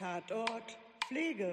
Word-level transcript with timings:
Tatort 0.00 0.78
Pflege. 1.04 1.52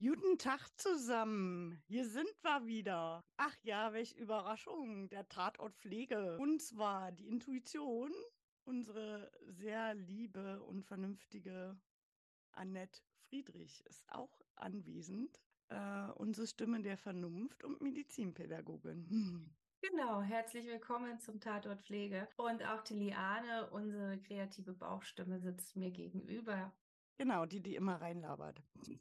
Guten 0.00 0.36
Tag 0.36 0.66
zusammen. 0.76 1.80
Hier 1.86 2.04
sind 2.04 2.34
wir 2.42 2.66
wieder. 2.66 3.22
Ach 3.36 3.56
ja, 3.62 3.92
welch 3.92 4.12
Überraschung. 4.16 5.08
Der 5.10 5.28
Tatort 5.28 5.76
Pflege. 5.76 6.36
Und 6.38 6.60
zwar 6.60 7.12
die 7.12 7.28
Intuition, 7.28 8.10
unsere 8.64 9.30
sehr 9.46 9.94
liebe 9.94 10.60
und 10.64 10.82
vernünftige 10.82 11.78
Annette 12.50 13.00
Friedrich 13.28 13.86
ist 13.86 14.02
auch 14.08 14.40
anwesend. 14.56 15.38
Äh, 15.68 16.10
unsere 16.16 16.48
Stimme 16.48 16.82
der 16.82 16.96
Vernunft 16.96 17.62
und 17.62 17.80
Medizinpädagogin. 17.80 19.54
Genau, 19.90 20.22
herzlich 20.22 20.64
willkommen 20.66 21.18
zum 21.18 21.40
Tatort 21.40 21.82
Pflege. 21.82 22.28
Und 22.36 22.64
auch 22.64 22.82
die 22.82 22.94
Liane, 22.94 23.68
unsere 23.70 24.16
kreative 24.20 24.74
Bauchstimme, 24.74 25.40
sitzt 25.40 25.74
mir 25.74 25.90
gegenüber. 25.90 26.72
Genau, 27.18 27.46
die, 27.46 27.60
die 27.60 27.74
immer 27.74 28.00
reinlabert. 28.00 28.62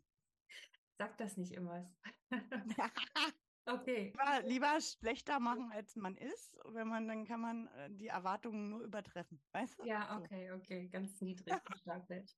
Sag 0.98 1.16
das 1.20 1.38
nicht 1.38 1.52
immer. 1.52 1.88
okay. 3.68 4.06
Lieber, 4.06 4.42
lieber 4.48 4.82
schlechter 4.82 5.40
machen, 5.40 5.72
als 5.72 5.96
man 5.96 6.18
ist. 6.18 6.58
Wenn 6.66 6.88
man, 6.88 7.08
dann 7.08 7.26
kann 7.26 7.42
man 7.42 7.68
äh, 7.68 7.92
die 7.92 8.08
Erwartungen 8.08 8.70
nur 8.70 8.82
übertreffen. 8.82 9.40
Weißt 9.52 9.78
du? 9.78 9.86
Ja, 9.86 10.18
okay, 10.18 10.52
okay. 10.52 10.90
Ganz 10.90 11.22
niedrig 11.22 11.64
gestapelt. 11.64 12.36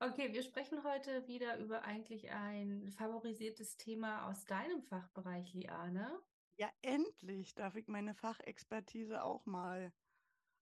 Okay, 0.00 0.32
wir 0.32 0.42
sprechen 0.42 0.82
heute 0.82 1.28
wieder 1.28 1.58
über 1.58 1.84
eigentlich 1.84 2.30
ein 2.30 2.90
favorisiertes 2.90 3.76
Thema 3.76 4.28
aus 4.28 4.44
deinem 4.46 4.82
Fachbereich, 4.82 5.52
Liane. 5.52 6.20
Ja, 6.60 6.70
endlich 6.82 7.54
darf 7.54 7.74
ich 7.74 7.88
meine 7.88 8.12
Fachexpertise 8.12 9.22
auch 9.24 9.46
mal 9.46 9.90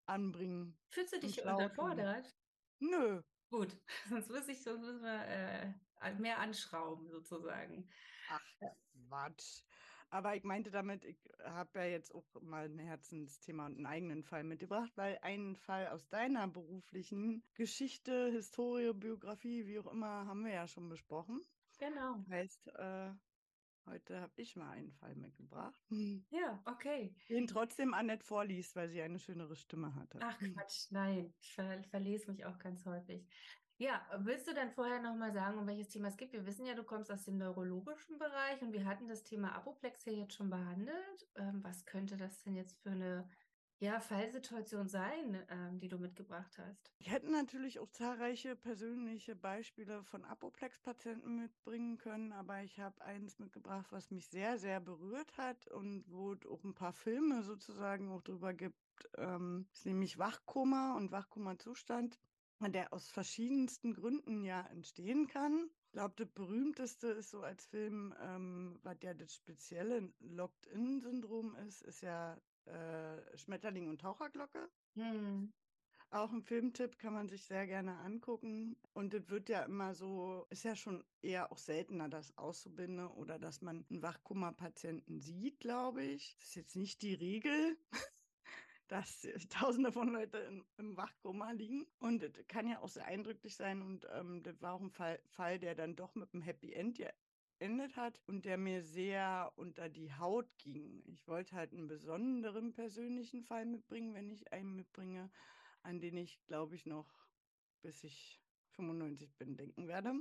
anbringen. 0.06 0.78
Fühlst 0.90 1.12
du 1.12 1.18
dich 1.18 1.42
unterfordert? 1.42 2.24
Nö, 2.78 3.20
Gut, 3.50 3.76
sonst 4.08 4.30
muss 4.30 4.46
ich, 4.46 4.62
sonst 4.62 4.82
müssen 4.82 5.02
wir 5.02 5.24
äh, 5.26 6.14
mehr 6.20 6.38
anschrauben 6.38 7.10
sozusagen. 7.10 7.88
ach 8.28 8.40
Quatsch. 9.08 9.62
Aber 10.10 10.36
ich 10.36 10.44
meinte 10.44 10.70
damit, 10.70 11.04
ich 11.04 11.18
habe 11.42 11.80
ja 11.80 11.84
jetzt 11.86 12.14
auch 12.14 12.24
mal 12.42 12.66
ein 12.66 12.78
Herzensthema 12.78 13.66
und 13.66 13.76
einen 13.78 13.86
eigenen 13.86 14.22
Fall 14.22 14.44
mitgebracht, 14.44 14.92
weil 14.94 15.18
einen 15.22 15.56
Fall 15.56 15.88
aus 15.88 16.08
deiner 16.08 16.46
beruflichen 16.46 17.42
Geschichte, 17.54 18.30
Historie, 18.30 18.92
Biografie, 18.94 19.66
wie 19.66 19.80
auch 19.80 19.92
immer, 19.92 20.26
haben 20.26 20.44
wir 20.44 20.52
ja 20.52 20.68
schon 20.68 20.88
besprochen. 20.88 21.42
Genau. 21.78 22.24
Heißt, 22.30 22.68
äh, 22.68 23.10
heute 23.88 24.20
habe 24.20 24.32
ich 24.36 24.56
mal 24.56 24.70
einen 24.70 24.92
Fall 24.92 25.14
mitgebracht, 25.16 25.74
den 25.90 26.26
Ja, 26.30 26.62
okay. 26.66 27.14
trotzdem 27.46 27.94
Annette 27.94 28.24
vorliest, 28.24 28.76
weil 28.76 28.88
sie 28.88 29.00
eine 29.02 29.18
schönere 29.18 29.56
Stimme 29.56 29.94
hatte. 29.94 30.18
Ach 30.20 30.38
Quatsch, 30.38 30.90
nein, 30.90 31.34
ich 31.40 31.52
ver 31.52 31.82
verlese 31.84 32.30
mich 32.30 32.44
auch 32.44 32.58
ganz 32.58 32.84
häufig. 32.86 33.26
Ja, 33.80 34.04
willst 34.18 34.48
du 34.48 34.54
dann 34.54 34.72
vorher 34.72 35.00
nochmal 35.00 35.32
sagen, 35.32 35.56
um 35.56 35.66
welches 35.66 35.88
Thema 35.88 36.08
es 36.08 36.16
geht? 36.16 36.32
Wir 36.32 36.44
wissen 36.44 36.66
ja, 36.66 36.74
du 36.74 36.82
kommst 36.82 37.12
aus 37.12 37.24
dem 37.24 37.38
neurologischen 37.38 38.18
Bereich 38.18 38.60
und 38.60 38.72
wir 38.72 38.84
hatten 38.84 39.06
das 39.06 39.22
Thema 39.22 39.54
Apoplex 39.54 40.04
ja 40.04 40.12
jetzt 40.12 40.34
schon 40.34 40.50
behandelt. 40.50 41.28
Ähm, 41.36 41.62
was 41.62 41.84
könnte 41.84 42.16
das 42.16 42.42
denn 42.42 42.56
jetzt 42.56 42.82
für 42.82 42.90
eine 42.90 43.30
ja, 43.80 44.00
Fallsituation 44.00 44.88
sein, 44.88 45.46
ähm, 45.50 45.78
die 45.78 45.88
du 45.88 45.98
mitgebracht 45.98 46.58
hast? 46.58 46.92
Ich 46.98 47.10
hätte 47.10 47.30
natürlich 47.30 47.78
auch 47.78 47.90
zahlreiche 47.90 48.56
persönliche 48.56 49.36
Beispiele 49.36 50.02
von 50.02 50.24
Apoplex-Patienten 50.24 51.36
mitbringen 51.36 51.96
können, 51.98 52.32
aber 52.32 52.62
ich 52.62 52.80
habe 52.80 53.00
eins 53.02 53.38
mitgebracht, 53.38 53.86
was 53.90 54.10
mich 54.10 54.28
sehr, 54.28 54.58
sehr 54.58 54.80
berührt 54.80 55.36
hat 55.38 55.68
und 55.68 56.04
wo 56.10 56.32
es 56.32 56.44
auch 56.46 56.64
ein 56.64 56.74
paar 56.74 56.92
Filme 56.92 57.42
sozusagen 57.44 58.10
auch 58.10 58.22
drüber 58.22 58.52
gibt. 58.52 58.76
Ähm, 59.16 59.68
ist 59.72 59.86
nämlich 59.86 60.18
Wachkoma 60.18 60.96
und 60.96 61.12
Wachkoma-Zustand, 61.12 62.18
der 62.60 62.92
aus 62.92 63.08
verschiedensten 63.08 63.94
Gründen 63.94 64.42
ja 64.42 64.62
entstehen 64.66 65.28
kann. 65.28 65.70
Ich 65.86 65.92
glaube, 65.92 66.14
das 66.16 66.28
berühmteste 66.34 67.08
ist 67.08 67.30
so 67.30 67.42
als 67.42 67.64
Film, 67.64 68.12
ähm, 68.20 68.80
was 68.82 68.96
ja 69.02 69.14
das 69.14 69.34
spezielle 69.34 70.12
Locked-In-Syndrom 70.18 71.54
ist, 71.54 71.82
ist 71.82 72.00
ja 72.00 72.40
äh, 72.68 73.36
Schmetterling 73.36 73.88
und 73.88 74.00
Taucherglocke. 74.00 74.68
Hm. 74.94 75.52
Auch 76.10 76.32
ein 76.32 76.42
Filmtipp 76.42 76.98
kann 76.98 77.12
man 77.12 77.28
sich 77.28 77.44
sehr 77.44 77.66
gerne 77.66 77.98
angucken. 77.98 78.76
Und 78.94 79.12
es 79.12 79.28
wird 79.28 79.50
ja 79.50 79.62
immer 79.64 79.94
so, 79.94 80.46
ist 80.48 80.64
ja 80.64 80.74
schon 80.74 81.04
eher 81.20 81.52
auch 81.52 81.58
seltener, 81.58 82.08
dass 82.08 82.36
Auszubildende 82.38 83.12
oder 83.14 83.38
dass 83.38 83.60
man 83.60 83.84
einen 83.90 84.02
Wachkoma-Patienten 84.02 85.20
sieht, 85.20 85.60
glaube 85.60 86.02
ich. 86.02 86.36
Das 86.38 86.48
ist 86.48 86.54
jetzt 86.54 86.76
nicht 86.76 87.02
die 87.02 87.12
Regel, 87.12 87.76
dass 88.88 89.28
tausende 89.50 89.92
von 89.92 90.08
Leuten 90.08 90.46
im, 90.46 90.64
im 90.78 90.96
Wachkoma 90.96 91.50
liegen. 91.50 91.86
Und 91.98 92.22
es 92.22 92.32
kann 92.48 92.66
ja 92.66 92.80
auch 92.80 92.88
sehr 92.88 93.04
eindrücklich 93.04 93.54
sein. 93.54 93.82
Und 93.82 94.06
ähm, 94.10 94.42
das 94.42 94.62
war 94.62 94.72
auch 94.72 94.80
ein 94.80 94.90
Fall, 94.90 95.20
Fall, 95.26 95.58
der 95.58 95.74
dann 95.74 95.94
doch 95.94 96.14
mit 96.14 96.32
einem 96.32 96.42
Happy 96.42 96.72
End 96.72 96.98
geendet 97.58 97.96
hat 97.96 98.20
und 98.26 98.44
der 98.44 98.56
mir 98.56 98.82
sehr 98.82 99.52
unter 99.56 99.88
die 99.88 100.12
Haut 100.14 100.46
ging. 100.58 101.02
Ich 101.06 101.26
wollte 101.26 101.56
halt 101.56 101.72
einen 101.72 101.88
besonderen 101.88 102.72
persönlichen 102.72 103.42
Fall 103.42 103.66
mitbringen, 103.66 104.14
wenn 104.14 104.30
ich 104.30 104.52
einen 104.52 104.74
mitbringe, 104.74 105.30
an 105.82 106.00
den 106.00 106.16
ich, 106.16 106.44
glaube 106.46 106.74
ich, 106.74 106.86
noch 106.86 107.26
bis 107.82 108.04
ich 108.04 108.40
95 108.72 109.36
bin, 109.36 109.56
denken 109.56 109.88
werde. 109.88 110.12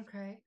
Okay. 0.00 0.42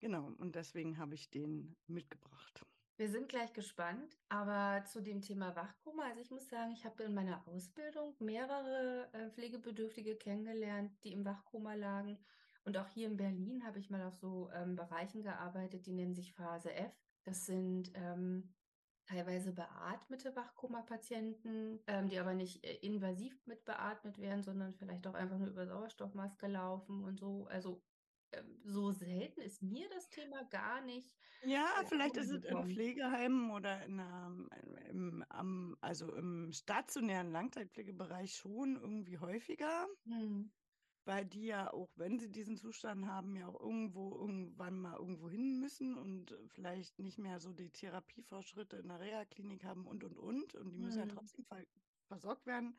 Genau, 0.00 0.32
und 0.38 0.54
deswegen 0.54 0.98
habe 0.98 1.14
ich 1.14 1.30
den 1.30 1.76
mitgebracht. 1.86 2.64
Wir 2.96 3.08
sind 3.08 3.28
gleich 3.28 3.52
gespannt, 3.52 4.16
aber 4.28 4.84
zu 4.84 5.00
dem 5.00 5.20
Thema 5.20 5.56
Wachkoma, 5.56 6.04
also 6.04 6.20
ich 6.20 6.30
muss 6.30 6.48
sagen, 6.48 6.72
ich 6.72 6.84
habe 6.84 7.02
in 7.02 7.14
meiner 7.14 7.46
Ausbildung 7.48 8.14
mehrere 8.20 9.08
äh, 9.12 9.30
Pflegebedürftige 9.30 10.16
kennengelernt, 10.16 10.92
die 11.02 11.12
im 11.12 11.24
Wachkoma 11.24 11.74
lagen. 11.74 12.18
Und 12.64 12.78
auch 12.78 12.88
hier 12.88 13.06
in 13.06 13.16
Berlin 13.16 13.64
habe 13.64 13.78
ich 13.78 13.90
mal 13.90 14.02
auf 14.02 14.16
so 14.16 14.50
ähm, 14.54 14.74
Bereichen 14.74 15.22
gearbeitet, 15.22 15.86
die 15.86 15.92
nennen 15.92 16.14
sich 16.14 16.32
Phase 16.32 16.72
F. 16.72 16.92
Das 17.24 17.46
sind 17.46 17.92
ähm, 17.94 18.54
teilweise 19.06 19.52
beatmete 19.52 20.34
Wachkoma-Patienten, 20.34 21.80
ähm, 21.86 22.08
die 22.08 22.18
aber 22.18 22.34
nicht 22.34 22.64
äh, 22.64 22.76
invasiv 22.76 23.46
mit 23.46 23.64
beatmet 23.64 24.18
werden, 24.18 24.42
sondern 24.42 24.74
vielleicht 24.74 25.06
auch 25.06 25.14
einfach 25.14 25.38
nur 25.38 25.48
über 25.48 25.66
Sauerstoffmaske 25.66 26.46
laufen 26.46 27.04
und 27.04 27.20
so. 27.20 27.46
Also 27.48 27.82
ähm, 28.32 28.60
so 28.64 28.92
selten 28.92 29.42
ist 29.42 29.62
mir 29.62 29.88
das 29.90 30.08
Thema 30.08 30.44
gar 30.44 30.80
nicht. 30.80 31.14
Ja, 31.44 31.66
äh, 31.82 31.86
vielleicht 31.86 32.16
ist 32.16 32.30
es 32.30 32.44
in. 32.44 32.64
Pflegeheimen 32.64 33.50
oder 33.50 33.84
in 33.84 34.00
einem, 34.00 34.48
im, 34.88 35.24
am, 35.28 35.76
also 35.82 36.14
im 36.14 36.50
stationären 36.52 37.30
Langzeitpflegebereich 37.30 38.34
schon 38.34 38.76
irgendwie 38.76 39.18
häufiger, 39.18 39.86
Hm. 40.06 40.50
Weil 41.04 41.26
die 41.26 41.46
ja 41.46 41.72
auch, 41.72 41.88
wenn 41.96 42.18
sie 42.18 42.30
diesen 42.30 42.56
Zustand 42.56 43.06
haben, 43.06 43.36
ja 43.36 43.46
auch 43.48 43.60
irgendwo 43.60 44.14
irgendwann 44.16 44.78
mal 44.80 44.96
irgendwo 44.98 45.28
hin 45.28 45.58
müssen 45.60 45.96
und 45.96 46.34
vielleicht 46.46 46.98
nicht 46.98 47.18
mehr 47.18 47.40
so 47.40 47.52
die 47.52 47.70
Therapiefortschritte 47.70 48.76
in 48.78 48.88
der 48.88 49.00
Reha-Klinik 49.00 49.64
haben 49.64 49.86
und 49.86 50.04
und 50.04 50.18
und. 50.18 50.54
Und 50.54 50.70
die 50.72 50.78
müssen 50.78 51.00
ja 51.00 51.06
Hm. 51.06 51.08
trotzdem 51.08 51.44
ver 51.44 51.64
versorgt 52.06 52.46
werden 52.46 52.76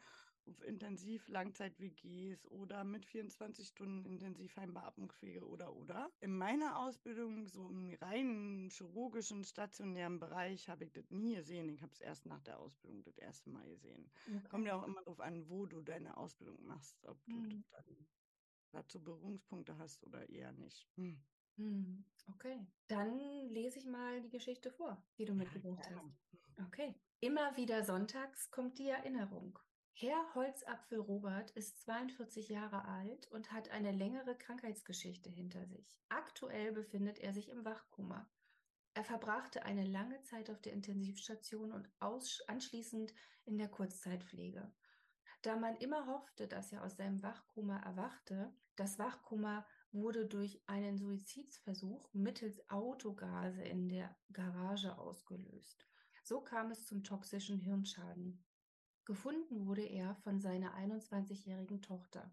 Intensiv 0.61 1.27
Langzeit-WGs 1.27 2.47
oder 2.47 2.83
mit 2.83 3.05
24 3.05 3.67
Stunden 3.67 4.05
Intensivheimbeatmungspflege 4.05 5.47
oder 5.47 5.75
oder. 5.75 6.11
In 6.21 6.37
meiner 6.37 6.79
Ausbildung, 6.79 7.47
so 7.47 7.69
im 7.69 7.93
reinen 7.93 8.69
chirurgischen 8.69 9.43
stationären 9.43 10.19
Bereich, 10.19 10.69
habe 10.69 10.83
ich 10.85 10.91
das 10.91 11.11
nie 11.11 11.35
gesehen. 11.35 11.69
Ich 11.69 11.81
habe 11.81 11.91
es 11.93 11.99
erst 11.99 12.25
nach 12.25 12.41
der 12.41 12.59
Ausbildung 12.59 13.03
das 13.03 13.17
erste 13.17 13.49
Mal 13.49 13.67
gesehen. 13.67 14.11
Kommt 14.49 14.65
Okay. 14.65 14.67
ja 14.67 14.75
auch 14.79 14.83
immer 14.83 15.01
darauf 15.03 15.19
an, 15.19 15.49
wo 15.49 15.65
du 15.65 15.81
deine 15.81 16.17
Ausbildung 16.17 16.63
machst, 16.65 17.03
ob 17.05 17.17
du 17.29 17.41
Hm. 17.41 17.63
dann 17.71 18.07
dazu 18.71 19.03
Berührungspunkte 19.03 19.77
hast 19.77 20.03
oder 20.05 20.29
eher 20.29 20.51
nicht. 20.53 20.87
Hm. 20.95 21.25
Hm. 21.57 22.03
Okay. 22.33 22.65
Dann 22.87 23.17
lese 23.49 23.79
ich 23.79 23.85
mal 23.85 24.21
die 24.21 24.29
Geschichte 24.29 24.71
vor, 24.71 25.01
die 25.17 25.25
du 25.25 25.33
mitgebracht 25.33 25.89
gerne. 25.89 26.01
hast. 26.01 26.67
Okay. 26.67 26.95
Immer 27.19 27.55
wieder 27.57 27.83
sonntags 27.83 28.51
kommt 28.51 28.77
die 28.79 28.89
Erinnerung. 28.89 29.59
Herr 29.97 30.35
Holzapfel 30.35 30.99
Robert 30.99 31.51
ist 31.51 31.79
42 31.83 32.49
Jahre 32.49 32.83
alt 32.83 33.31
und 33.31 33.53
hat 33.53 33.69
eine 33.69 33.93
längere 33.93 34.35
Krankheitsgeschichte 34.35 35.29
hinter 35.29 35.65
sich. 35.67 36.03
Aktuell 36.09 36.73
befindet 36.73 37.17
er 37.19 37.33
sich 37.33 37.47
im 37.47 37.63
Wachkoma. 37.63 38.29
Er 38.93 39.05
verbrachte 39.05 39.63
eine 39.63 39.85
lange 39.85 40.21
Zeit 40.23 40.49
auf 40.49 40.59
der 40.59 40.73
Intensivstation 40.73 41.71
und 41.71 41.89
anschließend 42.47 43.13
in 43.45 43.57
der 43.57 43.69
Kurzzeitpflege. 43.69 44.69
Da 45.43 45.55
man 45.55 45.77
immer 45.77 46.07
hoffte, 46.07 46.49
dass 46.49 46.73
er 46.73 46.83
aus 46.83 46.97
seinem 46.97 47.23
Wachkoma 47.23 47.77
erwachte, 47.77 48.53
das 48.75 48.99
Wachkoma 48.99 49.65
wurde 49.93 50.25
durch 50.25 50.61
einen 50.67 50.97
Suizidsversuch 50.97 52.13
mittels 52.13 52.69
Autogase 52.69 53.63
in 53.63 53.87
der 53.87 54.13
Garage 54.33 54.97
ausgelöst. 54.97 55.87
So 56.21 56.41
kam 56.41 56.71
es 56.71 56.85
zum 56.85 57.01
toxischen 57.05 57.59
Hirnschaden. 57.59 58.44
Gefunden 59.05 59.67
wurde 59.67 59.83
er 59.83 60.15
von 60.15 60.41
seiner 60.41 60.75
21-jährigen 60.75 61.83
Tochter. 61.83 62.31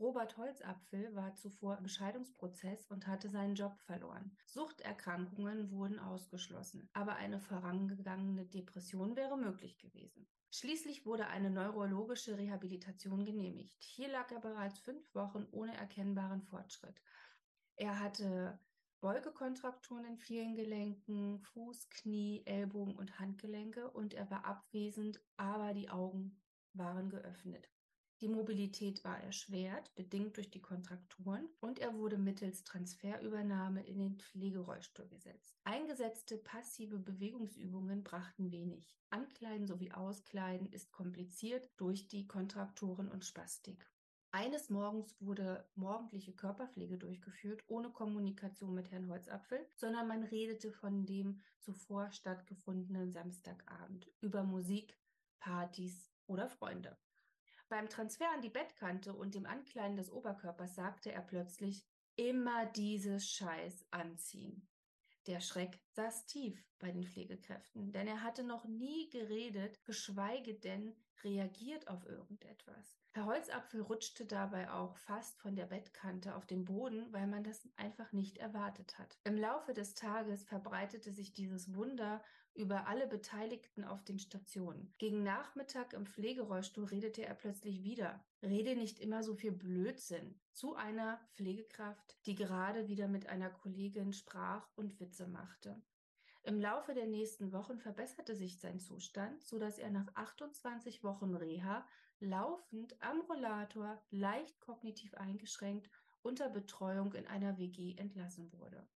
Robert 0.00 0.38
Holzapfel 0.38 1.14
war 1.14 1.34
zuvor 1.34 1.76
im 1.76 1.86
Scheidungsprozess 1.86 2.86
und 2.86 3.06
hatte 3.06 3.28
seinen 3.28 3.56
Job 3.56 3.76
verloren. 3.80 4.34
Suchterkrankungen 4.46 5.70
wurden 5.70 5.98
ausgeschlossen, 5.98 6.88
aber 6.94 7.16
eine 7.16 7.40
vorangegangene 7.40 8.46
Depression 8.46 9.16
wäre 9.16 9.36
möglich 9.36 9.76
gewesen. 9.76 10.26
Schließlich 10.50 11.04
wurde 11.04 11.26
eine 11.26 11.50
neurologische 11.50 12.38
Rehabilitation 12.38 13.26
genehmigt. 13.26 13.76
Hier 13.84 14.08
lag 14.08 14.30
er 14.30 14.40
bereits 14.40 14.78
fünf 14.78 15.14
Wochen 15.14 15.46
ohne 15.50 15.76
erkennbaren 15.76 16.42
Fortschritt. 16.42 17.02
Er 17.76 18.00
hatte 18.00 18.58
Beugekontrakturen 19.00 20.04
in 20.04 20.18
vielen 20.18 20.56
Gelenken, 20.56 21.38
Fuß, 21.38 21.88
Knie, 21.88 22.42
Ellbogen 22.46 22.96
und 22.96 23.20
Handgelenke 23.20 23.88
und 23.90 24.12
er 24.12 24.28
war 24.30 24.44
abwesend, 24.44 25.20
aber 25.36 25.72
die 25.72 25.88
Augen 25.88 26.36
waren 26.72 27.08
geöffnet. 27.08 27.70
Die 28.20 28.28
Mobilität 28.28 29.04
war 29.04 29.20
erschwert, 29.22 29.94
bedingt 29.94 30.36
durch 30.36 30.50
die 30.50 30.60
Kontrakturen, 30.60 31.48
und 31.60 31.78
er 31.78 31.94
wurde 31.94 32.18
mittels 32.18 32.64
Transferübernahme 32.64 33.86
in 33.86 33.98
den 33.98 34.18
Pflegerollstuhl 34.18 35.06
gesetzt. 35.06 35.56
Eingesetzte 35.62 36.36
passive 36.36 36.98
Bewegungsübungen 36.98 38.02
brachten 38.02 38.50
wenig. 38.50 38.98
Ankleiden 39.10 39.68
sowie 39.68 39.92
Auskleiden 39.92 40.72
ist 40.72 40.90
kompliziert 40.90 41.70
durch 41.76 42.08
die 42.08 42.26
Kontrakturen 42.26 43.08
und 43.08 43.24
Spastik. 43.24 43.88
Eines 44.30 44.68
Morgens 44.68 45.16
wurde 45.20 45.66
morgendliche 45.74 46.34
Körperpflege 46.34 46.98
durchgeführt, 46.98 47.64
ohne 47.66 47.90
Kommunikation 47.90 48.74
mit 48.74 48.90
Herrn 48.90 49.08
Holzapfel, 49.08 49.66
sondern 49.74 50.06
man 50.06 50.22
redete 50.22 50.70
von 50.70 51.06
dem 51.06 51.40
zuvor 51.60 52.10
stattgefundenen 52.12 53.10
Samstagabend 53.10 54.12
über 54.20 54.42
Musik, 54.42 54.98
Partys 55.38 56.10
oder 56.26 56.50
Freunde. 56.50 56.98
Beim 57.70 57.88
Transfer 57.88 58.30
an 58.34 58.42
die 58.42 58.50
Bettkante 58.50 59.14
und 59.14 59.34
dem 59.34 59.46
Ankleiden 59.46 59.96
des 59.96 60.10
Oberkörpers 60.10 60.74
sagte 60.74 61.10
er 61.10 61.22
plötzlich, 61.22 61.86
immer 62.16 62.66
dieses 62.66 63.30
Scheiß 63.30 63.86
anziehen. 63.90 64.68
Der 65.26 65.40
Schreck 65.40 65.80
saß 65.92 66.26
tief 66.26 66.66
bei 66.78 66.90
den 66.90 67.04
Pflegekräften, 67.04 67.92
denn 67.92 68.06
er 68.06 68.22
hatte 68.22 68.44
noch 68.44 68.66
nie 68.66 69.08
geredet, 69.10 69.84
geschweige 69.84 70.54
denn 70.54 70.94
reagiert 71.24 71.88
auf 71.88 72.06
irgendetwas. 72.06 72.98
Herr 73.12 73.26
Holzapfel 73.26 73.80
rutschte 73.80 74.24
dabei 74.26 74.70
auch 74.70 74.96
fast 74.96 75.40
von 75.40 75.56
der 75.56 75.66
Bettkante 75.66 76.36
auf 76.36 76.46
den 76.46 76.64
Boden, 76.64 77.12
weil 77.12 77.26
man 77.26 77.42
das 77.42 77.68
einfach 77.76 78.12
nicht 78.12 78.38
erwartet 78.38 78.98
hat. 78.98 79.18
Im 79.24 79.36
Laufe 79.36 79.74
des 79.74 79.94
Tages 79.94 80.44
verbreitete 80.44 81.12
sich 81.12 81.32
dieses 81.32 81.74
Wunder 81.74 82.22
über 82.54 82.86
alle 82.88 83.06
Beteiligten 83.06 83.84
auf 83.84 84.04
den 84.04 84.18
Stationen. 84.18 84.92
Gegen 84.98 85.22
Nachmittag 85.22 85.92
im 85.92 86.06
Pflegerollstuhl 86.06 86.86
redete 86.86 87.24
er 87.24 87.34
plötzlich 87.34 87.84
wieder. 87.84 88.24
Rede 88.42 88.74
nicht 88.74 88.98
immer 88.98 89.22
so 89.22 89.34
viel 89.34 89.52
Blödsinn 89.52 90.38
zu 90.52 90.74
einer 90.74 91.20
Pflegekraft, 91.34 92.18
die 92.26 92.34
gerade 92.34 92.88
wieder 92.88 93.08
mit 93.08 93.28
einer 93.28 93.50
Kollegin 93.50 94.12
sprach 94.12 94.68
und 94.74 94.98
Witze 94.98 95.28
machte. 95.28 95.80
Im 96.42 96.60
Laufe 96.60 96.94
der 96.94 97.06
nächsten 97.06 97.52
Wochen 97.52 97.78
verbesserte 97.78 98.34
sich 98.34 98.58
sein 98.58 98.78
Zustand, 98.78 99.42
so 99.42 99.58
dass 99.58 99.78
er 99.78 99.90
nach 99.90 100.14
28 100.14 101.04
Wochen 101.04 101.34
Reha 101.34 101.86
laufend 102.20 103.00
am 103.02 103.20
Rollator, 103.22 104.02
leicht 104.10 104.60
kognitiv 104.60 105.14
eingeschränkt, 105.14 105.90
unter 106.22 106.48
Betreuung 106.48 107.12
in 107.14 107.26
einer 107.26 107.58
WG 107.58 107.96
entlassen 107.96 108.52
wurde. 108.52 108.88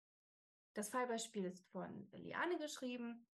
Das 0.74 0.88
Fallbeispiel 0.88 1.44
ist 1.44 1.66
von 1.70 2.08
Liane 2.12 2.58
geschrieben 2.58 3.26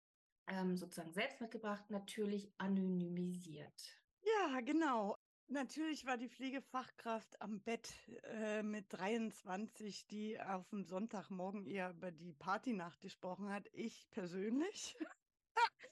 ähm, 0.48 0.76
sozusagen 0.76 1.12
selbst 1.12 1.40
mitgebracht, 1.40 1.90
natürlich 1.90 2.52
anonymisiert. 2.58 3.98
Ja, 4.22 4.60
genau. 4.60 5.16
Natürlich 5.50 6.04
war 6.04 6.18
die 6.18 6.28
Pflegefachkraft 6.28 7.40
am 7.40 7.60
Bett 7.60 7.90
äh, 8.34 8.62
mit 8.62 8.84
23, 8.92 10.06
die 10.06 10.38
auf 10.38 10.68
dem 10.68 10.84
Sonntagmorgen 10.84 11.64
eher 11.64 11.90
über 11.90 12.10
die 12.10 12.34
Partynacht 12.34 13.00
gesprochen 13.00 13.48
hat. 13.48 13.66
Ich 13.72 14.10
persönlich. 14.10 14.98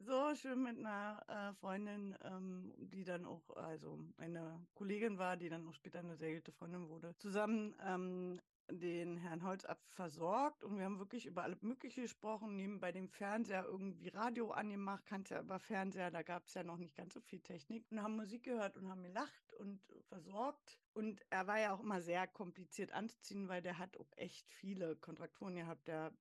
so 0.00 0.34
schön 0.34 0.62
mit 0.62 0.78
einer 0.78 1.22
äh, 1.28 1.54
Freundin, 1.60 2.14
ähm, 2.24 2.74
die 2.76 3.04
dann 3.04 3.24
auch, 3.24 3.48
also 3.56 3.98
eine 4.18 4.66
Kollegin 4.74 5.16
war, 5.16 5.38
die 5.38 5.48
dann 5.48 5.66
auch 5.66 5.74
später 5.74 6.00
eine 6.00 6.16
sehr 6.16 6.34
gute 6.34 6.52
Freundin 6.52 6.90
wurde, 6.90 7.16
zusammen 7.16 7.74
ähm, 7.82 8.38
den 8.70 9.16
Herrn 9.16 9.44
Holzapfel 9.44 9.90
versorgt 9.90 10.64
und 10.64 10.76
wir 10.78 10.84
haben 10.84 10.98
wirklich 10.98 11.26
über 11.26 11.42
alles 11.42 11.62
Mögliche 11.62 12.02
gesprochen, 12.02 12.56
nebenbei 12.56 12.92
dem 12.92 13.08
Fernseher 13.08 13.64
irgendwie 13.64 14.08
Radio 14.08 14.50
angemacht, 14.50 15.04
kannte 15.06 15.34
ja 15.34 15.40
über 15.40 15.58
Fernseher, 15.58 16.10
da 16.10 16.22
gab 16.22 16.46
es 16.46 16.54
ja 16.54 16.62
noch 16.62 16.76
nicht 16.76 16.96
ganz 16.96 17.14
so 17.14 17.20
viel 17.20 17.40
Technik 17.40 17.84
und 17.90 18.02
haben 18.02 18.16
Musik 18.16 18.44
gehört 18.44 18.76
und 18.76 18.88
haben 18.88 19.02
gelacht 19.02 19.54
und 19.54 19.80
versorgt. 20.08 20.78
Und 20.92 21.20
er 21.30 21.46
war 21.46 21.60
ja 21.60 21.72
auch 21.72 21.80
immer 21.80 22.00
sehr 22.00 22.26
kompliziert 22.26 22.92
anzuziehen, 22.92 23.48
weil 23.48 23.62
der 23.62 23.78
hat 23.78 23.96
auch 23.98 24.10
echt 24.16 24.52
viele 24.52 24.96
Kontrakturen 24.96 25.54
gehabt. 25.54 25.86
Der 25.88 26.12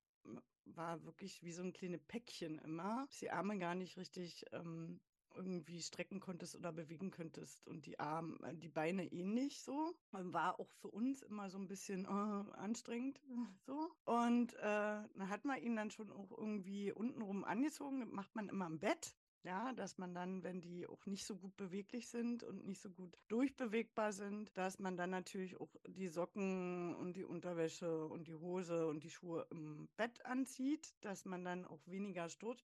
war 0.66 1.04
wirklich 1.04 1.42
wie 1.44 1.52
so 1.52 1.64
ein 1.64 1.74
kleines 1.74 2.04
Päckchen 2.04 2.60
immer. 2.60 3.08
Die 3.20 3.32
Arme 3.32 3.58
gar 3.58 3.76
nicht 3.76 3.98
richtig 3.98 4.46
ähm, 4.52 5.00
irgendwie 5.36 5.82
strecken 5.82 6.20
konntest 6.20 6.56
oder 6.56 6.72
bewegen 6.72 7.12
könntest 7.12 7.66
und 7.68 7.86
die 7.86 8.00
Arme, 8.00 8.38
äh, 8.44 8.56
die 8.56 8.70
Beine 8.70 9.06
ähnlich 9.12 9.62
so. 9.62 9.96
War 10.12 10.60
auch 10.60 10.70
für 10.82 10.90
uns 10.90 11.22
immer 11.22 11.50
so 11.50 11.58
ein 11.58 11.68
bisschen 11.68 12.06
äh, 12.06 12.58
anstrengend 12.58 13.22
so. 13.66 13.92
Und 14.06 14.54
äh, 14.56 14.60
dann 14.62 15.30
hat 15.30 15.46
man 15.46 15.62
ihn 15.62 15.76
dann 15.76 15.92
schon 15.92 16.12
auch 16.12 16.32
irgendwie 16.38 16.92
untenrum 16.92 17.44
angezogen, 17.44 18.10
macht 18.12 18.36
man 18.36 18.50
immer 18.50 18.68
im 18.68 18.80
Bett. 18.80 19.16
Ja, 19.44 19.72
dass 19.72 19.98
man 19.98 20.14
dann, 20.14 20.44
wenn 20.44 20.60
die 20.60 20.86
auch 20.86 21.06
nicht 21.06 21.26
so 21.26 21.38
gut 21.38 21.56
beweglich 21.56 22.10
sind 22.10 22.44
und 22.44 22.66
nicht 22.66 22.82
so 22.82 22.90
gut 22.90 23.18
durchbewegbar 23.30 24.12
sind, 24.12 24.56
dass 24.58 24.80
man 24.80 24.98
dann 24.98 25.12
natürlich 25.12 25.62
auch 25.62 25.74
die 25.88 26.10
Socken 26.10 26.94
und 26.96 27.16
die 27.16 27.24
Unterwäsche 27.24 28.06
und 28.06 28.28
die 28.28 28.36
Hose 28.36 28.88
und 28.88 29.02
die 29.02 29.10
Schuhe 29.10 29.48
im 29.50 29.88
Bett 29.96 30.26
anzieht, 30.26 30.94
dass 31.00 31.24
man 31.24 31.46
dann 31.46 31.66
auch 31.66 31.80
weniger 31.88 32.28
Sturz 32.28 32.62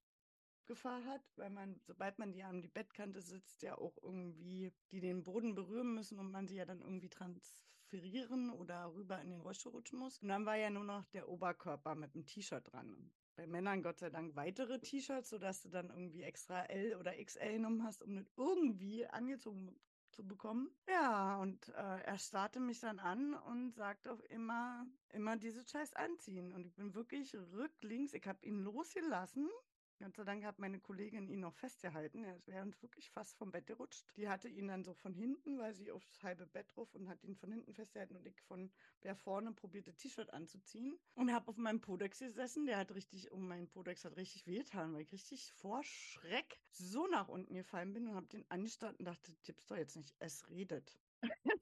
Gefahr 0.66 1.04
hat, 1.06 1.22
weil 1.36 1.50
man, 1.50 1.80
sobald 1.84 2.20
man 2.20 2.32
die 2.32 2.44
an 2.44 2.62
die 2.62 2.68
Bettkante 2.68 3.22
sitzt, 3.22 3.62
ja 3.62 3.78
auch 3.78 3.98
irgendwie 4.02 4.74
die 4.92 5.00
den 5.00 5.24
Boden 5.24 5.56
berühren 5.56 5.94
müssen 5.94 6.20
und 6.20 6.32
man 6.32 6.48
sie 6.48 6.56
ja 6.56 6.66
dann 6.66 6.82
irgendwie 6.82 7.10
transferieren 7.10 8.50
oder 8.50 8.94
rüber 8.94 9.22
in 9.22 9.30
den 9.30 9.42
Rollstuhl 9.42 9.72
rutschen 9.72 10.00
muss. 10.00 10.20
Und 10.20 10.30
dann 10.30 10.46
war 10.46 10.56
ja 10.56 10.70
nur 10.70 10.84
noch 10.84 11.06
der 11.08 11.30
Oberkörper 11.30 11.96
mit 11.96 12.16
dem 12.16 12.26
T-Shirt 12.26 12.72
dran. 12.72 13.12
Bei 13.36 13.48
Männern 13.48 13.84
Gott 13.84 14.00
sei 14.00 14.10
Dank 14.10 14.36
weitere 14.36 14.80
T-Shirts, 14.80 15.30
sodass 15.30 15.62
du 15.62 15.70
dann 15.70 15.90
irgendwie 15.90 16.24
extra 16.24 16.64
L 16.66 16.96
oder 16.96 17.14
XL 17.14 17.54
genommen 17.54 17.84
hast, 17.84 18.02
um 18.02 18.16
das 18.16 18.32
irgendwie 18.38 19.06
angezogen 19.08 19.78
zu 20.16 20.26
bekommen. 20.26 20.70
Ja, 20.88 21.38
und 21.42 21.68
äh, 21.70 22.02
er 22.02 22.18
starrte 22.18 22.62
mich 22.62 22.80
dann 22.80 23.00
an 23.00 23.34
und 23.34 23.76
sagte 23.76 24.14
auch 24.14 24.22
immer, 24.22 24.88
immer 25.10 25.36
diese 25.36 25.68
Scheiß 25.68 25.94
anziehen. 25.94 26.54
Und 26.54 26.66
ich 26.66 26.74
bin 26.74 26.96
wirklich 26.96 27.36
rücklinks, 27.36 28.14
ich 28.14 28.26
habe 28.26 28.46
ihn 28.46 28.60
losgelassen 28.60 29.50
Gott 29.98 30.14
sei 30.14 30.24
Dank 30.26 30.44
hat 30.44 30.60
meine 30.60 30.80
Kollegin 30.80 31.30
ihn 31.30 31.40
noch 31.40 31.56
festgehalten. 31.56 32.24
Er 32.24 32.46
wäre 32.48 32.64
uns 32.64 32.82
wirklich 32.82 33.10
fast 33.12 33.38
vom 33.38 33.52
Bett 33.52 33.66
gerutscht. 33.66 34.06
Die 34.18 34.28
hatte 34.28 34.50
ihn 34.50 34.68
dann 34.68 34.84
so 34.84 34.94
von 34.94 35.14
hinten, 35.14 35.58
weil 35.58 35.74
sie 35.74 35.90
aufs 35.90 36.22
halbe 36.22 36.46
Bett 36.48 36.76
drauf 36.76 36.94
und 36.94 37.08
hat 37.08 37.24
ihn 37.24 37.36
von 37.36 37.52
hinten 37.52 37.74
festgehalten 37.74 38.18
und 38.18 38.26
ich 38.26 38.42
von 38.42 38.72
der 39.04 39.16
vorne 39.16 39.54
probierte 39.54 39.94
T-Shirt 39.94 40.34
anzuziehen 40.34 41.00
und 41.14 41.32
habe 41.32 41.48
auf 41.48 41.58
meinem 41.58 41.80
Podex 41.80 42.20
gesessen. 42.20 42.66
Der 42.66 42.78
hat 42.78 42.94
richtig, 42.94 43.32
um 43.32 43.48
meinen 43.48 43.70
Podex 43.70 44.04
hat 44.04 44.18
richtig 44.18 44.46
wehgetan, 44.48 44.94
weil 44.94 45.02
ich 45.02 45.14
richtig 45.14 45.54
vor 45.54 45.82
Schreck 45.84 46.60
so 46.72 47.08
nach 47.08 47.30
unten 47.30 47.54
gefallen 47.54 47.94
bin 47.94 48.10
und 48.10 48.16
habe 48.16 48.28
den 48.28 48.46
angestarrt 48.52 49.00
und 49.00 49.06
dachte, 49.06 49.34
tippst 49.44 49.72
doch 49.72 49.78
jetzt 49.78 49.96
nicht, 49.96 50.14
es 50.20 50.50
redet. 50.50 51.00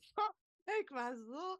ich 0.81 0.91
war 0.91 1.15
so 1.15 1.59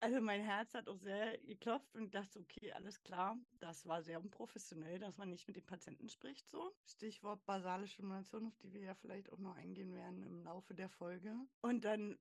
also 0.00 0.20
mein 0.20 0.42
Herz 0.42 0.74
hat 0.74 0.88
auch 0.88 0.98
sehr 0.98 1.38
geklopft 1.38 1.94
und 1.94 2.14
dachte, 2.14 2.40
okay, 2.40 2.72
alles 2.72 3.02
klar, 3.02 3.38
das 3.58 3.86
war 3.86 4.02
sehr 4.02 4.20
unprofessionell, 4.20 4.98
dass 4.98 5.16
man 5.16 5.30
nicht 5.30 5.46
mit 5.46 5.56
dem 5.56 5.66
Patienten 5.66 6.08
spricht, 6.08 6.48
so. 6.48 6.72
Stichwort 6.84 7.44
basale 7.46 7.86
Stimulation, 7.86 8.46
auf 8.46 8.56
die 8.58 8.72
wir 8.72 8.80
ja 8.82 8.94
vielleicht 8.94 9.32
auch 9.32 9.38
noch 9.38 9.56
eingehen 9.56 9.92
werden 9.94 10.22
im 10.22 10.42
Laufe 10.42 10.74
der 10.74 10.88
Folge. 10.88 11.34
Und 11.62 11.84
dann 11.84 12.18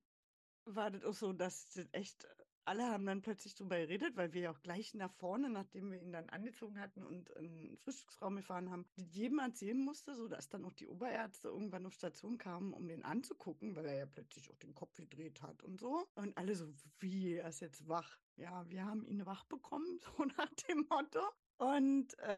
war 0.66 0.90
das 0.92 1.04
auch 1.04 1.14
so, 1.14 1.34
dass 1.34 1.70
das 1.70 1.88
echt 1.92 2.28
alle 2.66 2.86
haben 2.86 3.06
dann 3.06 3.22
plötzlich 3.22 3.56
drüber 3.56 3.78
geredet, 3.78 4.16
weil 4.16 4.34
wir 4.34 4.42
ja 4.42 4.52
auch 4.52 4.62
gleich 4.62 4.94
nach 4.94 5.12
vorne, 5.12 5.50
nachdem 5.50 5.92
wir 5.92 6.02
ihn 6.02 6.12
dann 6.12 6.30
angezogen 6.30 6.80
hatten 6.80 7.06
und 7.06 7.30
in 7.30 7.62
den 7.62 7.78
Frühstücksraum 7.78 8.36
gefahren 8.36 8.70
haben, 8.72 8.86
jedem 8.96 9.40
erzählen 9.40 9.80
musste, 9.80 10.16
so 10.16 10.28
dass 10.28 10.50
dann 10.50 10.66
auch 10.66 10.74
die 10.74 10.88
Oberärzte 10.88 11.48
irgendwann 11.50 11.86
auf 11.86 11.94
Station 11.94 12.38
kamen, 12.38 12.74
um 12.74 12.88
den 12.88 13.04
anzugucken, 13.04 13.76
weil 13.76 13.86
er 13.86 13.96
ja 13.96 14.06
plötzlich 14.06 14.52
auch 14.52 14.58
den 14.58 14.74
Kopf 14.74 14.96
gedreht 14.96 15.42
hat 15.42 15.64
und 15.64 15.80
so. 15.80 16.08
Und 16.16 16.38
alle 16.38 16.56
so, 16.56 16.68
wie, 17.00 17.36
er 17.36 17.50
ist 17.50 17.60
jetzt 17.62 17.88
wach. 17.88 18.18
Ja, 18.36 18.68
wir 18.70 18.86
haben 18.86 19.06
ihn 19.06 19.26
wach 19.26 19.46
bekommen, 19.46 20.00
so 20.18 20.26
nach 20.38 20.54
dem 20.68 20.86
Motto. 20.90 21.22
Und 21.58 22.18
äh, 22.20 22.38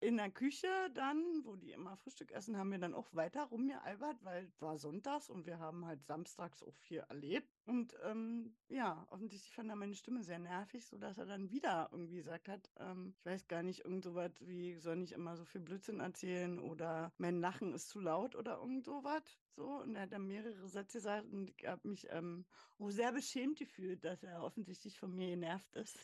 in 0.00 0.16
der 0.16 0.30
Küche 0.30 0.68
dann, 0.94 1.22
wo 1.44 1.56
die 1.56 1.72
immer 1.72 1.96
Frühstück 1.96 2.30
essen, 2.32 2.56
haben 2.56 2.70
wir 2.70 2.78
dann 2.78 2.94
auch 2.94 3.14
weiter 3.14 3.44
rumgealbert, 3.44 4.22
weil 4.22 4.44
es 4.44 4.60
war 4.60 4.76
sonntags 4.76 5.30
und 5.30 5.46
wir 5.46 5.58
haben 5.58 5.86
halt 5.86 6.04
samstags 6.04 6.62
auch 6.62 6.76
viel 6.76 6.98
erlebt. 6.98 7.48
Und 7.64 7.96
ähm, 8.02 8.56
ja, 8.68 9.06
offensichtlich 9.10 9.54
fand 9.54 9.70
er 9.70 9.76
meine 9.76 9.94
Stimme 9.94 10.22
sehr 10.22 10.38
nervig, 10.38 10.86
sodass 10.86 11.18
er 11.18 11.26
dann 11.26 11.50
wieder 11.50 11.88
irgendwie 11.92 12.16
gesagt 12.16 12.48
hat, 12.48 12.70
ähm, 12.76 13.14
ich 13.18 13.24
weiß 13.24 13.48
gar 13.48 13.62
nicht, 13.62 13.84
irgend 13.84 14.04
sowas 14.04 14.32
wie, 14.40 14.76
soll 14.78 14.96
nicht 14.96 15.12
immer 15.12 15.36
so 15.36 15.44
viel 15.44 15.60
Blödsinn 15.62 16.00
erzählen 16.00 16.58
oder 16.58 17.12
mein 17.18 17.40
Lachen 17.40 17.72
ist 17.72 17.88
zu 17.88 18.00
laut 18.00 18.36
oder 18.36 18.58
irgend 18.58 18.84
sowas. 18.84 19.22
So, 19.56 19.80
und 19.80 19.94
er 19.94 20.02
hat 20.02 20.12
dann 20.12 20.26
mehrere 20.26 20.68
Sätze 20.68 20.98
gesagt 20.98 21.26
und 21.32 21.50
ich 21.50 21.66
habe 21.66 21.88
mich 21.88 22.06
ähm, 22.10 22.46
auch 22.78 22.90
sehr 22.90 23.12
beschämt 23.12 23.58
gefühlt, 23.58 24.04
dass 24.04 24.22
er 24.22 24.42
offensichtlich 24.42 24.98
von 24.98 25.14
mir 25.14 25.28
genervt 25.28 25.74
ist. 25.76 25.98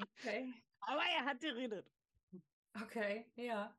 Okay. 0.00 0.52
Aber 0.80 1.02
er 1.02 1.24
hat 1.24 1.40
geredet. 1.40 1.90
Okay, 2.74 3.32
ja. 3.36 3.76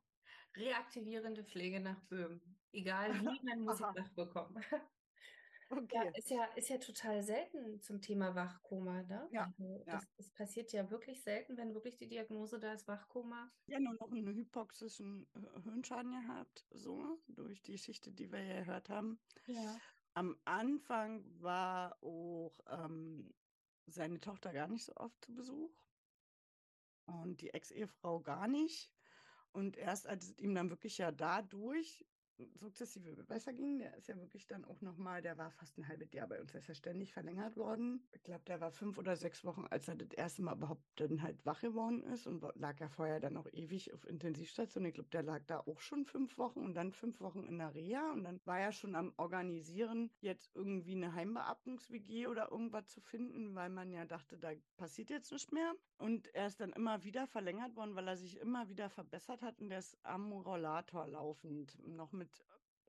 Reaktivierende 0.56 1.44
Pflege 1.44 1.80
nach 1.80 2.00
Böhm. 2.08 2.40
Egal 2.72 3.20
wie, 3.20 3.40
man 3.44 3.60
muss 3.64 3.80
Aha. 3.80 3.92
nachbekommen. 3.94 4.62
Ja, 5.90 6.02
Okay. 6.02 6.12
ist 6.14 6.30
ja, 6.30 6.44
ist 6.56 6.68
ja 6.68 6.76
total 6.78 7.22
selten 7.22 7.80
zum 7.80 8.02
Thema 8.02 8.34
Wachkoma, 8.34 9.02
ne? 9.04 9.30
Ja, 9.32 9.44
Also 9.58 9.78
ja. 9.86 9.96
das, 9.96 10.04
das 10.16 10.30
passiert 10.30 10.72
ja 10.72 10.90
wirklich 10.90 11.22
selten, 11.22 11.56
wenn 11.56 11.72
wirklich 11.74 11.96
die 11.96 12.08
Diagnose 12.08 12.58
da 12.58 12.74
ist, 12.74 12.88
Wachkoma. 12.88 13.50
Ja, 13.66 13.78
nur 13.80 13.94
noch 13.94 14.10
einen 14.10 14.26
hypoxischen 14.34 15.26
äh, 15.34 15.60
Hirnschaden 15.62 16.12
gehabt, 16.12 16.66
so, 16.70 17.22
durch 17.28 17.62
die 17.62 17.72
Geschichte, 17.72 18.12
die 18.12 18.30
wir 18.30 18.42
ja 18.42 18.60
gehört 18.60 18.90
haben. 18.90 19.18
Ja. 19.46 19.80
Am 20.14 20.36
Anfang 20.44 21.24
war 21.40 22.02
auch 22.02 22.52
ähm, 22.68 23.34
seine 23.86 24.20
Tochter 24.20 24.52
gar 24.52 24.68
nicht 24.68 24.84
so 24.84 24.94
oft 24.96 25.24
zu 25.24 25.34
Besuch 25.34 25.81
und 27.06 27.40
die 27.40 27.50
Ex-Ehefrau 27.50 28.20
gar 28.20 28.48
nicht. 28.48 28.92
Und 29.52 29.76
erst 29.76 30.06
als 30.06 30.24
es 30.30 30.38
ihm 30.38 30.54
dann 30.54 30.70
wirklich 30.70 30.98
ja 30.98 31.12
dadurch 31.12 32.06
sukzessive 32.54 33.22
besser 33.24 33.52
ging, 33.52 33.78
der 33.78 33.96
ist 33.96 34.08
ja 34.08 34.16
wirklich 34.16 34.46
dann 34.46 34.64
auch 34.64 34.80
nochmal, 34.80 35.22
der 35.22 35.38
war 35.38 35.50
fast 35.50 35.78
ein 35.78 35.88
halbes 35.88 36.12
Jahr 36.12 36.26
bei 36.28 36.40
uns, 36.40 36.52
der 36.52 36.60
ist 36.60 36.68
ja 36.68 36.74
ständig 36.74 37.12
verlängert 37.12 37.56
worden. 37.56 38.02
Ich 38.12 38.22
glaube, 38.22 38.44
der 38.46 38.60
war 38.60 38.70
fünf 38.70 38.98
oder 38.98 39.16
sechs 39.16 39.44
Wochen, 39.44 39.66
als 39.70 39.88
er 39.88 39.96
das 39.96 40.12
erste 40.12 40.42
Mal 40.42 40.56
überhaupt 40.56 40.82
dann 40.96 41.22
halt 41.22 41.44
wach 41.44 41.60
geworden 41.60 42.02
ist 42.04 42.26
und 42.26 42.44
lag 42.54 42.78
ja 42.80 42.88
vorher 42.88 43.20
dann 43.20 43.36
auch 43.36 43.46
ewig 43.52 43.92
auf 43.92 44.06
Intensivstation. 44.06 44.84
Ich 44.84 44.94
glaube, 44.94 45.10
der 45.10 45.22
lag 45.22 45.42
da 45.46 45.60
auch 45.60 45.80
schon 45.80 46.04
fünf 46.04 46.38
Wochen 46.38 46.60
und 46.60 46.74
dann 46.74 46.92
fünf 46.92 47.20
Wochen 47.20 47.44
in 47.44 47.58
der 47.58 47.74
Reha 47.74 48.12
und 48.12 48.24
dann 48.24 48.40
war 48.44 48.60
er 48.60 48.72
schon 48.72 48.94
am 48.94 49.12
Organisieren, 49.16 50.10
jetzt 50.20 50.50
irgendwie 50.54 50.94
eine 50.94 51.14
Heimbeatmungs-WG 51.14 52.26
oder 52.26 52.50
irgendwas 52.50 52.88
zu 52.88 53.00
finden, 53.00 53.54
weil 53.54 53.70
man 53.70 53.92
ja 53.92 54.04
dachte, 54.04 54.38
da 54.38 54.52
passiert 54.76 55.10
jetzt 55.10 55.32
nichts 55.32 55.52
mehr. 55.52 55.74
Und 55.98 56.34
er 56.34 56.46
ist 56.46 56.60
dann 56.60 56.72
immer 56.72 57.04
wieder 57.04 57.26
verlängert 57.26 57.76
worden, 57.76 57.94
weil 57.94 58.08
er 58.08 58.16
sich 58.16 58.38
immer 58.38 58.68
wieder 58.68 58.90
verbessert 58.90 59.42
hat 59.42 59.60
und 59.60 59.68
der 59.70 59.78
ist 59.78 59.96
am 60.02 60.32
Rollator 60.32 61.06
laufend, 61.06 61.78
noch 61.86 62.12
mit 62.12 62.21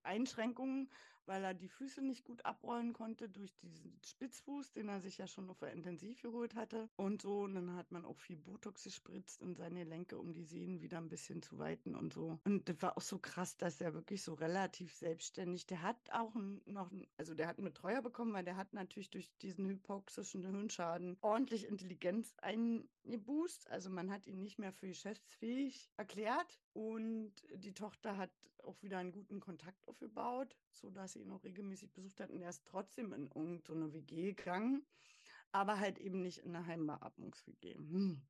Einschränkungen, 0.04 0.90
weil 1.26 1.44
er 1.44 1.54
die 1.54 1.70
Füße 1.70 2.02
nicht 2.02 2.24
gut 2.24 2.46
abrollen 2.46 2.94
konnte 2.94 3.30
durch 3.30 3.56
diesen 3.58 4.00
Spitzfuß, 4.06 4.74
den 4.74 4.90
er 4.90 5.00
sich 5.00 5.18
ja 5.18 5.28
schon 5.28 5.50
auf 5.50 5.60
der 5.60 5.72
Intensiv 5.72 6.22
geholt 6.22 6.56
hatte. 6.56 6.90
Und 6.96 7.22
so, 7.22 7.42
und 7.42 7.56
dann 7.56 7.76
hat 7.76 7.92
man 7.92 8.06
auch 8.06 8.20
viel 8.20 8.38
Botox 8.38 8.84
gespritzt 8.84 9.42
in 9.42 9.56
seine 9.56 9.84
Gelenke, 9.84 10.18
um 10.18 10.34
die 10.34 10.44
Sehnen 10.44 10.82
wieder 10.82 10.98
ein 10.98 11.10
bisschen 11.10 11.42
zu 11.42 11.58
weiten 11.60 11.96
und 11.96 12.14
so. 12.14 12.40
Und 12.46 12.68
das 12.68 12.82
war 12.82 12.98
auch 12.98 13.02
so 13.02 13.20
krass, 13.20 13.58
dass 13.58 13.82
er 13.82 13.94
wirklich 13.94 14.24
so 14.24 14.34
relativ 14.34 14.94
selbstständig, 14.94 15.68
der 15.68 15.82
hat 15.82 15.98
auch 16.12 16.34
noch, 16.66 16.92
also 17.18 17.34
der 17.34 17.48
hat 17.48 17.58
einen 17.58 17.66
Betreuer 17.66 18.02
bekommen, 18.02 18.34
weil 18.34 18.44
der 18.44 18.58
hat 18.58 18.74
natürlich 18.74 19.10
durch 19.10 19.30
diesen 19.42 19.68
hypoxischen 19.68 20.44
Hirnschaden 20.44 21.18
ordentlich 21.22 21.68
Intelligenz 21.68 22.34
eingeboost. 22.42 23.70
Also 23.70 23.90
man 23.90 24.12
hat 24.12 24.28
ihn 24.28 24.42
nicht 24.42 24.60
mehr 24.60 24.74
für 24.74 24.88
geschäftsfähig 24.88 25.90
erklärt. 25.98 26.60
Und 26.74 27.34
die 27.54 27.74
Tochter 27.74 28.18
hat 28.18 28.32
auch 28.64 28.82
wieder 28.82 28.98
einen 28.98 29.12
guten 29.12 29.40
Kontakt 29.40 29.88
aufgebaut, 29.88 30.56
sodass 30.72 31.13
sie 31.14 31.22
ihn 31.22 31.32
auch 31.32 31.44
regelmäßig 31.44 31.92
besucht 31.94 32.20
hat. 32.20 32.30
Und 32.32 32.42
er 32.42 32.50
ist 32.50 32.66
trotzdem 32.66 33.14
in 33.14 33.28
irgendeine 33.28 33.94
WG 33.94 34.34
gegangen, 34.34 34.86
aber 35.52 35.80
halt 35.80 36.00
eben 36.00 36.22
nicht 36.22 36.40
in 36.40 36.56
eine 36.56 36.66
Heimbeatmungs-WG. 36.66 37.76
Hm. 37.76 38.22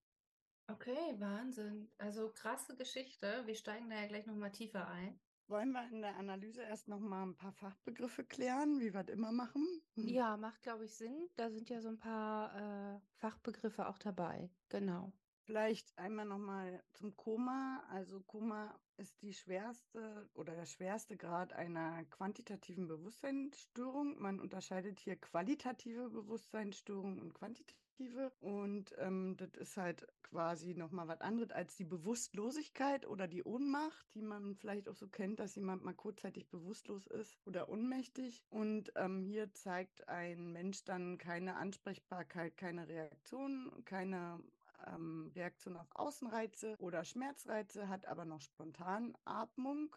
Okay, 0.68 1.16
Wahnsinn. 1.18 1.90
Also 1.98 2.30
krasse 2.30 2.76
Geschichte. 2.76 3.44
Wir 3.46 3.56
steigen 3.56 3.90
da 3.90 3.96
ja 3.96 4.08
gleich 4.08 4.26
nochmal 4.26 4.52
tiefer 4.52 4.88
ein. 4.88 5.20
Wollen 5.48 5.72
wir 5.72 5.88
in 5.90 6.02
der 6.02 6.16
Analyse 6.16 6.62
erst 6.62 6.88
noch 6.88 7.02
mal 7.02 7.24
ein 7.24 7.36
paar 7.36 7.52
Fachbegriffe 7.52 8.24
klären, 8.24 8.80
wie 8.80 8.94
wir 8.94 9.04
das 9.04 9.14
immer 9.14 9.32
machen? 9.32 9.82
Hm. 9.96 10.08
Ja, 10.08 10.38
macht, 10.38 10.62
glaube 10.62 10.86
ich, 10.86 10.94
Sinn. 10.94 11.30
Da 11.36 11.50
sind 11.50 11.70
ja 11.70 11.82
so 11.82 11.90
ein 11.90 12.00
paar 12.00 12.96
äh, 12.96 13.00
Fachbegriffe 13.18 13.88
auch 13.88 13.98
dabei. 13.98 14.50
Genau. 14.70 15.12
Vielleicht 15.46 15.98
einmal 15.98 16.26
nochmal 16.26 16.82
zum 16.94 17.18
Koma. 17.18 17.84
Also 17.90 18.22
Koma 18.22 18.80
ist 18.96 19.22
die 19.22 19.34
schwerste 19.34 20.30
oder 20.34 20.56
der 20.56 20.66
schwerste 20.66 21.18
Grad 21.18 21.52
einer 21.52 22.06
quantitativen 22.06 22.88
Bewusstseinsstörung. 22.88 24.22
Man 24.22 24.40
unterscheidet 24.40 25.00
hier 25.00 25.18
qualitative 25.18 26.10
Bewusstseinsstörung 26.10 27.20
und 27.20 27.34
quantitative. 27.34 28.32
Und 28.40 28.96
ähm, 28.98 29.36
das 29.38 29.54
ist 29.56 29.78
halt 29.78 30.08
quasi 30.24 30.74
nochmal 30.74 31.08
was 31.08 31.22
anderes 31.22 31.52
als 31.52 31.76
die 31.76 31.84
Bewusstlosigkeit 31.84 33.06
oder 33.06 33.28
die 33.28 33.44
Ohnmacht, 33.44 34.06
die 34.16 34.22
man 34.22 34.56
vielleicht 34.56 34.90
auch 34.90 34.96
so 34.96 35.08
kennt, 35.08 35.40
dass 35.40 35.56
jemand 35.56 35.84
mal 35.84 35.94
kurzzeitig 35.94 36.50
bewusstlos 36.50 37.06
ist 37.08 37.38
oder 37.46 37.70
ohnmächtig. 37.70 38.44
Und 38.50 38.92
ähm, 38.96 39.22
hier 39.22 39.54
zeigt 39.54 40.08
ein 40.08 40.52
Mensch 40.54 40.86
dann 40.86 41.18
keine 41.18 41.56
Ansprechbarkeit, 41.58 42.58
keine 42.58 42.88
Reaktion, 42.88 43.84
keine 43.86 44.42
ähm, 44.88 45.32
Reaktion 45.36 45.78
auf 45.78 45.88
Außenreize 45.96 46.76
oder 46.80 47.04
Schmerzreize, 47.04 47.88
hat 47.88 48.06
aber 48.06 48.26
noch 48.26 48.42
Spontanatmung. 48.42 49.96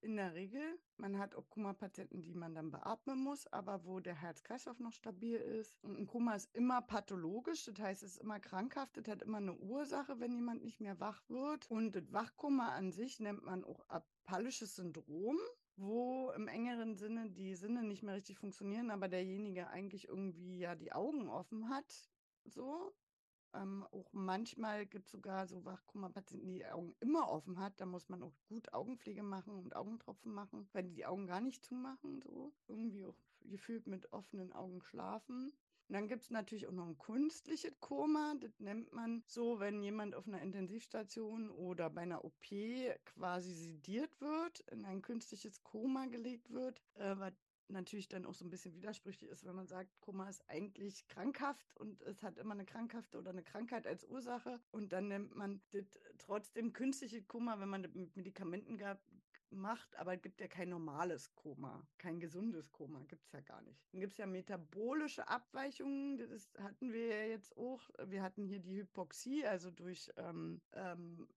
In 0.00 0.14
der 0.14 0.34
Regel, 0.34 0.62
man 0.96 1.18
hat 1.18 1.34
auch 1.34 1.50
Koma-Patienten, 1.50 2.22
die 2.22 2.34
man 2.34 2.54
dann 2.54 2.70
beatmen 2.70 3.18
muss, 3.18 3.48
aber 3.48 3.84
wo 3.84 3.98
der 3.98 4.14
Herz-Kreislauf 4.14 4.78
noch 4.78 4.92
stabil 4.92 5.34
ist. 5.34 5.76
Und 5.82 5.98
ein 5.98 6.06
Koma 6.06 6.36
ist 6.36 6.54
immer 6.54 6.80
pathologisch, 6.82 7.64
das 7.64 7.80
heißt, 7.80 8.02
es 8.04 8.12
ist 8.12 8.22
immer 8.22 8.38
krankhaft, 8.38 8.96
das 8.96 9.08
hat 9.08 9.22
immer 9.22 9.38
eine 9.38 9.54
Ursache, 9.54 10.20
wenn 10.20 10.32
jemand 10.32 10.62
nicht 10.62 10.80
mehr 10.80 11.00
wach 11.00 11.28
wird. 11.28 11.68
Und 11.68 11.96
das 11.96 12.12
Wachkoma 12.12 12.68
an 12.76 12.92
sich 12.92 13.18
nennt 13.18 13.42
man 13.44 13.64
auch 13.64 13.84
apallisches 13.88 14.76
Syndrom 14.76 15.36
wo 15.78 16.32
im 16.32 16.48
engeren 16.48 16.96
Sinne 16.96 17.30
die 17.30 17.54
Sinne 17.54 17.84
nicht 17.84 18.02
mehr 18.02 18.14
richtig 18.14 18.38
funktionieren, 18.38 18.90
aber 18.90 19.08
derjenige 19.08 19.68
eigentlich 19.68 20.08
irgendwie 20.08 20.58
ja 20.58 20.74
die 20.74 20.92
Augen 20.92 21.28
offen 21.28 21.68
hat, 21.70 22.10
so. 22.44 22.92
Ähm, 23.58 23.84
auch 23.90 24.12
manchmal 24.12 24.86
gibt 24.86 25.06
es 25.06 25.12
sogar 25.12 25.46
so 25.46 25.64
Wachkoma-Patienten, 25.64 26.46
die 26.46 26.58
die 26.58 26.66
Augen 26.66 26.94
immer 27.00 27.28
offen 27.28 27.58
hat. 27.58 27.80
Da 27.80 27.86
muss 27.86 28.08
man 28.08 28.22
auch 28.22 28.34
gut 28.48 28.72
Augenpflege 28.72 29.22
machen 29.22 29.54
und 29.54 29.74
Augentropfen 29.74 30.32
machen, 30.32 30.68
weil 30.72 30.84
die 30.84 30.94
die 30.94 31.06
Augen 31.06 31.26
gar 31.26 31.40
nicht 31.40 31.64
zumachen. 31.64 32.20
So 32.22 32.52
irgendwie 32.68 33.04
auch 33.04 33.16
gefühlt 33.42 33.86
mit 33.86 34.12
offenen 34.12 34.52
Augen 34.52 34.82
schlafen. 34.82 35.52
Und 35.88 35.94
dann 35.94 36.06
gibt 36.06 36.24
es 36.24 36.30
natürlich 36.30 36.66
auch 36.68 36.72
noch 36.72 36.86
ein 36.86 36.98
künstliches 36.98 37.80
Koma. 37.80 38.34
Das 38.40 38.60
nennt 38.60 38.92
man 38.92 39.22
so, 39.26 39.58
wenn 39.58 39.82
jemand 39.82 40.14
auf 40.14 40.28
einer 40.28 40.42
Intensivstation 40.42 41.50
oder 41.50 41.88
bei 41.88 42.02
einer 42.02 42.24
OP 42.24 42.44
quasi 43.06 43.54
sediert 43.54 44.20
wird, 44.20 44.60
in 44.70 44.84
ein 44.84 45.00
künstliches 45.00 45.62
Koma 45.64 46.06
gelegt 46.06 46.50
wird, 46.50 46.82
äh, 46.94 47.18
was 47.18 47.32
natürlich 47.68 48.08
dann 48.08 48.26
auch 48.26 48.34
so 48.34 48.44
ein 48.44 48.50
bisschen 48.50 48.74
widersprüchlich 48.74 49.30
ist, 49.30 49.44
wenn 49.44 49.54
man 49.54 49.66
sagt, 49.66 50.00
Koma 50.00 50.28
ist 50.28 50.48
eigentlich 50.48 51.06
krankhaft 51.08 51.76
und 51.76 52.02
es 52.02 52.22
hat 52.22 52.38
immer 52.38 52.54
eine 52.54 52.64
krankhafte 52.64 53.18
oder 53.18 53.30
eine 53.30 53.42
Krankheit 53.42 53.86
als 53.86 54.04
Ursache 54.04 54.60
und 54.70 54.92
dann 54.92 55.08
nennt 55.08 55.34
man 55.34 55.60
das 55.72 55.84
trotzdem 56.18 56.72
künstliche 56.72 57.22
Koma, 57.22 57.60
wenn 57.60 57.68
man 57.68 57.82
das 57.82 57.94
mit 57.94 58.16
Medikamenten 58.16 58.78
gab, 58.78 59.00
macht, 59.50 59.96
aber 59.96 60.14
es 60.14 60.22
gibt 60.22 60.40
ja 60.40 60.48
kein 60.48 60.68
normales 60.68 61.34
Koma, 61.34 61.86
kein 61.98 62.20
gesundes 62.20 62.70
Koma, 62.72 63.02
gibt 63.08 63.24
es 63.26 63.32
ja 63.32 63.40
gar 63.40 63.62
nicht. 63.62 63.80
Dann 63.92 64.00
gibt 64.00 64.12
es 64.12 64.18
ja 64.18 64.26
metabolische 64.26 65.26
Abweichungen, 65.28 66.18
das 66.18 66.50
hatten 66.58 66.92
wir 66.92 67.06
ja 67.06 67.24
jetzt 67.26 67.56
auch. 67.56 67.88
Wir 68.06 68.22
hatten 68.22 68.44
hier 68.44 68.60
die 68.60 68.76
Hypoxie, 68.76 69.46
also 69.46 69.70
durch 69.70 70.10
ähm, 70.16 70.60
ähm, 70.72 71.28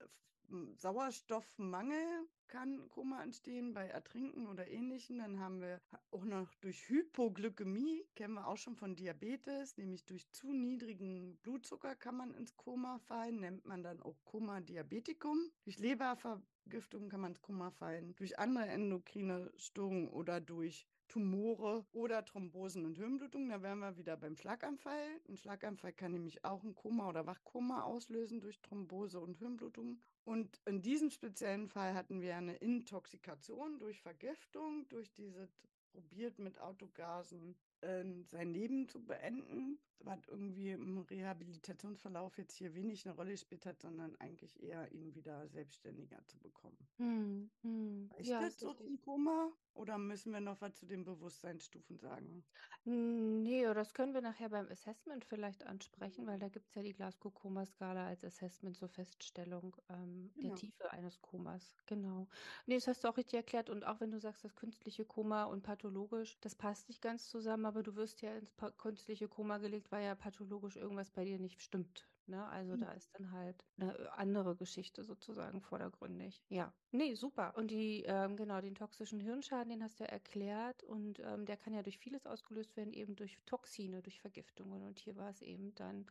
Sauerstoffmangel 0.76 2.28
kann 2.48 2.90
Koma 2.90 3.24
entstehen 3.24 3.74
bei 3.74 3.88
Ertrinken 3.88 4.48
oder 4.48 4.68
ähnlichem. 4.68 5.18
Dann 5.20 5.40
haben 5.40 5.62
wir 5.62 5.80
auch 6.12 6.26
noch 6.26 6.54
durch 6.56 6.90
Hypoglykämie, 6.90 8.06
kennen 8.16 8.34
wir 8.34 8.48
auch 8.48 8.58
schon 8.58 8.76
von 8.76 8.96
Diabetes, 8.96 9.78
nämlich 9.78 10.06
durch 10.06 10.30
zu 10.32 10.52
niedrigen 10.52 11.38
Blutzucker 11.38 11.96
kann 11.96 12.18
man 12.18 12.34
ins 12.34 12.58
Koma 12.58 13.00
fallen, 13.00 13.40
nennt 13.40 13.66
man 13.66 13.84
dann 13.84 14.02
auch 14.02 14.18
Koma 14.26 14.60
Diabetikum. 14.60 15.52
Durch 15.64 15.80
Lebervergiftung 15.80 17.08
kann 17.08 17.22
man 17.22 17.32
ins 17.32 17.42
Koma 17.42 17.72
fallen, 17.72 18.14
durch 18.18 18.38
andere 18.38 18.66
endokrine 18.66 19.52
Störungen 19.56 20.10
oder 20.10 20.42
durch 20.42 20.86
Tumore 21.08 21.86
oder 21.92 22.24
Thrombosen 22.24 22.86
und 22.86 22.98
Hirnblutungen. 22.98 23.50
Da 23.50 23.62
wären 23.62 23.80
wir 23.80 23.98
wieder 23.98 24.16
beim 24.16 24.36
Schlaganfall. 24.38 25.22
Ein 25.28 25.36
Schlaganfall 25.36 25.92
kann 25.94 26.12
nämlich 26.12 26.46
auch 26.46 26.64
ein 26.64 26.74
Koma 26.74 27.10
oder 27.10 27.26
Wachkoma 27.26 27.84
auslösen 27.84 28.40
durch 28.40 28.62
Thrombose 28.62 29.20
und 29.20 29.38
Hirnblutung. 29.38 30.02
Und 30.24 30.60
in 30.66 30.82
diesem 30.82 31.10
speziellen 31.10 31.68
Fall 31.68 31.94
hatten 31.94 32.22
wir 32.22 32.36
eine 32.36 32.56
Intoxikation 32.58 33.80
durch 33.80 34.02
Vergiftung, 34.02 34.88
durch 34.90 35.12
diese 35.14 35.50
probiert 35.92 36.40
mit 36.40 36.60
Autogasen 36.60 37.56
äh, 37.82 38.06
sein 38.28 38.54
Leben 38.54 38.88
zu 38.88 39.06
beenden, 39.06 39.80
was 40.00 40.28
irgendwie 40.28 40.72
im 40.72 40.98
Rehabilitationsverlauf 41.00 42.38
jetzt 42.38 42.56
hier 42.58 42.74
wenig 42.76 43.06
eine 43.06 43.16
Rolle 43.16 43.32
gespielt 43.32 43.66
hat, 43.66 43.82
sondern 43.82 44.16
eigentlich 44.18 44.62
eher 44.62 44.92
ihn 44.92 45.16
wieder 45.16 45.48
selbstständiger 45.50 46.26
zu 46.26 46.40
bekommen. 46.40 46.90
Hm, 47.00 47.52
hm. 47.62 48.14
Reicht 48.14 48.28
Ja, 48.28 48.40
das 48.40 48.58
ist 48.58 48.60
so 48.60 48.74
zum 48.76 49.02
Koma 49.02 49.52
oder 49.74 49.98
müssen 49.98 50.32
wir 50.34 50.40
noch 50.40 50.62
was 50.62 50.76
zu 50.76 50.86
den 50.86 51.04
Bewusstseinsstufen 51.04 51.98
sagen? 51.98 52.46
Hm, 52.86 53.42
Nee, 53.44 53.64
das 53.74 53.94
können 53.94 54.14
wir 54.14 54.22
nachher 54.22 54.50
beim 54.50 54.68
Assessment 54.70 55.26
vielleicht 55.26 55.64
ansprechen, 55.66 56.26
weil 56.28 56.40
da 56.40 56.50
gibt 56.50 56.68
es 56.70 56.76
ja 56.76 56.82
die 56.84 56.94
Glasgow-Koma-Skala 56.94 58.08
als 58.08 58.24
Assessment 58.24 58.78
zur 58.78 58.90
Feststellung 58.90 59.76
ähm, 59.90 60.36
der 60.42 60.54
Genau. 60.54 60.56
Tiefe 60.56 60.92
eines 60.92 61.22
Komas. 61.22 61.78
Genau. 61.88 62.28
Nee, 62.68 62.76
das 62.76 62.88
hast 62.88 63.04
du 63.04 63.08
auch 63.10 63.18
richtig 63.18 63.38
erklärt. 63.38 63.70
Und 63.70 63.84
auch 63.86 64.00
wenn 64.00 64.12
du 64.12 64.20
sagst, 64.20 64.44
das 64.44 64.56
künstliche 64.56 65.06
Koma 65.06 65.44
und 65.46 65.64
pathologisch, 65.64 66.40
das 66.40 66.56
passt 66.56 66.88
nicht 66.90 67.02
ganz 67.02 67.28
zusammen, 67.30 67.66
aber 67.72 67.84
du 67.84 67.96
wirst 67.96 68.22
ja 68.22 68.36
ins 68.36 68.54
künstliche 68.78 69.28
Koma 69.30 69.58
gelegt, 69.60 69.92
weil 69.92 70.06
ja 70.06 70.16
pathologisch 70.16 70.76
irgendwas 70.78 71.12
bei 71.12 71.24
dir 71.26 71.40
nicht 71.40 71.62
stimmt. 71.62 72.10
Ne? 72.26 72.46
Also 72.48 72.76
Hm. 72.76 72.84
da 72.86 72.92
ist 72.94 73.12
dann 73.18 73.32
halt 73.32 73.66
eine 73.78 74.12
andere 74.14 74.56
Geschichte 74.56 75.04
sozusagen 75.04 75.62
vordergründig. 75.62 76.44
Ja, 76.50 76.74
nee, 76.92 77.16
super. 77.16 77.56
Und 77.56 77.72
die, 77.72 78.04
ähm, 78.06 78.36
genau, 78.36 78.60
den 78.62 78.76
toxischen 78.76 79.20
Hirnschaden, 79.22 79.70
den 79.70 79.84
hast 79.84 80.00
du 80.00 80.04
ja 80.04 80.10
erklärt 80.10 80.84
und 80.84 81.20
ähm, 81.20 81.46
der 81.46 81.56
kann 81.58 81.74
ja 81.74 81.82
durch 81.82 81.98
vieles 81.98 82.26
ausgelöst 82.28 82.76
werden, 82.76 82.92
eben 82.94 83.16
durch 83.16 83.38
Toxine, 83.46 84.02
durch 84.02 84.20
Vergiftungen. 84.20 84.84
Und 84.84 85.00
hier 85.00 85.16
war 85.16 85.30
es 85.30 85.42
eben 85.42 85.74
dann 85.76 86.08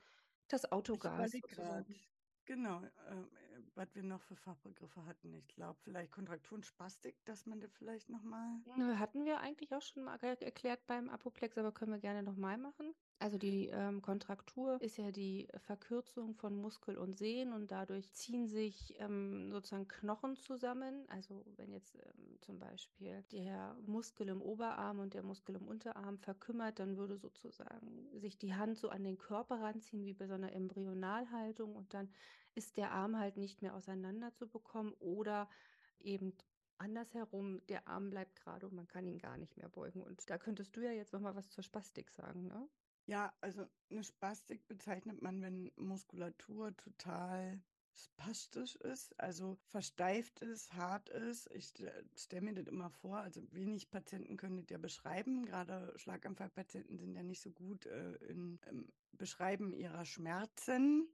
das 0.49 0.71
Ich 0.93 1.11
Autogas 1.13 1.37
sozusagen. 1.39 2.01
genau, 2.45 2.83
ähm, 3.09 3.31
äh, 3.37 3.50
was 3.75 3.95
wir 3.95 4.03
noch 4.03 4.21
für 4.23 4.37
Fachbegriffe 4.37 5.05
hatten. 5.07 5.35
Ich 5.35 5.49
glaube, 5.49 5.79
vielleicht 5.83 6.13
Kontrakturen, 6.13 6.63
Spastik, 6.63 7.17
dass 7.25 7.47
man 7.47 7.61
das 7.61 7.73
vielleicht 7.73 8.09
nochmal. 8.09 8.61
Nö, 8.77 8.97
Hatten 8.99 9.25
wir 9.25 9.41
eigentlich 9.41 9.75
auch 9.75 9.83
schon 9.83 10.05
mal 10.05 10.19
er- 10.23 10.41
erklärt 10.43 10.87
beim 10.87 11.09
Apoplex, 11.09 11.59
aber 11.59 11.73
können 11.73 11.93
wir 11.93 11.99
gerne 11.99 12.23
nochmal 12.23 12.59
machen. 12.59 12.95
Also 13.19 13.37
die 13.37 13.67
ähm, 13.67 14.01
Kontraktur 14.01 14.81
ist 14.81 14.97
ja 14.97 15.11
die 15.11 15.47
Verkürzung 15.59 16.35
von 16.35 16.57
Muskel 16.57 16.97
und 16.97 17.19
Sehnen 17.19 17.53
und 17.53 17.71
dadurch 17.71 18.11
ziehen 18.15 18.47
sich 18.47 18.95
ähm, 18.99 19.53
sozusagen 19.53 19.89
Knochen 19.89 20.37
zusammen. 20.37 21.07
Also 21.11 21.45
wenn 21.57 21.71
jetzt 21.73 21.97
ähm, 21.97 22.39
zum 22.41 22.59
Beispiel 22.59 23.23
der 23.31 23.77
Muskel 23.87 24.29
im 24.29 24.41
Oberarm 24.41 25.01
und 25.01 25.13
der 25.13 25.23
Muskel 25.23 25.57
im 25.57 25.69
Unterarm 25.69 26.17
verkümmert, 26.19 26.79
dann 26.79 26.97
würde 26.97 27.19
sozusagen 27.19 28.09
sich 28.19 28.39
die 28.39 28.55
Hand 28.55 28.79
so 28.79 28.89
an 28.89 29.05
den 29.05 29.19
Körper 29.19 29.61
ranziehen, 29.61 30.07
wie 30.07 30.15
bei 30.15 30.27
so 30.27 30.35
einer 30.35 30.53
Embryonalhaltung 30.53 31.77
und 31.77 31.93
dann 31.93 32.09
ist 32.55 32.77
der 32.77 32.93
Arm 32.93 33.19
halt 33.19 33.37
nicht 33.37 33.63
mehr 33.63 33.75
auseinander 33.75 34.33
zu 34.35 34.49
bekommen 34.49 34.95
oder 34.99 35.49
eben 36.01 36.35
andersherum, 36.79 37.61
der 37.69 37.87
Arm 37.87 38.11
bleibt 38.11 38.37
gerade 38.37 38.67
und 38.67 38.75
man 38.75 38.89
kann 38.89 39.07
ihn 39.07 39.19
gar 39.19 39.37
nicht 39.37 39.57
mehr 39.57 39.69
beugen. 39.69 40.03
Und 40.03 40.29
da 40.29 40.39
könntest 40.39 40.77
du 40.77 40.81
ja 40.81 40.93
jetzt 40.93 41.13
noch 41.13 41.21
mal 41.21 41.37
was 41.37 41.51
zur 41.51 41.63
Spastik 41.63 42.11
sagen, 42.11 42.47
ne? 42.47 42.69
Ja, 43.07 43.35
also 43.41 43.67
eine 43.91 44.05
Spastik 44.05 44.67
bezeichnet 44.69 45.21
man, 45.21 45.43
wenn 45.43 45.73
Muskulatur 45.77 46.77
total 46.77 47.61
spastisch 47.93 48.77
ist, 48.77 49.19
also 49.19 49.59
versteift 49.67 50.41
ist, 50.41 50.73
hart 50.75 51.09
ist. 51.09 51.51
Ich 51.53 51.73
stelle 52.17 52.43
mir 52.43 52.55
das 52.55 52.67
immer 52.67 52.91
vor, 52.91 53.19
also 53.19 53.43
wenig 53.53 53.91
Patienten 53.91 54.37
können 54.37 54.57
das 54.57 54.71
ja 54.71 54.79
beschreiben. 54.79 55.45
Gerade 55.45 55.93
Schlaganfallpatienten 55.97 56.99
sind 56.99 57.15
ja 57.15 57.23
nicht 57.23 57.41
so 57.41 57.51
gut 57.51 57.87
äh, 57.87 58.13
in, 58.29 58.59
im 58.71 58.89
Beschreiben 59.13 59.73
ihrer 59.75 60.05
Schmerzen. 60.05 61.09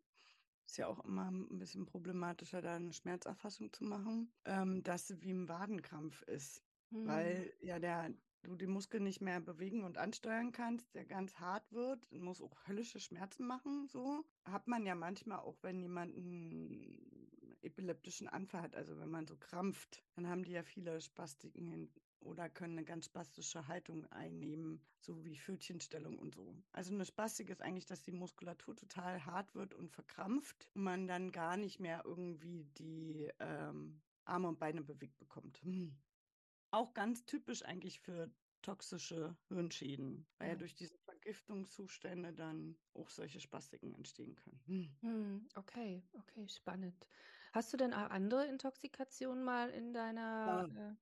Ist 0.66 0.78
ja 0.78 0.88
auch 0.88 1.04
immer 1.04 1.30
ein 1.30 1.58
bisschen 1.58 1.86
problematischer, 1.86 2.60
da 2.60 2.74
eine 2.74 2.92
Schmerzerfassung 2.92 3.72
zu 3.72 3.84
machen, 3.84 4.32
ähm, 4.44 4.82
dass 4.82 5.10
es 5.10 5.20
wie 5.22 5.30
ein 5.30 5.48
Wadenkrampf 5.48 6.22
ist. 6.22 6.62
Hm. 6.90 7.06
Weil 7.06 7.52
ja 7.60 7.78
der, 7.78 8.12
du 8.42 8.56
den 8.56 8.70
Muskel 8.70 9.00
nicht 9.00 9.20
mehr 9.20 9.40
bewegen 9.40 9.84
und 9.84 9.96
ansteuern 9.96 10.52
kannst, 10.52 10.92
der 10.94 11.04
ganz 11.04 11.36
hart 11.36 11.70
wird, 11.72 12.04
und 12.10 12.20
muss 12.20 12.42
auch 12.42 12.66
höllische 12.66 13.00
Schmerzen 13.00 13.46
machen, 13.46 13.86
so. 13.88 14.24
Hat 14.44 14.66
man 14.66 14.84
ja 14.84 14.94
manchmal 14.94 15.38
auch, 15.38 15.56
wenn 15.62 15.80
jemand 15.80 16.16
einen 16.16 17.56
epileptischen 17.62 18.28
Anfall 18.28 18.62
hat, 18.62 18.74
also 18.74 18.98
wenn 18.98 19.10
man 19.10 19.26
so 19.26 19.36
krampft, 19.36 20.04
dann 20.14 20.28
haben 20.28 20.44
die 20.44 20.52
ja 20.52 20.62
viele 20.62 21.00
Spastiken 21.00 21.92
oder 22.26 22.50
können 22.50 22.74
eine 22.78 22.84
ganz 22.84 23.06
spastische 23.06 23.68
Haltung 23.68 24.06
einnehmen, 24.12 24.86
so 25.00 25.24
wie 25.24 25.38
Pfötchenstellung 25.38 26.18
und 26.18 26.34
so. 26.34 26.62
Also 26.72 26.92
eine 26.94 27.04
Spastik 27.06 27.48
ist 27.50 27.62
eigentlich, 27.62 27.86
dass 27.86 28.02
die 28.02 28.12
Muskulatur 28.12 28.76
total 28.76 29.24
hart 29.24 29.54
wird 29.54 29.74
und 29.74 29.90
verkrampft 29.90 30.70
und 30.74 30.82
man 30.84 31.06
dann 31.08 31.32
gar 31.32 31.56
nicht 31.56 31.80
mehr 31.80 32.02
irgendwie 32.04 32.64
die 32.64 33.30
ähm, 33.40 34.02
Arme 34.24 34.48
und 34.48 34.58
Beine 34.58 34.82
bewegt 34.82 35.18
bekommt. 35.18 35.62
Hm. 35.62 35.96
Auch 36.70 36.94
ganz 36.94 37.24
typisch 37.26 37.64
eigentlich 37.64 38.00
für 38.00 38.32
toxische 38.62 39.36
Hirnschäden, 39.48 40.26
weil 40.38 40.48
ja, 40.50 40.54
Ja. 40.54 40.56
durch 40.56 40.74
diese 40.74 40.98
Vergiftungszustände 41.04 42.32
dann 42.34 42.78
auch 42.94 43.10
solche 43.10 43.40
Spastiken 43.40 43.94
entstehen 43.94 44.34
können. 44.36 44.62
Hm. 45.02 45.48
Okay, 45.56 46.02
okay, 46.18 46.48
spannend. 46.48 47.06
Hast 47.52 47.72
du 47.72 47.76
denn 47.76 47.92
auch 47.94 48.10
andere 48.10 48.46
Intoxikationen 48.46 49.44
mal 49.44 49.70
in 49.70 49.92
deiner 49.92 50.66
Ja. 50.66 50.68
äh, 50.74 50.94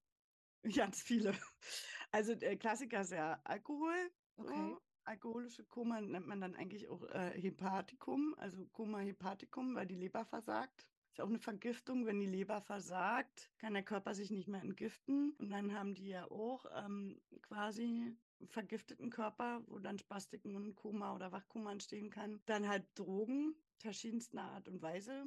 Ganz 0.74 1.02
viele. 1.02 1.34
Also 2.12 2.34
der 2.34 2.56
Klassiker 2.56 3.00
ist 3.00 3.12
ja 3.12 3.40
Alkohol. 3.44 4.10
okay. 4.36 4.70
So. 4.70 4.80
Alkoholische 5.06 5.64
Koma 5.64 6.00
nennt 6.00 6.26
man 6.26 6.40
dann 6.40 6.54
eigentlich 6.54 6.88
auch 6.88 7.02
äh, 7.10 7.38
Hepatikum, 7.38 8.34
also 8.38 8.64
Koma 8.72 9.00
Hepatikum, 9.00 9.74
weil 9.74 9.86
die 9.86 9.96
Leber 9.96 10.24
versagt. 10.24 10.88
Ist 11.12 11.20
auch 11.20 11.28
eine 11.28 11.38
Vergiftung. 11.38 12.06
Wenn 12.06 12.18
die 12.18 12.26
Leber 12.26 12.60
versagt, 12.60 13.52
kann 13.58 13.74
der 13.74 13.84
Körper 13.84 14.14
sich 14.14 14.30
nicht 14.30 14.48
mehr 14.48 14.62
entgiften. 14.62 15.32
Und 15.38 15.50
dann 15.50 15.72
haben 15.74 15.94
die 15.94 16.08
ja 16.08 16.24
auch 16.30 16.64
ähm, 16.74 17.20
quasi 17.42 18.16
vergifteten 18.46 19.10
Körper, 19.10 19.62
wo 19.66 19.78
dann 19.78 19.98
Spastiken 19.98 20.56
und 20.56 20.74
Koma 20.74 21.14
oder 21.14 21.30
Wachkoma 21.30 21.70
entstehen 21.72 22.10
kann. 22.10 22.40
Dann 22.46 22.66
halt 22.66 22.86
Drogen 22.94 23.54
verschiedenster 23.78 24.42
Art 24.42 24.68
und 24.68 24.82
Weise 24.82 25.24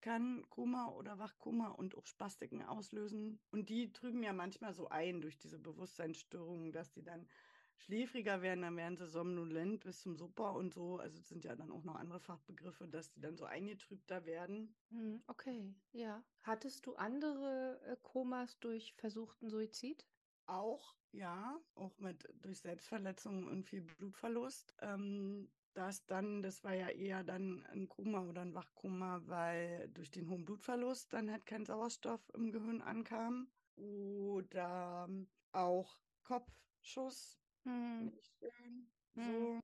kann 0.00 0.48
Koma 0.50 0.88
oder 0.88 1.18
Wachkoma 1.18 1.68
und 1.68 1.96
auch 1.96 2.06
Spastiken 2.06 2.62
auslösen. 2.62 3.40
Und 3.50 3.68
die 3.68 3.92
trüben 3.92 4.22
ja 4.22 4.32
manchmal 4.32 4.74
so 4.74 4.88
ein 4.88 5.20
durch 5.20 5.38
diese 5.38 5.58
Bewusstseinsstörungen, 5.58 6.72
dass 6.72 6.92
die 6.92 7.02
dann 7.02 7.28
schläfriger 7.76 8.42
werden, 8.42 8.62
dann 8.62 8.76
werden 8.76 8.96
sie 8.96 9.06
somnolent 9.06 9.80
bis 9.84 10.00
zum 10.00 10.16
Super 10.16 10.54
und 10.54 10.74
so. 10.74 10.98
Also 10.98 11.18
es 11.18 11.28
sind 11.28 11.44
ja 11.44 11.54
dann 11.54 11.70
auch 11.70 11.84
noch 11.84 11.94
andere 11.94 12.20
Fachbegriffe, 12.20 12.88
dass 12.88 13.10
die 13.10 13.20
dann 13.20 13.36
so 13.36 13.44
eingetrübter 13.44 14.24
werden. 14.26 14.74
Hm, 14.90 15.22
okay, 15.26 15.74
ja. 15.92 16.22
Hattest 16.42 16.84
du 16.86 16.94
andere 16.96 17.80
äh, 17.84 17.96
Komas 18.02 18.58
durch 18.60 18.94
versuchten 18.94 19.48
Suizid? 19.48 20.06
Auch, 20.46 20.96
ja, 21.12 21.60
auch 21.74 21.98
mit 21.98 22.28
durch 22.42 22.60
Selbstverletzungen 22.60 23.46
und 23.46 23.64
viel 23.64 23.82
Blutverlust. 23.82 24.74
Ähm, 24.80 25.50
das 25.78 26.06
dann, 26.06 26.42
das 26.42 26.64
war 26.64 26.74
ja 26.74 26.88
eher 26.90 27.24
dann 27.24 27.64
ein 27.66 27.88
Koma 27.88 28.22
oder 28.22 28.42
ein 28.42 28.54
Wachkoma, 28.54 29.26
weil 29.28 29.88
durch 29.90 30.10
den 30.10 30.28
hohen 30.30 30.44
Blutverlust 30.44 31.12
dann 31.14 31.30
halt 31.30 31.46
kein 31.46 31.66
Sauerstoff 31.66 32.30
im 32.34 32.52
Gehirn 32.52 32.82
ankam. 32.82 33.52
Oder 33.76 35.06
ähm, 35.08 35.30
auch 35.52 36.02
Kopfschuss, 36.24 37.40
Hm, 37.64 38.10
nicht 38.10 38.26
schön. 38.38 38.92
hm, 39.16 39.36
So 39.36 39.60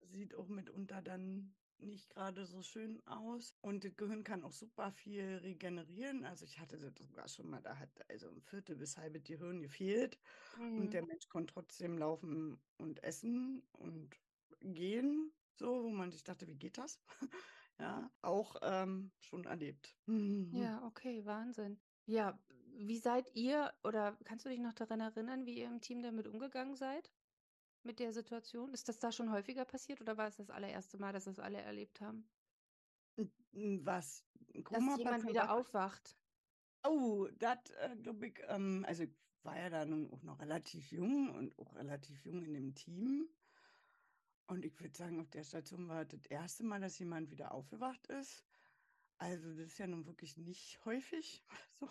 sieht 0.00 0.34
auch 0.34 0.48
mitunter 0.48 1.02
dann 1.02 1.56
nicht 1.78 2.10
gerade 2.10 2.46
so 2.46 2.62
schön 2.62 3.06
aus. 3.06 3.56
Und 3.60 3.84
das 3.84 3.96
Gehirn 3.96 4.24
kann 4.24 4.44
auch 4.44 4.52
super 4.52 4.92
viel 4.92 5.36
regenerieren. 5.42 6.24
Also 6.24 6.44
ich 6.46 6.60
hatte 6.60 6.78
das 6.78 6.94
sogar 7.08 7.28
schon 7.28 7.48
mal, 7.50 7.62
da 7.62 7.78
hat 7.78 8.08
also 8.10 8.30
ein 8.30 8.42
Viertel 8.42 8.76
bis 8.76 8.96
halbe 8.98 9.20
Gehirn 9.20 9.62
gefehlt. 9.62 10.20
Und 10.74 10.92
hm. 10.92 10.94
der 10.94 11.06
Mensch 11.06 11.28
konnte 11.28 11.54
trotzdem 11.54 11.98
laufen 11.98 12.62
und 12.78 13.02
essen 13.04 13.68
und 13.72 14.16
gehen, 14.60 15.34
so, 15.58 15.84
wo 15.84 15.88
man 15.90 16.10
sich 16.10 16.22
dachte, 16.24 16.46
wie 16.48 16.56
geht 16.56 16.78
das? 16.78 17.00
ja, 17.78 18.10
auch 18.22 18.56
ähm, 18.62 19.12
schon 19.20 19.44
erlebt. 19.44 19.96
Mhm. 20.06 20.50
Ja, 20.52 20.84
okay, 20.84 21.24
Wahnsinn. 21.24 21.80
Ja, 22.06 22.38
wie 22.76 22.98
seid 22.98 23.34
ihr 23.34 23.72
oder 23.82 24.18
kannst 24.24 24.44
du 24.44 24.48
dich 24.50 24.60
noch 24.60 24.72
daran 24.74 25.00
erinnern, 25.00 25.46
wie 25.46 25.58
ihr 25.58 25.66
im 25.66 25.80
Team 25.80 26.02
damit 26.02 26.26
umgegangen 26.28 26.76
seid? 26.76 27.12
Mit 27.82 27.98
der 28.00 28.12
Situation? 28.12 28.72
Ist 28.74 28.88
das 28.88 28.98
da 28.98 29.12
schon 29.12 29.30
häufiger 29.30 29.64
passiert 29.64 30.00
oder 30.00 30.16
war 30.16 30.28
es 30.28 30.36
das 30.36 30.50
allererste 30.50 30.98
Mal, 30.98 31.12
dass 31.12 31.24
das 31.24 31.38
alle 31.38 31.60
erlebt 31.60 32.00
haben? 32.00 32.30
Was? 33.52 34.24
Ein 34.54 34.64
Dass 34.70 34.96
jemand 34.96 35.26
wieder 35.26 35.42
wach- 35.42 35.50
aufwacht. 35.50 36.18
Oh, 36.86 37.28
das 37.38 37.70
äh, 37.78 37.96
glaube 37.96 38.26
ich, 38.28 38.40
ähm, 38.48 38.84
also 38.86 39.04
ich 39.04 39.10
war 39.42 39.58
ja 39.58 39.70
dann 39.70 40.10
auch 40.12 40.22
noch 40.22 40.38
relativ 40.40 40.92
jung 40.92 41.30
und 41.34 41.58
auch 41.58 41.74
relativ 41.74 42.24
jung 42.24 42.42
in 42.44 42.54
dem 42.54 42.74
Team. 42.74 43.28
Und 44.46 44.64
ich 44.64 44.78
würde 44.80 44.96
sagen, 44.96 45.20
auf 45.20 45.30
der 45.30 45.44
Station 45.44 45.88
war 45.88 46.04
das 46.04 46.26
erste 46.26 46.64
Mal, 46.64 46.80
dass 46.80 46.98
jemand 46.98 47.30
wieder 47.30 47.52
aufgewacht 47.52 48.06
ist. 48.08 48.44
Also 49.18 49.48
das 49.54 49.68
ist 49.68 49.78
ja 49.78 49.86
nun 49.86 50.06
wirklich 50.06 50.36
nicht 50.36 50.84
häufig 50.84 51.42
so. 51.80 51.88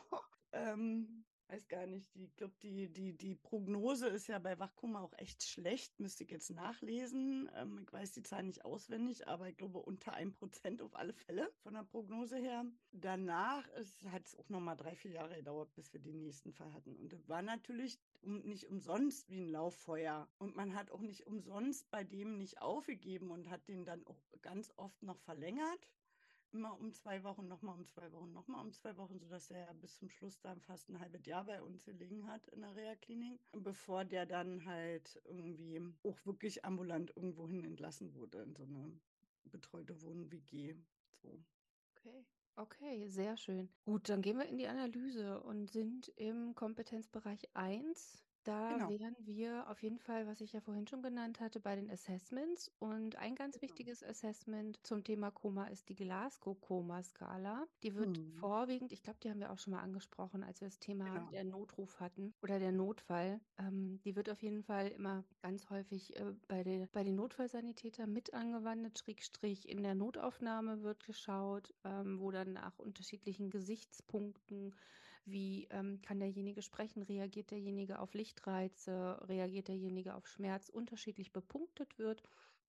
Ähm, 0.51 1.25
weiß 1.47 1.67
gar 1.67 1.85
nicht, 1.85 2.15
ich 2.15 2.35
glaube, 2.35 2.53
die, 2.61 2.91
die, 2.91 3.13
die 3.17 3.35
Prognose 3.35 4.07
ist 4.07 4.27
ja 4.27 4.39
bei 4.39 4.57
Wachkoma 4.59 5.01
auch 5.01 5.13
echt 5.17 5.43
schlecht, 5.43 5.99
müsste 5.99 6.23
ich 6.23 6.31
jetzt 6.31 6.49
nachlesen. 6.49 7.49
Ähm, 7.55 7.79
ich 7.81 7.91
weiß 7.91 8.11
die 8.11 8.23
Zahl 8.23 8.43
nicht 8.43 8.65
auswendig, 8.65 9.27
aber 9.27 9.49
ich 9.49 9.57
glaube 9.57 9.79
unter 9.79 10.13
einem 10.13 10.33
Prozent 10.33 10.81
auf 10.81 10.95
alle 10.95 11.13
Fälle 11.13 11.51
von 11.61 11.73
der 11.73 11.83
Prognose 11.83 12.37
her. 12.37 12.65
Danach 12.91 13.67
hat 14.11 14.27
es 14.27 14.35
auch 14.35 14.49
nochmal 14.49 14.77
drei, 14.77 14.95
vier 14.95 15.11
Jahre 15.11 15.35
gedauert, 15.35 15.73
bis 15.75 15.93
wir 15.93 15.99
den 15.99 16.19
nächsten 16.19 16.53
Fall 16.53 16.73
hatten. 16.73 16.95
Und 16.95 17.13
das 17.13 17.27
war 17.27 17.41
natürlich 17.41 17.99
um, 18.23 18.39
nicht 18.39 18.67
umsonst 18.67 19.29
wie 19.29 19.41
ein 19.41 19.49
Lauffeuer. 19.49 20.27
Und 20.39 20.55
man 20.55 20.75
hat 20.75 20.91
auch 20.91 21.01
nicht 21.01 21.27
umsonst 21.27 21.89
bei 21.91 22.03
dem 22.03 22.37
nicht 22.37 22.61
aufgegeben 22.61 23.31
und 23.31 23.49
hat 23.49 23.67
den 23.67 23.85
dann 23.85 24.05
auch 24.07 24.21
ganz 24.41 24.71
oft 24.77 25.01
noch 25.03 25.19
verlängert 25.19 25.89
immer 26.53 26.79
um 26.79 26.93
zwei 26.93 27.23
Wochen, 27.23 27.47
nochmal 27.47 27.75
um 27.75 27.85
zwei 27.87 28.11
Wochen, 28.11 28.31
nochmal 28.31 28.63
um 28.63 28.71
zwei 28.71 28.95
Wochen, 28.97 29.19
sodass 29.19 29.49
er 29.49 29.73
bis 29.73 29.97
zum 29.97 30.09
Schluss 30.09 30.39
dann 30.39 30.61
fast 30.61 30.89
ein 30.89 30.99
halbes 30.99 31.25
Jahr 31.25 31.45
bei 31.45 31.61
uns 31.61 31.83
gelegen 31.83 32.27
hat 32.27 32.47
in 32.49 32.61
der 32.61 32.75
Reha-Klinik, 32.75 33.39
bevor 33.51 34.05
der 34.05 34.25
dann 34.25 34.65
halt 34.65 35.19
irgendwie 35.25 35.81
auch 36.03 36.25
wirklich 36.25 36.63
ambulant 36.63 37.15
irgendwohin 37.15 37.63
entlassen 37.63 38.13
wurde 38.13 38.43
in 38.43 38.53
so 38.55 38.63
eine 38.63 38.99
betreute 39.45 39.99
Wohn-WG. 40.01 40.75
So. 41.21 41.43
Okay. 41.95 42.23
Okay, 42.55 43.07
sehr 43.07 43.35
schön. 43.37 43.69
Gut, 43.85 44.09
dann 44.09 44.21
gehen 44.21 44.37
wir 44.37 44.45
in 44.47 44.57
die 44.57 44.67
Analyse 44.67 45.41
und 45.41 45.71
sind 45.71 46.07
im 46.15 46.53
Kompetenzbereich 46.55 47.49
1 47.55 48.23
da 48.43 48.79
Genau. 48.79 48.89
wären 48.89 49.15
wir 49.19 49.69
auf 49.69 49.81
jeden 49.83 49.99
Fall, 49.99 50.27
was 50.27 50.41
ich 50.41 50.53
ja 50.53 50.61
vorhin 50.61 50.87
schon 50.87 51.01
genannt 51.01 51.39
hatte, 51.39 51.59
bei 51.59 51.75
den 51.75 51.89
Assessments. 51.89 52.69
Und 52.79 53.15
ein 53.17 53.35
ganz 53.35 53.61
Genau. 53.61 53.61
wichtiges 53.61 54.03
Assessment 54.03 54.79
zum 54.85 55.03
Thema 55.03 55.31
Koma 55.31 55.65
ist 55.67 55.89
die 55.89 55.95
Glasgow-Koma-Skala. 55.95 57.67
Die 57.83 57.95
wird 57.95 58.17
Mhm. 58.17 58.33
vorwiegend, 58.35 58.91
ich 58.91 59.03
glaube, 59.03 59.19
die 59.23 59.29
haben 59.29 59.39
wir 59.39 59.51
auch 59.51 59.59
schon 59.59 59.71
mal 59.73 59.81
angesprochen, 59.81 60.43
als 60.43 60.61
wir 60.61 60.67
das 60.67 60.79
Thema 60.79 61.19
Genau. 61.19 61.33
der 61.33 61.43
Notruf 61.43 61.99
hatten 61.99 62.33
oder 62.41 62.59
der 62.59 62.71
Notfall. 62.71 63.41
Ähm, 63.57 64.01
die 64.03 64.15
wird 64.15 64.29
auf 64.29 64.41
jeden 64.41 64.63
Fall 64.63 64.87
immer 64.89 65.25
ganz 65.41 65.69
häufig 65.69 66.15
äh, 66.19 66.33
bei, 66.47 66.63
der, 66.63 66.87
bei 66.87 67.03
den 67.03 67.15
Notfallsanitätern 67.15 68.11
mit 68.11 68.33
angewandt, 68.33 68.97
Schrägstrich 68.97 69.69
in 69.69 69.83
der 69.83 69.95
Notaufnahme 69.95 70.81
wird 70.81 71.03
geschaut, 71.05 71.73
ähm, 71.83 72.19
wo 72.19 72.31
dann 72.31 72.53
nach 72.53 72.79
unterschiedlichen 72.79 73.49
Gesichtspunkten 73.51 74.75
wie 75.25 75.67
ähm, 75.71 76.01
kann 76.01 76.19
derjenige 76.19 76.61
sprechen? 76.61 77.03
Reagiert 77.03 77.51
derjenige 77.51 77.99
auf 77.99 78.13
Lichtreize? 78.13 79.19
Reagiert 79.27 79.67
derjenige 79.67 80.15
auf 80.15 80.27
Schmerz? 80.27 80.69
Unterschiedlich 80.69 81.31
bepunktet 81.31 81.97
wird. 81.97 82.23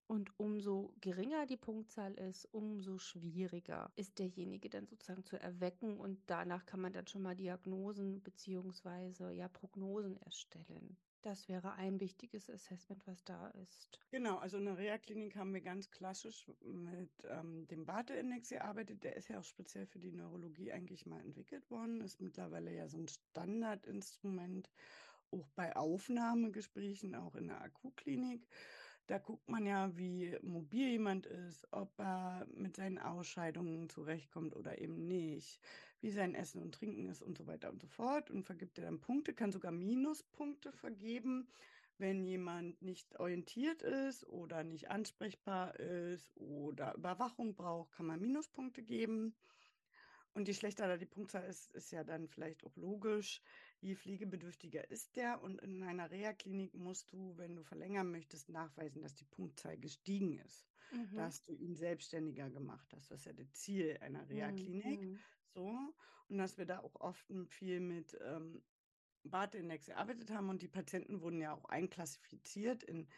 Und 0.07 0.39
umso 0.39 0.93
geringer 1.01 1.47
die 1.47 1.57
Punktzahl 1.57 2.13
ist, 2.15 2.47
umso 2.53 2.99
schwieriger 2.99 3.91
ist 3.97 4.19
derjenige 4.19 4.69
dann 4.69 4.87
sozusagen 4.87 5.25
zu 5.25 5.41
erwecken. 5.41 5.99
Und 5.99 6.21
danach 6.27 6.67
kann 6.67 6.81
man 6.81 6.93
dann 6.93 7.07
schon 7.07 7.23
mal 7.23 7.35
Diagnosen 7.35 8.23
beziehungsweise 8.23 9.33
ja 9.33 9.49
Prognosen 9.49 10.17
erstellen. 10.19 10.97
Das 11.25 11.49
wäre 11.49 11.73
ein 11.73 12.01
wichtiges 12.01 12.51
Assessment, 12.51 13.07
was 13.07 13.25
da 13.25 13.49
ist. 13.63 13.99
Genau, 14.11 14.37
also 14.37 14.59
in 14.59 14.67
der 14.67 14.77
Reha-Klinik 14.77 15.37
haben 15.37 15.55
wir 15.55 15.63
ganz 15.63 15.91
klassisch 15.91 16.45
mit 16.61 17.11
ähm, 17.27 17.67
dem 17.69 17.87
Barte-Index 17.87 18.51
gearbeitet. 18.51 19.03
Der 19.05 19.17
ist 19.17 19.29
ja 19.29 19.39
auch 19.39 19.45
speziell 19.45 19.87
für 19.87 19.99
die 19.99 20.13
Neurologie 20.13 20.71
eigentlich 20.71 21.07
mal 21.07 21.23
entwickelt 21.23 21.71
worden. 21.71 22.03
Ist 22.03 22.21
mittlerweile 22.21 22.75
ja 22.75 22.89
so 22.89 22.99
ein 22.99 23.09
Standardinstrument, 23.09 24.71
auch 25.31 25.49
bei 25.57 25.75
Aufnahmegesprächen, 25.75 27.15
auch 27.15 27.37
in 27.37 27.47
der 27.47 27.63
Akutklinik. 27.63 28.47
Da 29.07 29.17
guckt 29.17 29.49
man 29.49 29.65
ja, 29.65 29.97
wie 29.97 30.37
mobil 30.43 30.91
jemand 30.91 31.25
ist, 31.25 31.67
ob 31.73 31.99
er 31.99 32.47
mit 32.55 32.77
seinen 32.77 32.99
Ausscheidungen 32.99 33.89
zurechtkommt 33.89 34.55
oder 34.55 34.79
eben 34.79 35.07
nicht, 35.07 35.59
wie 36.05 36.11
sein 36.11 36.35
Essen 36.35 36.61
und 36.61 36.75
Trinken 36.75 37.07
ist 37.07 37.23
und 37.23 37.39
so 37.39 37.47
weiter 37.47 37.71
und 37.71 37.81
so 37.81 37.87
fort. 37.87 38.31
Und 38.31 38.45
vergibt 38.45 38.77
er 38.77 38.85
dann 38.85 39.01
Punkte, 39.01 39.33
kann 39.33 39.53
sogar 39.53 39.73
Minuspunkte 39.73 40.71
vergeben, 40.71 41.49
wenn 41.97 42.23
jemand 42.23 42.83
nicht 42.83 43.19
orientiert 43.19 43.81
ist 43.81 44.27
oder 44.27 44.65
nicht 44.65 44.91
ansprechbar 44.91 45.81
ist 45.81 46.37
oder 46.37 46.95
Überwachung 46.95 47.55
braucht, 47.55 47.93
kann 47.93 48.05
man 48.05 48.21
Minuspunkte 48.21 48.83
geben. 48.83 49.35
Und 50.35 50.47
je 50.47 50.53
schlechter 50.53 50.89
da 50.89 50.99
die 50.99 51.07
Punktzahl 51.07 51.45
ist, 51.45 51.73
ist 51.73 51.91
ja 51.91 52.05
dann 52.05 52.29
vielleicht 52.29 52.65
auch 52.65 52.77
logisch, 52.77 53.41
je 53.81 53.95
pflegebedürftiger 53.95 54.91
ist 54.91 55.17
der. 55.17 55.43
Und 55.43 55.63
in 55.63 55.83
einer 55.85 56.11
Reha-Klinik 56.11 56.75
musst 56.75 57.13
du, 57.13 57.35
wenn 57.39 57.57
du 57.57 57.63
verlängern 57.63 58.11
möchtest, 58.11 58.51
nachweisen, 58.51 59.01
dass 59.01 59.15
die 59.15 59.25
Punktzahl 59.25 59.79
gestiegen 59.79 60.39
ist. 60.41 60.67
Mhm. 60.93 61.17
Dass 61.17 61.43
du 61.45 61.55
ihn 61.55 61.77
selbstständiger 61.77 62.51
gemacht 62.51 62.93
hast. 62.93 63.11
Das 63.11 63.21
ist 63.21 63.25
ja 63.25 63.33
das 63.33 63.51
Ziel 63.55 63.97
einer 64.03 64.29
Reha-Klinik. 64.29 65.01
Mhm. 65.01 65.19
So. 65.55 65.95
Und 66.29 66.39
dass 66.39 66.59
wir 66.59 66.67
da 66.67 66.81
auch 66.81 66.97
oft 66.97 67.27
viel 67.49 67.81
mit 67.81 68.19
ähm, 68.23 68.63
Barte-Index 69.25 69.87
gearbeitet 69.87 70.31
haben 70.31 70.51
und 70.51 70.63
die 70.63 70.69
Patienten 70.69 71.21
wurden 71.21 71.41
ja 71.41 71.55
auch 71.55 71.65
einklassifiziert 71.67 72.83
in 72.83 73.09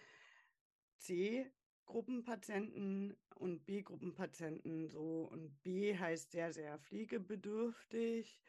C 0.98 1.50
Gruppenpatienten 1.86 3.16
und 3.36 3.64
B-Gruppenpatienten 3.64 4.88
so. 4.88 5.28
Und 5.30 5.62
B 5.62 5.96
heißt 5.96 6.32
sehr, 6.32 6.52
sehr 6.52 6.78
pflegebedürftig 6.80 8.40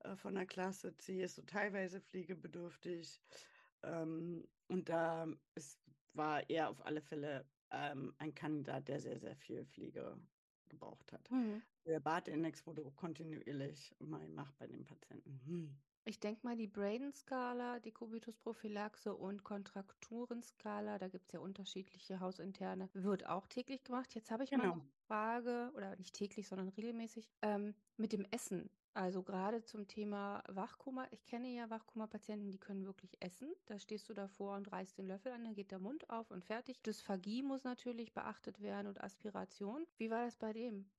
äh, 0.00 0.16
von 0.16 0.34
der 0.34 0.46
Klasse. 0.46 0.96
C 0.96 1.22
ist 1.22 1.34
so 1.34 1.42
teilweise 1.42 2.00
pflegebedürftig. 2.00 3.20
Ähm, 3.82 4.46
und 4.68 4.88
da 4.88 5.26
ist, 5.54 5.80
war 6.12 6.48
er 6.48 6.70
auf 6.70 6.84
alle 6.86 7.02
Fälle 7.02 7.44
ähm, 7.70 8.14
ein 8.18 8.34
Kandidat, 8.34 8.88
der 8.88 9.00
sehr, 9.00 9.18
sehr 9.18 9.36
viel 9.36 9.66
Pflege 9.66 10.16
gebraucht 10.68 11.12
hat. 11.12 11.30
Mhm. 11.30 11.62
Der 11.86 12.00
Bart-Index 12.00 12.66
wurde 12.66 12.90
kontinuierlich 12.92 13.94
immer 13.98 14.20
gemacht 14.20 14.54
bei 14.58 14.66
den 14.66 14.84
Patienten. 14.84 15.40
Hm. 15.46 15.82
Ich 16.06 16.20
denke 16.20 16.42
mal, 16.46 16.54
die 16.56 16.66
Braden-Skala, 16.66 17.78
die 17.80 17.90
Kubitus-Prophylaxe 17.92 19.14
und 19.16 19.42
Kontrakturenskala, 19.42 20.98
da 20.98 21.08
gibt 21.08 21.28
es 21.28 21.32
ja 21.32 21.40
unterschiedliche 21.40 22.20
hausinterne, 22.20 22.90
wird 22.92 23.26
auch 23.26 23.46
täglich 23.46 23.84
gemacht. 23.84 24.14
Jetzt 24.14 24.30
habe 24.30 24.44
ich 24.44 24.54
mal 24.54 24.64
Genau. 24.64 24.72
eine 24.72 24.82
Frage, 25.06 25.72
oder 25.74 25.96
nicht 25.96 26.14
täglich, 26.14 26.46
sondern 26.46 26.68
regelmäßig, 26.68 27.30
ähm, 27.40 27.74
mit 27.96 28.12
dem 28.12 28.26
Essen. 28.30 28.68
Also 28.92 29.22
gerade 29.22 29.62
zum 29.64 29.88
Thema 29.88 30.42
Wachkoma. 30.48 31.08
Ich 31.10 31.26
kenne 31.26 31.48
ja 31.48 31.70
Wachkoma-Patienten, 31.70 32.50
die 32.50 32.58
können 32.60 32.84
wirklich 32.84 33.16
essen. 33.22 33.54
Da 33.64 33.78
stehst 33.78 34.08
du 34.08 34.14
davor 34.14 34.56
und 34.56 34.70
reißt 34.70 34.98
den 34.98 35.06
Löffel 35.06 35.32
an, 35.32 35.44
dann 35.44 35.54
geht 35.54 35.70
der 35.70 35.78
Mund 35.80 36.10
auf 36.10 36.30
und 36.30 36.44
fertig. 36.44 36.82
Dysphagie 36.82 37.42
muss 37.42 37.64
natürlich 37.64 38.12
beachtet 38.12 38.60
werden 38.60 38.88
und 38.88 39.02
Aspiration. 39.02 39.86
Wie 39.96 40.10
war 40.10 40.24
das 40.26 40.36
bei 40.36 40.52
dem? 40.52 40.90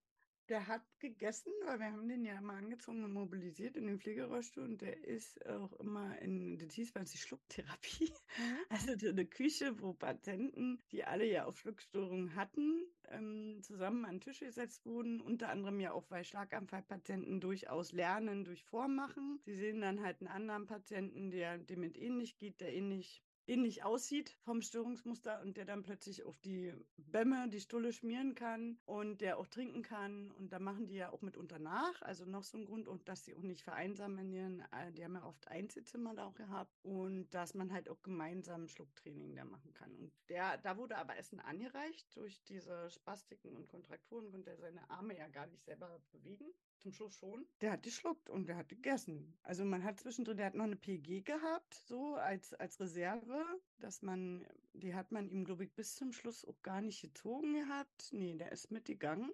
Der 0.47 0.67
hat 0.67 0.83
gegessen, 0.99 1.51
weil 1.65 1.79
wir 1.79 1.87
haben 1.87 2.07
den 2.07 2.23
ja 2.23 2.37
immer 2.37 2.53
angezogen 2.53 3.03
und 3.03 3.13
mobilisiert 3.13 3.75
in 3.75 3.87
den 3.87 3.99
Pflegerollstuhl 3.99 4.63
und 4.63 4.81
der 4.81 5.03
ist 5.03 5.43
auch 5.47 5.73
immer 5.79 6.19
in, 6.19 6.57
das 6.57 6.73
hieß 6.73 6.91
bei 6.91 6.99
uns 6.99 7.11
die 7.11 7.17
Schlucktherapie. 7.17 8.13
Mhm. 8.37 8.57
Also 8.69 8.97
so 8.97 9.09
eine 9.09 9.25
Küche, 9.25 9.79
wo 9.81 9.93
Patienten, 9.93 10.79
die 10.91 11.03
alle 11.03 11.25
ja 11.25 11.45
auch 11.45 11.55
Schluckstörungen 11.55 12.35
hatten, 12.35 12.85
ähm, 13.09 13.59
zusammen 13.63 14.05
an 14.05 14.15
den 14.15 14.21
Tisch 14.21 14.39
gesetzt 14.39 14.85
wurden. 14.85 15.19
Unter 15.19 15.49
anderem 15.49 15.79
ja 15.79 15.93
auch, 15.93 16.09
weil 16.09 16.23
Schlaganfallpatienten 16.23 17.39
durchaus 17.39 17.91
lernen 17.91 18.43
durch 18.43 18.63
Vormachen. 18.63 19.39
Sie 19.45 19.55
sehen 19.55 19.81
dann 19.81 20.03
halt 20.03 20.21
einen 20.21 20.27
anderen 20.27 20.67
Patienten, 20.67 21.31
der 21.31 21.57
dem 21.57 21.79
mit 21.79 21.97
ähnlich 21.97 22.37
geht, 22.37 22.61
der 22.61 22.73
ähnlich 22.73 23.23
ähnlich 23.47 23.83
aussieht 23.83 24.29
vom 24.43 24.61
Störungsmuster 24.61 25.41
und 25.41 25.57
der 25.57 25.65
dann 25.65 25.83
plötzlich 25.83 26.23
auf 26.23 26.39
die 26.39 26.73
Bämme, 26.97 27.49
die 27.49 27.59
Stulle 27.59 27.93
schmieren 27.93 28.35
kann 28.35 28.77
und 28.85 29.21
der 29.21 29.37
auch 29.37 29.47
trinken 29.47 29.83
kann. 29.83 30.31
Und 30.31 30.51
da 30.51 30.59
machen 30.59 30.87
die 30.87 30.95
ja 30.95 31.11
auch 31.11 31.21
mitunter 31.21 31.59
nach. 31.59 32.01
Also 32.01 32.25
noch 32.25 32.43
so 32.43 32.57
ein 32.57 32.65
Grund, 32.65 32.87
und 32.87 33.07
dass 33.07 33.25
sie 33.25 33.35
auch 33.35 33.41
nicht 33.41 33.63
vereinsamen 33.63 34.33
äh, 34.35 34.91
die 34.91 35.03
haben 35.03 35.15
ja 35.15 35.23
oft 35.23 35.47
Einzelzimmer 35.47 36.13
da 36.13 36.25
auch 36.25 36.35
gehabt 36.35 36.71
und 36.83 37.29
dass 37.33 37.53
man 37.53 37.71
halt 37.71 37.89
auch 37.89 38.01
gemeinsam 38.01 38.67
Schlucktraining 38.67 39.35
da 39.35 39.45
machen 39.45 39.73
kann. 39.73 39.95
Und 39.95 40.11
der, 40.29 40.57
da 40.57 40.77
wurde 40.77 40.97
aber 40.97 41.17
Essen 41.17 41.39
angereicht. 41.39 42.15
Durch 42.15 42.43
diese 42.43 42.89
Spastiken 42.89 43.55
und 43.55 43.67
Kontrakturen 43.67 44.31
konnte 44.31 44.51
er 44.51 44.57
seine 44.57 44.89
Arme 44.89 45.17
ja 45.17 45.27
gar 45.27 45.47
nicht 45.47 45.63
selber 45.63 46.01
bewegen. 46.11 46.53
Zum 46.85 46.93
Schluss 46.93 47.15
schon. 47.15 47.47
Der 47.61 47.71
hat 47.71 47.81
geschluckt 47.81 48.29
und 48.29 48.47
der 48.47 48.57
hat 48.57 48.69
gegessen. 48.69 49.35
Also 49.41 49.65
man 49.65 49.83
hat 49.83 49.99
zwischendrin, 49.99 50.37
der 50.37 50.45
hat 50.45 50.53
noch 50.53 50.65
eine 50.65 50.75
PG 50.75 51.21
gehabt, 51.21 51.73
so 51.73 52.13
als, 52.13 52.53
als 52.53 52.79
Reserve, 52.79 53.43
dass 53.79 54.03
man, 54.03 54.45
die 54.73 54.93
hat 54.93 55.11
man 55.11 55.27
ihm, 55.27 55.45
glaube 55.45 55.63
ich, 55.63 55.73
bis 55.73 55.95
zum 55.95 56.11
Schluss 56.11 56.45
auch 56.45 56.61
gar 56.61 56.81
nicht 56.81 57.01
gezogen 57.01 57.55
gehabt. 57.55 58.09
Nee, 58.11 58.35
der 58.35 58.51
ist 58.51 58.69
mitgegangen. 58.69 59.31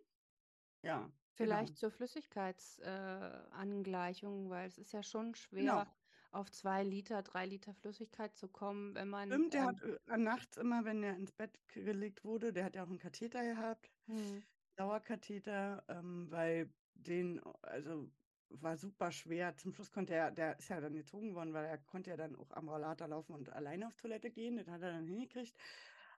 Ja. 0.82 1.12
Vielleicht 1.34 1.76
genau. 1.76 1.80
zur 1.80 1.92
Flüssigkeitsangleichung, 1.92 4.50
weil 4.50 4.70
es 4.70 4.78
ist 4.78 4.94
ja 4.94 5.04
schon 5.04 5.36
schwer, 5.36 5.62
Genau. 5.62 5.84
auf 6.32 6.50
zwei 6.52 6.86
Liter, 6.86 7.22
drei 7.22 7.48
Liter 7.48 7.74
Flüssigkeit 7.74 8.34
zu 8.38 8.48
kommen, 8.48 8.96
wenn 8.96 9.10
man. 9.10 9.28
Stimmt, 9.28 9.54
der 9.54 9.64
ähm, 9.64 9.68
hat 9.68 9.82
äh, 10.08 10.18
nachts 10.18 10.56
immer, 10.56 10.86
wenn 10.86 11.04
er 11.04 11.18
ins 11.18 11.34
Bett 11.34 11.60
gelegt 11.68 12.24
wurde, 12.24 12.54
der 12.54 12.64
hat 12.64 12.78
ja 12.78 12.86
auch 12.86 12.90
einen 12.90 12.98
Katheter 12.98 13.44
gehabt, 13.44 13.92
hm, 14.06 14.42
Dauerkatheter, 14.78 15.84
ähm, 15.90 16.32
weil 16.32 16.72
den, 17.08 17.42
also 17.62 18.12
war 18.50 18.78
super 18.78 19.12
schwer. 19.12 19.56
Zum 19.58 19.74
Schluss 19.74 19.92
konnte 19.92 20.14
er, 20.14 20.32
der 20.32 20.60
ist 20.60 20.70
ja 20.70 20.82
dann 20.82 20.94
gezogen 20.96 21.36
worden, 21.36 21.54
weil 21.54 21.66
er 21.66 21.78
konnte 21.78 22.10
ja 22.12 22.18
dann 22.18 22.36
auch 22.36 22.52
am 22.52 22.70
Rollator 22.70 23.08
laufen 23.08 23.34
und 23.34 23.50
alleine 23.52 23.88
auf 23.88 23.96
Toilette 23.96 24.32
gehen. 24.32 24.58
Das 24.58 24.68
hat 24.68 24.82
er 24.82 24.92
dann 24.92 25.08
hingekriegt. 25.08 25.58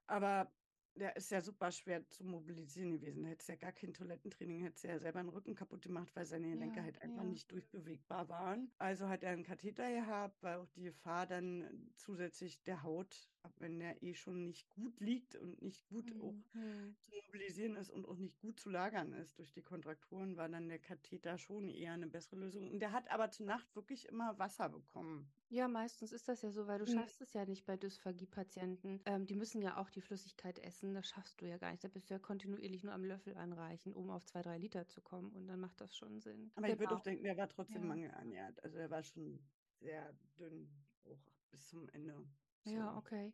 Aber 0.08 0.56
der 0.96 1.16
ist 1.16 1.32
ja 1.32 1.42
super 1.42 1.72
schwer 1.72 2.08
zu 2.08 2.24
mobilisieren 2.26 2.92
gewesen. 2.92 3.26
Hätte 3.26 3.52
ja 3.52 3.56
gar 3.58 3.72
kein 3.74 3.94
Toilettentraining, 3.94 4.62
hätte 4.62 4.88
ja 4.88 5.00
selber 5.00 5.22
den 5.22 5.30
Rücken 5.30 5.56
kaputt 5.56 5.82
gemacht, 5.84 6.16
weil 6.16 6.26
seine 6.26 6.50
Gelenke 6.50 6.82
Ja, 6.82 6.84
halt 6.84 7.02
einfach 7.02 7.24
ja. 7.24 7.24
nicht 7.24 7.52
durchbewegbar 7.52 8.30
waren. 8.30 8.74
Also 8.78 9.08
hat 9.08 9.24
er 9.24 9.32
einen 9.32 9.44
Katheter 9.44 9.90
gehabt, 9.92 10.44
weil 10.44 10.58
auch 10.58 10.68
die 10.68 10.84
Gefahr 10.84 11.26
dann 11.28 11.92
zusätzlich 11.96 12.64
der 12.64 12.84
Haut, 12.84 13.33
wenn 13.58 13.80
der 13.80 14.02
eh 14.04 14.14
schon 14.14 14.46
nicht 14.48 14.70
gut 14.70 15.00
liegt 15.00 15.36
und 15.36 15.62
nicht 15.62 15.86
gut 15.88 16.12
auch 16.20 16.36
Mhm. 16.54 16.96
zu 17.06 17.12
mobilisieren 17.26 17.76
ist 17.76 17.90
und 17.90 18.06
auch 18.08 18.18
nicht 18.18 18.40
gut 18.40 18.60
zu 18.60 18.70
lagern 18.70 19.14
ist 19.14 19.40
durch 19.40 19.52
die 19.54 19.62
Kontrakturen, 19.64 20.38
war 20.38 20.50
dann 20.50 20.70
der 20.70 20.80
Katheter 20.80 21.38
schon 21.38 21.70
eher 21.70 21.94
eine 21.94 22.08
bessere 22.08 22.38
Lösung. 22.40 22.70
Und 22.72 22.80
der 22.80 22.92
hat 22.92 23.12
aber 23.12 23.32
zur 23.32 23.46
Nacht 23.46 23.76
wirklich 23.76 24.08
immer 24.08 24.38
Wasser 24.40 24.70
bekommen. 24.70 25.34
Ja, 25.50 25.68
meistens 25.68 26.12
ist 26.12 26.28
das 26.28 26.42
ja 26.42 26.50
so, 26.52 26.66
weil 26.66 26.80
du 26.80 26.86
Mhm. 26.86 26.94
schaffst 26.94 27.22
es 27.22 27.34
ja 27.34 27.46
nicht 27.46 27.66
bei 27.66 27.78
Dysphagie-Patienten. 27.78 29.02
Ähm, 29.06 29.28
die 29.28 29.36
müssen 29.36 29.62
ja 29.62 29.78
auch 29.78 29.90
die 29.92 30.02
Flüssigkeit 30.02 30.58
essen. 30.58 30.96
Das 30.96 31.08
schaffst 31.08 31.42
du 31.42 31.46
ja 31.48 31.58
gar 31.58 31.70
nicht. 31.72 31.84
Da 31.84 31.90
bist 31.90 32.10
du 32.10 32.16
ja 32.16 32.20
kontinuierlich 32.20 32.84
nur 32.84 32.94
am 32.94 33.04
Löffel 33.04 33.36
anreichen, 33.38 33.94
um 33.94 34.10
auf 34.10 34.26
zwei, 34.26 34.42
drei 34.42 34.58
Liter 34.58 34.88
zu 34.88 35.02
kommen. 35.02 35.32
Und 35.32 35.48
dann 35.48 35.60
macht 35.60 35.80
das 35.80 35.96
schon 35.96 36.20
Sinn. 36.22 36.52
Aber 36.56 36.70
ich 36.70 36.80
würde 36.80 36.90
Genau. 36.90 36.96
auch 36.96 37.04
denken, 37.04 37.24
der 37.24 37.38
war 37.38 37.50
trotzdem 37.50 37.84
Ja. 37.84 37.88
mangelernährt. 37.88 38.64
Also 38.64 38.78
er 38.80 38.90
war 38.90 39.04
schon 39.04 39.40
sehr 39.80 40.14
dünn, 40.40 40.70
auch 41.04 41.20
bis 41.52 41.68
zum 41.68 41.88
Ende. 41.90 42.26
Ja, 42.66 42.96
So. 42.96 42.98
okay. 42.98 43.34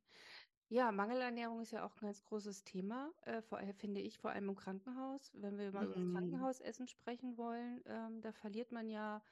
Ja, 0.70 0.92
Mangelernährung 0.92 1.62
ist 1.62 1.72
ja 1.72 1.86
auch 1.86 1.96
ein 1.98 2.02
ganz 2.02 2.24
großes 2.24 2.64
Thema, 2.64 3.14
äh, 3.24 3.42
vor, 3.42 3.60
allem- 3.60 3.74
finde 3.76 4.02
ich, 4.02 4.20
vor 4.20 4.32
allem 4.32 4.50
im 4.50 4.56
Krankenhaus. 4.56 5.32
Wenn 5.36 5.58
wir 5.58 5.72
mal 5.72 5.86
über 5.86 5.96
das 5.96 6.06
Mhm. 6.06 6.12
Krankenhausessen 6.14 6.88
sprechen 6.88 7.38
wollen, 7.38 7.82
ähm, 7.86 8.22
da 8.22 8.34
verliert 8.34 8.72
man 8.72 8.90
ja 8.90 9.24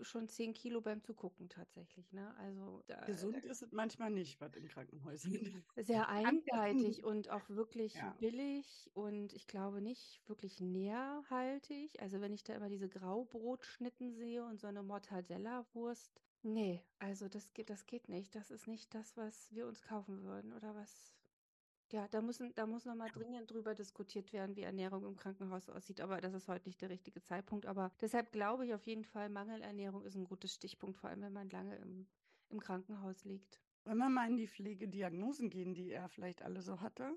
schon 0.00 0.28
10 0.28 0.54
Kilo 0.54 0.80
beim 0.82 1.02
Zugucken 1.02 1.48
tatsächlich. 1.48 2.12
Ne? 2.12 2.36
Also 2.36 2.82
da, 2.86 3.06
Gesund 3.06 3.44
ist 3.44 3.62
es 3.62 3.72
manchmal 3.72 4.10
nicht, 4.10 4.40
was 4.40 4.54
in 4.56 4.68
Krankenhäusern. 4.68 5.32
sehr 5.76 6.08
einseitig 6.08 7.04
und 7.04 7.30
auch 7.30 7.48
wirklich 7.48 8.02
Ja. 8.02 8.18
billig 8.18 8.90
und 8.94 9.32
ich 9.32 9.46
glaube 9.46 9.80
nicht 9.80 10.28
wirklich 10.28 10.60
nährhaltig. 10.60 12.00
Also 12.00 12.20
wenn 12.20 12.32
ich 12.32 12.42
da 12.44 12.54
immer 12.54 12.68
diese 12.68 12.88
Graubrotschnitten 12.88 14.10
sehe 14.12 14.44
und 14.44 14.60
so 14.60 14.66
eine 14.66 14.82
Mortadella-Wurst, 14.82 16.20
nee, 16.42 16.84
also 16.98 17.28
das 17.28 17.52
geht, 17.54 17.70
das 17.70 17.86
geht 17.86 18.08
nicht. 18.08 18.34
Das 18.34 18.50
ist 18.50 18.66
nicht 18.66 18.94
das, 18.94 19.16
was 19.16 19.52
wir 19.52 19.66
uns 19.66 19.82
kaufen 19.82 20.22
würden 20.22 20.52
oder 20.52 20.74
was. 20.74 21.14
Ja, 21.90 22.06
da 22.08 22.20
müssen, 22.20 22.54
da 22.54 22.66
muss 22.66 22.84
nochmal 22.84 23.10
dringend 23.10 23.50
drüber 23.50 23.74
diskutiert 23.74 24.32
werden, 24.34 24.56
wie 24.56 24.62
Ernährung 24.62 25.04
im 25.06 25.16
Krankenhaus 25.16 25.68
aussieht. 25.70 26.00
Aber 26.02 26.20
das 26.20 26.34
ist 26.34 26.48
heute 26.48 26.68
nicht 26.68 26.82
der 26.82 26.90
richtige 26.90 27.22
Zeitpunkt. 27.22 27.64
Aber 27.66 27.92
deshalb 28.00 28.30
glaube 28.30 28.66
ich 28.66 28.74
auf 28.74 28.86
jeden 28.86 29.04
Fall, 29.04 29.30
Mangelernährung 29.30 30.04
ist 30.04 30.14
ein 30.14 30.24
gutes 30.24 30.52
Stichpunkt, 30.54 30.98
vor 30.98 31.08
allem 31.10 31.22
wenn 31.22 31.32
man 31.32 31.48
lange 31.48 31.76
im, 31.76 32.06
im 32.50 32.60
Krankenhaus 32.60 33.24
liegt. 33.24 33.62
Wollen 33.84 33.98
wir 33.98 34.08
mal 34.10 34.28
in 34.28 34.36
die 34.36 34.46
Pflegediagnosen 34.48 35.50
gehen, 35.50 35.74
die 35.74 35.90
er 35.90 36.08
vielleicht 36.08 36.42
alle 36.42 36.60
so 36.62 36.80
hatte? 36.80 37.16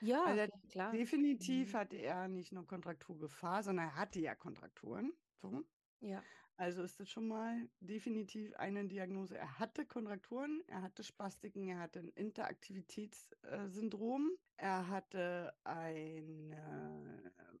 Ja, 0.00 0.24
Also 0.24 0.40
ja, 0.40 0.46
klar. 0.70 0.92
definitiv 0.92 1.72
Mhm. 1.72 1.76
hatte 1.76 1.96
er 1.96 2.28
nicht 2.28 2.52
nur 2.52 2.66
Kontrakturgefahr, 2.66 3.62
sondern 3.62 3.86
er 3.88 3.96
hatte 3.96 4.20
ja 4.20 4.34
Kontrakturen. 4.34 5.12
So. 5.34 5.64
Ja. 6.00 6.24
Also 6.60 6.82
ist 6.82 7.00
das 7.00 7.08
schon 7.08 7.26
mal 7.26 7.66
definitiv 7.80 8.54
eine 8.56 8.84
Diagnose. 8.84 9.38
Er 9.38 9.58
hatte 9.58 9.86
Kontrakturen, 9.86 10.62
er 10.66 10.82
hatte 10.82 11.02
Spastiken, 11.02 11.66
er 11.66 11.78
hatte 11.78 12.00
ein 12.00 12.10
Interaktivitätssyndrom, 12.10 14.32
er 14.60 14.88
hatte 14.88 15.54
ein 15.64 16.54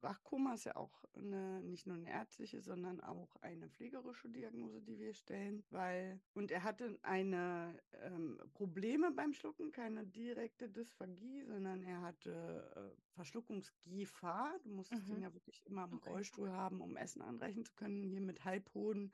Wachkoma, 0.00 0.54
ist 0.54 0.64
ja 0.64 0.76
auch 0.76 1.04
eine, 1.14 1.62
nicht 1.62 1.86
nur 1.86 1.96
eine 1.96 2.08
ärztliche, 2.10 2.60
sondern 2.60 3.00
auch 3.00 3.36
eine 3.42 3.68
pflegerische 3.68 4.28
Diagnose, 4.28 4.80
die 4.82 4.98
wir 4.98 5.12
stellen, 5.14 5.64
weil, 5.70 6.20
und 6.34 6.50
er 6.50 6.62
hatte 6.62 6.98
eine 7.02 7.82
ähm, 7.92 8.38
Probleme 8.54 9.10
beim 9.12 9.32
Schlucken, 9.32 9.72
keine 9.72 10.06
direkte 10.06 10.68
Dysphagie, 10.70 11.44
sondern 11.44 11.82
er 11.82 12.00
hatte 12.02 12.94
äh, 12.96 13.14
Verschluckungsgefahr. 13.14 14.58
Du 14.62 14.70
musstest 14.70 15.08
ihn 15.10 15.16
Mhm. 15.16 15.22
ja 15.22 15.32
wirklich 15.34 15.64
immer 15.66 15.84
im 15.84 15.96
Okay. 15.96 16.10
Rollstuhl 16.10 16.50
haben, 16.50 16.80
um 16.80 16.96
Essen 16.96 17.22
anreichen 17.22 17.64
zu 17.64 17.74
können. 17.74 18.02
Hier 18.04 18.20
mit 18.20 18.44
Halbhoden. 18.44 19.12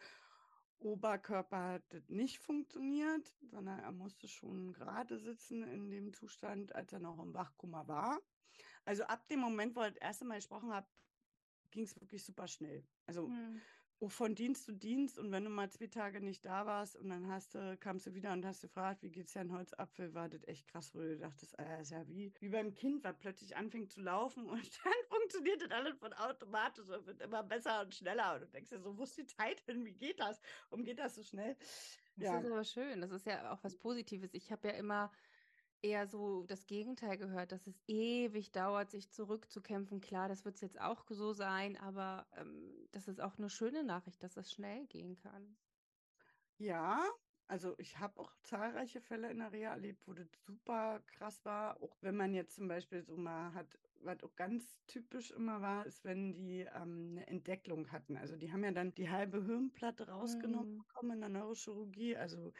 Oberkörper 0.78 1.74
hat 1.74 2.08
nicht 2.08 2.38
funktioniert, 2.38 3.34
sondern 3.50 3.78
er 3.78 3.92
musste 3.92 4.28
schon 4.28 4.72
gerade 4.72 5.18
sitzen 5.18 5.62
in 5.62 5.90
dem 5.90 6.12
Zustand, 6.12 6.74
als 6.74 6.92
er 6.92 7.00
noch 7.00 7.18
im 7.18 7.34
Wachkoma 7.34 7.86
war. 7.88 8.20
Also 8.84 9.04
ab 9.04 9.26
dem 9.28 9.40
Moment, 9.40 9.74
wo 9.74 9.80
er 9.80 9.90
das 9.90 10.00
erste 10.00 10.24
Mal 10.24 10.36
gesprochen 10.36 10.72
hat, 10.72 10.86
ging 11.70 11.84
es 11.84 12.00
wirklich 12.00 12.24
super 12.24 12.46
schnell. 12.46 12.86
Also 13.06 13.28
Hm. 13.28 13.60
Von 14.08 14.34
Dienst 14.34 14.64
zu 14.64 14.72
Dienst 14.74 15.18
und 15.18 15.32
wenn 15.32 15.44
du 15.44 15.50
mal 15.50 15.70
zwei 15.70 15.86
Tage 15.86 16.20
nicht 16.20 16.44
da 16.44 16.66
warst 16.66 16.96
und 16.96 17.08
dann 17.08 17.28
hast 17.28 17.54
du, 17.54 17.76
kamst 17.78 18.06
du 18.06 18.14
wieder 18.14 18.32
und 18.32 18.44
hast 18.44 18.60
gefragt, 18.60 19.02
wie 19.02 19.10
geht's 19.10 19.34
Herrn 19.34 19.52
Holzapfel, 19.52 20.14
war 20.14 20.28
das 20.28 20.46
echt 20.46 20.68
krass, 20.68 20.94
wo 20.94 21.00
du 21.00 21.18
dachtest, 21.18 21.58
äh, 21.58 21.80
ist 21.80 21.90
ja 21.90 22.06
wie, 22.08 22.32
wie 22.40 22.48
beim 22.50 22.74
Kind, 22.74 23.04
was 23.04 23.16
plötzlich 23.18 23.56
anfängt 23.56 23.90
zu 23.90 24.00
laufen 24.02 24.46
und 24.50 24.84
dann 24.84 24.92
funktioniert 25.08 25.62
das 25.62 25.70
alles 25.70 25.98
von 25.98 26.12
automatisch 26.12 26.88
und 26.88 27.06
wird 27.06 27.22
immer 27.22 27.42
besser 27.42 27.82
und 27.82 27.94
schneller 27.94 28.34
und 28.34 28.42
du 28.42 28.48
denkst 28.48 28.70
dir 28.70 28.80
so, 28.80 28.96
wo 28.98 29.04
ist 29.04 29.16
die 29.16 29.26
Zeit 29.26 29.60
hin, 29.62 29.84
wie 29.84 29.94
geht 29.94 30.20
das, 30.20 30.40
warum 30.68 30.84
geht 30.84 30.98
das 30.98 31.14
so 31.14 31.22
schnell? 31.22 31.56
Das 32.16 32.30
Ja, 32.30 32.32
ist 32.32 32.44
aber 32.46 32.64
schön. 32.64 33.00
Das 33.02 33.10
ist 33.10 33.26
ja 33.26 33.52
auch 33.52 33.62
was 33.62 33.76
Positives. 33.76 34.32
Ich 34.34 34.50
habe 34.50 34.68
ja 34.68 34.74
immer 34.74 35.12
eher 35.86 36.06
so 36.08 36.44
das 36.44 36.66
Gegenteil 36.66 37.16
gehört, 37.18 37.52
dass 37.52 37.66
es 37.66 37.82
ewig 37.86 38.52
dauert, 38.52 38.90
sich 38.90 39.10
zurückzukämpfen. 39.10 40.00
Klar, 40.00 40.28
das 40.28 40.44
wird 40.44 40.56
es 40.56 40.60
jetzt 40.62 40.80
auch 40.80 41.04
so 41.08 41.32
sein, 41.32 41.76
aber 41.76 42.28
ähm, 42.32 42.88
das 42.92 43.08
ist 43.08 43.20
auch 43.20 43.38
eine 43.38 43.50
schöne 43.50 43.84
Nachricht, 43.84 44.22
dass 44.22 44.36
es 44.36 44.50
schnell 44.52 44.86
gehen 44.86 45.16
kann. 45.16 45.58
ja, 46.58 47.08
also 47.48 47.74
ich 47.78 47.98
habe 47.98 48.20
auch 48.20 48.34
zahlreiche 48.42 49.00
Fälle 49.00 49.30
in 49.30 49.38
der 49.38 49.52
Reha 49.52 49.70
erlebt, 49.72 50.06
wo 50.08 50.12
das 50.14 50.28
super 50.44 51.00
krass 51.06 51.44
war, 51.44 51.82
auch 51.82 51.96
wenn 52.02 52.16
man 52.16 52.34
jetzt 52.34 52.54
zum 52.56 52.66
Beispiel 52.68 53.04
so 53.04 53.16
mal 53.16 53.54
hat, 53.54 53.78
was 53.94 54.22
auch 54.22 54.34
ganz 54.36 54.80
typisch 54.86 55.30
immer 55.30 55.60
war, 55.62 55.86
ist, 55.86 56.04
wenn 56.04 56.32
die 56.32 56.60
ähm, 56.62 57.10
eine 57.12 57.26
Entdecklung 57.28 57.92
hatten. 57.92 58.16
Also 58.16 58.36
die 58.36 58.52
haben 58.52 58.64
ja 58.64 58.72
dann 58.72 58.94
die 58.94 59.10
halbe 59.10 59.44
Hirnplatte 59.44 60.08
rausgenommen 60.08 60.66
Hm. 60.66 60.84
bekommen 60.86 61.12
in 61.12 61.20
der 61.20 61.28
Neurochirurgie, 61.30 62.16
also 62.16 62.52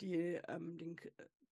die, 0.00 0.14
ähm, 0.48 0.78
den 0.78 0.96
K- 0.96 1.10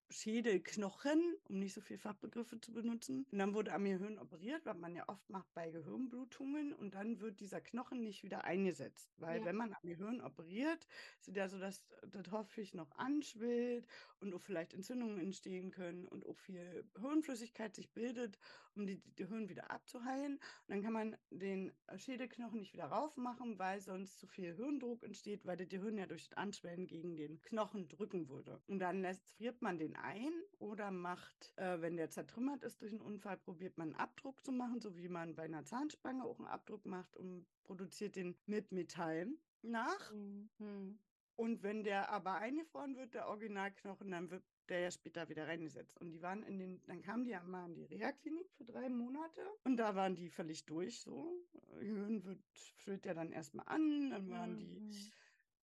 Schädelknochen, 0.10 1.36
um 1.50 1.60
nicht 1.60 1.74
so 1.74 1.82
viel 1.82 1.98
Fachbegriffe 1.98 2.60
zu 2.62 2.74
benutzen. 2.74 3.26
Und 3.32 3.40
dann 3.40 3.54
wurde 3.54 3.74
am 3.74 3.84
Gehirn 3.84 4.18
operiert, 4.20 4.66
was 4.66 4.78
man 4.78 4.96
ja 4.96 5.04
oft 5.08 5.30
macht 5.30 5.54
bei 5.54 5.70
Gehirnblutungen. 5.72 6.74
Und 6.74 6.96
dann 6.96 7.20
wird 7.20 7.40
dieser 7.42 7.62
Knochen 7.62 8.04
nicht 8.04 8.24
wieder 8.24 8.44
eingesetzt. 8.46 9.14
Weil 9.18 9.40
Ja. 9.40 9.46
wenn 9.46 9.56
man 9.58 9.74
am 9.74 9.82
Gehirn 9.90 10.22
operiert, 10.22 10.88
ist 11.26 11.36
ja 11.36 11.50
so, 11.50 11.60
dass 11.60 11.86
das 12.08 12.32
häufig 12.32 12.74
noch 12.74 12.92
anschwillt 12.92 13.88
und 14.20 14.34
auch 14.34 14.42
vielleicht 14.42 14.74
Entzündungen 14.74 15.20
entstehen 15.20 15.72
können 15.72 16.08
und 16.08 16.26
auch 16.26 16.38
viel 16.38 16.90
Hirnflüssigkeit 16.98 17.76
sich 17.76 17.92
bildet, 17.94 18.38
um 18.78 18.86
die, 18.86 19.02
die 19.18 19.28
Hirn 19.28 19.50
wieder 19.50 19.72
abzuheilen. 19.72 20.34
Und 20.34 20.70
dann 20.70 20.84
kann 20.84 20.94
man 20.94 21.18
den 21.30 21.72
Schädelknochen 21.98 22.60
nicht 22.60 22.74
wieder 22.74 22.86
raufmachen, 22.86 23.60
weil 23.60 23.82
sonst 23.82 24.20
zu 24.20 24.28
viel 24.28 24.56
Hirndruck 24.56 25.04
entsteht, 25.04 25.46
weil 25.46 25.58
das 25.58 25.68
Gehirn 25.68 25.98
ja 25.98 26.06
durch 26.06 26.30
das 26.30 26.38
Anschwellen 26.38 26.88
gegen 26.88 27.16
den 27.16 27.42
Knochen 27.42 27.88
drücken 27.88 28.30
würde. 28.30 28.62
Und 28.68 28.80
dann 28.80 29.02
lässt, 29.02 29.30
friert 29.32 29.62
man 29.62 29.78
den 29.78 29.96
ein 29.96 30.32
oder 30.60 30.92
macht, 30.92 31.54
äh, 31.58 31.82
wenn 31.82 31.98
der 31.98 32.10
zertrümmert 32.10 32.64
ist 32.64 32.82
durch 32.82 32.92
einen 32.92 33.02
Unfall, 33.02 33.38
probiert 33.38 33.78
man 33.78 33.90
einen 33.90 34.00
Abdruck 34.00 34.44
zu 34.44 34.52
machen, 34.52 34.80
so 34.80 34.96
wie 34.96 35.10
man 35.10 35.36
bei 35.36 35.44
einer 35.44 35.66
Zahnspange 35.66 36.24
auch 36.24 36.40
einen 36.40 36.48
Abdruck 36.48 36.86
macht 36.86 37.16
und 37.18 37.46
produziert 37.64 38.16
den 38.16 38.38
mit 38.46 38.72
Metall 38.72 39.28
nach. 39.62 40.12
Hm, 40.12 40.50
hm. 40.58 41.00
Und 41.36 41.62
wenn 41.62 41.84
der 41.84 42.10
aber 42.10 42.36
eingefroren 42.36 42.96
wird, 42.96 43.14
der 43.14 43.28
Originalknochen, 43.28 44.10
dann 44.10 44.32
wird 44.32 44.44
der 44.68 44.80
ja 44.82 44.92
später 44.92 45.30
wieder 45.30 45.48
reingesetzt. 45.48 46.00
Und 46.00 46.10
die 46.12 46.22
waren 46.22 46.44
in 46.44 46.60
den, 46.60 46.82
dann 46.86 47.02
kamen 47.02 47.24
die 47.26 47.32
ja 47.32 47.44
mal 47.44 47.68
in 47.68 47.76
die 47.76 47.86
Reha-Klinik 47.86 48.52
für 48.52 48.66
drei 48.66 48.90
Monate 48.90 49.42
und 49.64 49.78
da 49.78 49.96
waren 49.96 50.16
die 50.16 50.30
völlig 50.30 50.66
durch 50.66 51.02
so. 51.02 51.34
Gehirn 51.80 52.24
wird, 52.24 52.40
schwillt 52.54 53.06
ja 53.06 53.14
dann 53.14 53.32
erstmal 53.32 53.68
an, 53.68 54.10
dann 54.10 54.30
waren 54.30 54.60
Hm, 54.60 54.90
die 54.90 55.12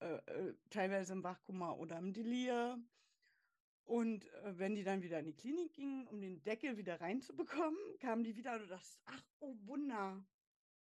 äh, 0.01 0.17
äh, 0.27 0.55
teilweise 0.71 1.12
im 1.12 1.25
Wachkoma 1.25 1.73
oder 1.73 1.99
im 1.99 2.12
Delir. 2.12 2.79
Und 3.85 4.27
äh, 4.27 4.59
wenn 4.59 4.75
die 4.75 4.85
dann 4.85 5.03
wieder 5.03 5.19
in 5.19 5.27
die 5.27 5.37
Klinik 5.37 5.73
gingen, 5.73 6.07
um 6.09 6.21
den 6.21 6.43
Deckel 6.43 6.77
wieder 6.77 7.01
reinzubekommen, 7.01 7.79
kamen 8.01 8.25
die 8.25 8.37
wieder 8.37 8.55
und 8.55 8.62
du 8.62 8.67
dachtest, 8.67 9.01
ach, 9.07 9.25
oh 9.40 9.55
Wunder. 9.64 10.25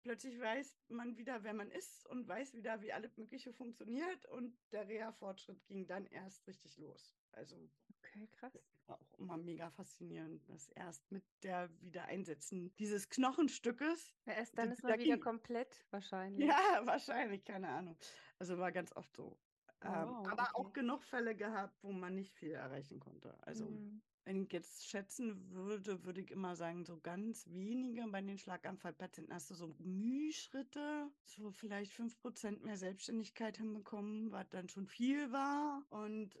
Plötzlich 0.01 0.39
weiß 0.39 0.79
man 0.89 1.17
wieder, 1.17 1.43
wer 1.43 1.53
man 1.53 1.69
ist 1.69 2.07
und 2.07 2.27
weiß 2.27 2.55
wieder, 2.55 2.81
wie 2.81 2.91
alles 2.91 3.17
Mögliche 3.17 3.53
funktioniert. 3.53 4.25
Und 4.25 4.57
der 4.71 4.87
Reha-Fortschritt 4.87 5.63
ging 5.67 5.85
dann 5.85 6.07
erst 6.07 6.47
richtig 6.47 6.77
los. 6.77 7.15
Also 7.31 7.69
Okay, 8.11 8.27
krass. 8.27 8.67
war 8.87 8.99
auch 9.01 9.13
immer 9.13 9.37
mega 9.37 9.69
faszinierend, 9.71 10.47
dass 10.49 10.69
erst 10.69 11.11
mit 11.11 11.23
der 11.43 11.69
Wiedereinsetzen 11.81 12.75
dieses 12.77 13.09
Knochenstückes 13.09 14.15
Ja, 14.25 14.33
erst 14.33 14.57
dann 14.57 14.71
ist 14.71 14.83
man 14.83 14.97
wieder 14.97 15.17
ging. 15.17 15.19
komplett 15.19 15.85
wahrscheinlich. 15.91 16.73
Ja, 16.75 16.81
wahrscheinlich, 16.85 17.43
keine 17.45 17.69
Ahnung. 17.69 17.97
Also 18.39 18.57
war 18.57 18.71
ganz 18.71 18.95
oft 18.95 19.15
so. 19.15 19.39
Oh, 19.83 19.89
Ähm, 19.93 19.93
wow, 20.01 20.27
aber 20.29 20.55
auch 20.55 20.73
okay. 20.73 20.73
genug 20.73 21.03
Fälle 21.03 21.35
gehabt, 21.35 21.83
wo 21.83 21.91
man 21.91 22.15
nicht 22.15 22.33
viel 22.33 22.51
erreichen 22.51 22.99
konnte. 22.99 23.35
Also 23.45 23.67
Hm. 23.67 24.01
wenn 24.25 24.43
ich 24.45 24.53
jetzt 24.53 24.87
schätzen 24.87 25.51
würde, 25.51 26.03
würde 26.05 26.21
ich 26.21 26.31
immer 26.31 26.55
sagen, 26.55 26.85
so 26.85 26.99
ganz 26.99 27.47
wenige 27.49 28.07
bei 28.07 28.21
den 28.21 28.37
Schlaganfallpatienten 28.37 29.33
hast 29.33 29.49
du 29.49 29.55
so 29.55 29.75
Mühschritte, 29.79 31.11
so 31.25 31.51
vielleicht 31.51 31.93
5% 31.93 32.63
mehr 32.63 32.77
Selbstständigkeit 32.77 33.57
hinbekommen, 33.57 34.31
was 34.31 34.49
dann 34.49 34.69
schon 34.69 34.87
viel 34.87 35.31
war. 35.31 35.85
Und 35.89 36.37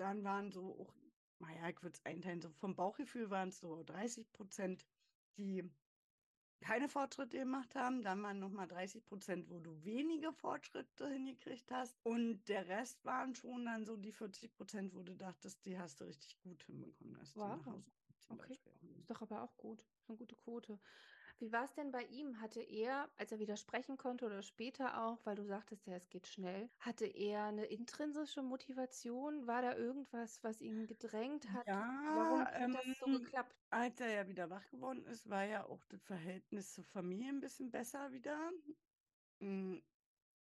dann 0.00 0.24
waren 0.24 0.50
so 0.50 0.76
auch 0.80 0.94
naja, 1.40 1.70
ich 1.70 1.82
würde 1.82 1.96
es 1.96 2.04
einteilen, 2.04 2.40
so 2.40 2.50
vom 2.50 2.76
Bauchgefühl 2.76 3.30
waren 3.30 3.48
es 3.48 3.60
so 3.60 3.82
30 3.82 4.30
Prozent, 4.32 4.86
die 5.38 5.64
keine 6.60 6.88
Fortschritte 6.88 7.38
gemacht 7.38 7.74
haben. 7.74 8.02
Dann 8.02 8.22
waren 8.22 8.38
nochmal 8.38 8.68
30 8.68 9.06
Prozent, 9.06 9.48
wo 9.48 9.58
du 9.58 9.82
wenige 9.82 10.32
Fortschritte 10.32 11.08
hingekriegt 11.08 11.70
hast. 11.70 11.98
Und 12.02 12.44
der 12.48 12.68
Rest 12.68 13.02
waren 13.04 13.34
schon 13.34 13.64
dann 13.64 13.86
so 13.86 13.96
die 13.96 14.12
40 14.12 14.52
Prozent, 14.52 14.94
wo 14.94 15.02
du 15.02 15.14
dachtest, 15.16 15.64
die 15.64 15.78
hast 15.78 16.00
du 16.00 16.04
richtig 16.04 16.38
gut 16.42 16.62
hinbekommen. 16.64 17.16
Wow. 17.34 17.82
okay. 18.28 18.58
Ist 18.98 19.10
doch 19.10 19.22
aber 19.22 19.42
auch 19.42 19.56
gut. 19.56 19.86
Eine 20.06 20.18
gute 20.18 20.36
Quote. 20.36 20.78
Wie 21.40 21.50
war 21.52 21.64
es 21.64 21.72
denn 21.72 21.90
bei 21.90 22.04
ihm? 22.04 22.40
Hatte 22.40 22.60
er, 22.62 23.10
als 23.16 23.32
er 23.32 23.38
widersprechen 23.40 23.96
konnte 23.96 24.26
oder 24.26 24.42
später 24.42 25.02
auch, 25.04 25.24
weil 25.24 25.34
du 25.36 25.44
sagtest 25.44 25.86
ja, 25.86 25.94
es 25.96 26.08
geht 26.10 26.26
schnell, 26.28 26.70
hatte 26.78 27.06
er 27.06 27.44
eine 27.44 27.64
intrinsische 27.66 28.42
Motivation? 28.42 29.46
War 29.46 29.62
da 29.62 29.74
irgendwas, 29.74 30.42
was 30.44 30.60
ihn 30.60 30.86
gedrängt 30.86 31.50
hat? 31.52 31.66
Ja, 31.66 31.74
Warum 32.06 32.46
hat 32.58 32.62
ähm, 32.64 32.74
das 32.74 32.98
so 32.98 33.08
geklappt? 33.08 33.56
Als 33.70 34.00
er 34.00 34.10
ja 34.10 34.28
wieder 34.28 34.50
wach 34.50 34.68
geworden 34.70 35.06
ist, 35.06 35.28
war 35.30 35.44
ja 35.44 35.64
auch 35.66 35.84
das 35.86 36.02
Verhältnis 36.04 36.72
zur 36.74 36.84
Familie 36.84 37.28
ein 37.30 37.40
bisschen 37.40 37.70
besser 37.70 38.12
wieder. 38.12 38.52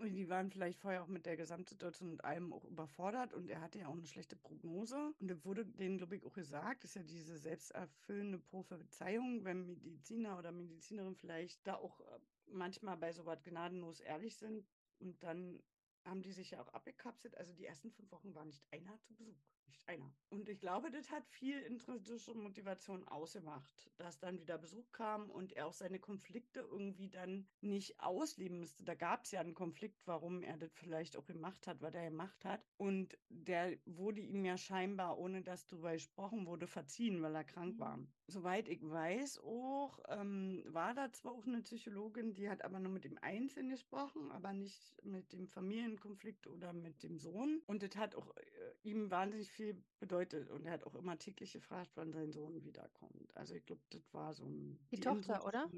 Die 0.02 0.30
waren 0.30 0.50
vielleicht 0.50 0.80
vorher 0.80 1.04
auch 1.04 1.08
mit 1.08 1.26
der 1.26 1.36
Gesamtsituation 1.36 2.12
und 2.12 2.24
allem 2.24 2.54
auch 2.54 2.64
überfordert 2.64 3.34
und 3.34 3.50
er 3.50 3.60
hatte 3.60 3.80
ja 3.80 3.88
auch 3.88 3.94
eine 3.94 4.08
schlechte 4.08 4.38
Prognose. 4.38 5.14
Und 5.20 5.28
da 5.30 5.44
wurde 5.44 5.66
denen, 5.66 5.98
glaube 5.98 6.16
ich, 6.16 6.26
auch 6.26 6.34
gesagt, 6.34 6.86
ist 6.86 6.96
ja 6.96 7.04
diese 7.04 7.38
selbsterfüllende 7.38 8.40
Prophezeiung, 8.40 9.44
wenn 9.44 9.66
Mediziner 9.66 10.38
oder 10.38 10.54
Medizinerin 10.54 11.16
vielleicht 11.16 11.68
da 11.68 11.76
auch 11.76 12.00
äh, 12.00 12.20
manchmal 12.48 12.96
bei 12.96 13.12
sowas 13.12 13.44
gnadenlos 13.44 14.00
ehrlich 14.00 14.38
sind 14.38 14.66
und 15.00 15.22
dann 15.22 15.62
haben 16.06 16.22
die 16.22 16.32
sich 16.32 16.52
ja 16.52 16.62
auch 16.62 16.70
abgekapselt. 16.70 17.38
Also 17.38 17.54
die 17.54 17.66
ersten 17.66 17.92
fünf 17.92 18.10
Wochen 18.12 18.34
war 18.34 18.46
nicht 18.46 18.64
einer 18.72 19.00
zu 19.02 19.14
Besuch. 19.16 19.59
Nicht 19.70 19.88
einer. 19.88 20.12
Und 20.30 20.50
ich 20.50 20.60
glaube, 20.60 20.90
das 20.90 21.12
hat 21.12 21.28
viel 21.28 21.60
intrinsische 21.62 22.34
Motivation 22.34 23.08
ausgemacht, 23.08 23.92
dass 23.98 24.20
dann 24.20 24.40
wieder 24.40 24.58
Besuch 24.58 24.92
kam 24.92 25.30
und 25.30 25.54
er 25.54 25.68
auch 25.68 25.74
seine 25.74 26.00
Konflikte 26.00 26.62
irgendwie 26.62 27.10
dann 27.10 27.48
nicht 27.62 28.00
ausleben 28.00 28.60
müsste. 28.60 28.84
Da 28.84 28.96
gab 28.96 29.26
es 29.26 29.32
ja 29.32 29.42
einen 29.42 29.54
Konflikt, 29.54 30.08
warum 30.08 30.42
er 30.42 30.58
das 30.58 30.72
vielleicht 30.74 31.18
auch 31.18 31.26
gemacht 31.26 31.68
hat, 31.68 31.82
was 31.82 31.94
er 31.94 32.10
gemacht 32.10 32.46
hat. 32.46 32.62
Und 32.78 33.18
der 33.30 33.78
wurde 33.86 34.22
ihm 34.22 34.44
ja 34.46 34.58
scheinbar, 34.58 35.18
ohne 35.20 35.44
dass 35.44 35.68
darüber 35.68 35.94
gesprochen 35.94 36.46
wurde, 36.48 36.68
verziehen, 36.68 37.22
weil 37.22 37.36
er 37.36 37.44
krank 37.44 37.76
Mhm. 37.76 37.80
war. 37.80 38.00
Soweit 38.28 38.68
ich 38.70 38.82
weiß 38.82 39.40
auch, 39.40 40.00
ähm, 40.08 40.64
war 40.68 40.94
da 40.94 41.12
zwar 41.12 41.34
auch 41.34 41.46
eine 41.46 41.62
Psychologin, 41.62 42.34
die 42.34 42.50
hat 42.50 42.64
aber 42.64 42.80
nur 42.80 42.92
mit 42.92 43.04
dem 43.04 43.18
Einzelnen 43.22 43.70
gesprochen, 43.70 44.32
aber 44.32 44.54
nicht 44.54 45.04
mit 45.04 45.34
dem 45.34 45.48
Familienkonflikt 45.48 46.48
oder 46.48 46.74
mit 46.74 47.02
dem 47.04 47.18
Sohn. 47.18 47.62
Und 47.66 47.82
das 47.84 47.96
hat 47.96 48.16
auch 48.16 48.36
äh, 48.36 48.42
ihm 48.84 49.10
wahnsinnig 49.12 49.52
viel 49.52 49.59
bedeutet. 50.00 50.50
Und 50.50 50.66
er 50.66 50.74
hat 50.74 50.84
auch 50.86 50.96
immer 50.96 51.18
täglich 51.18 51.54
gefragt, 51.54 51.92
wann 51.96 52.12
sein 52.14 52.32
Sohn 52.32 52.64
wiederkommt. 52.64 53.36
Also 53.38 53.56
ich 53.56 53.66
glaube, 53.66 53.84
das 53.90 54.14
war 54.14 54.34
so 54.34 54.46
ein, 54.46 54.88
Die 54.92 55.00
Tochter, 55.00 55.44
intrinsische 55.44 55.46
oder? 55.46 55.72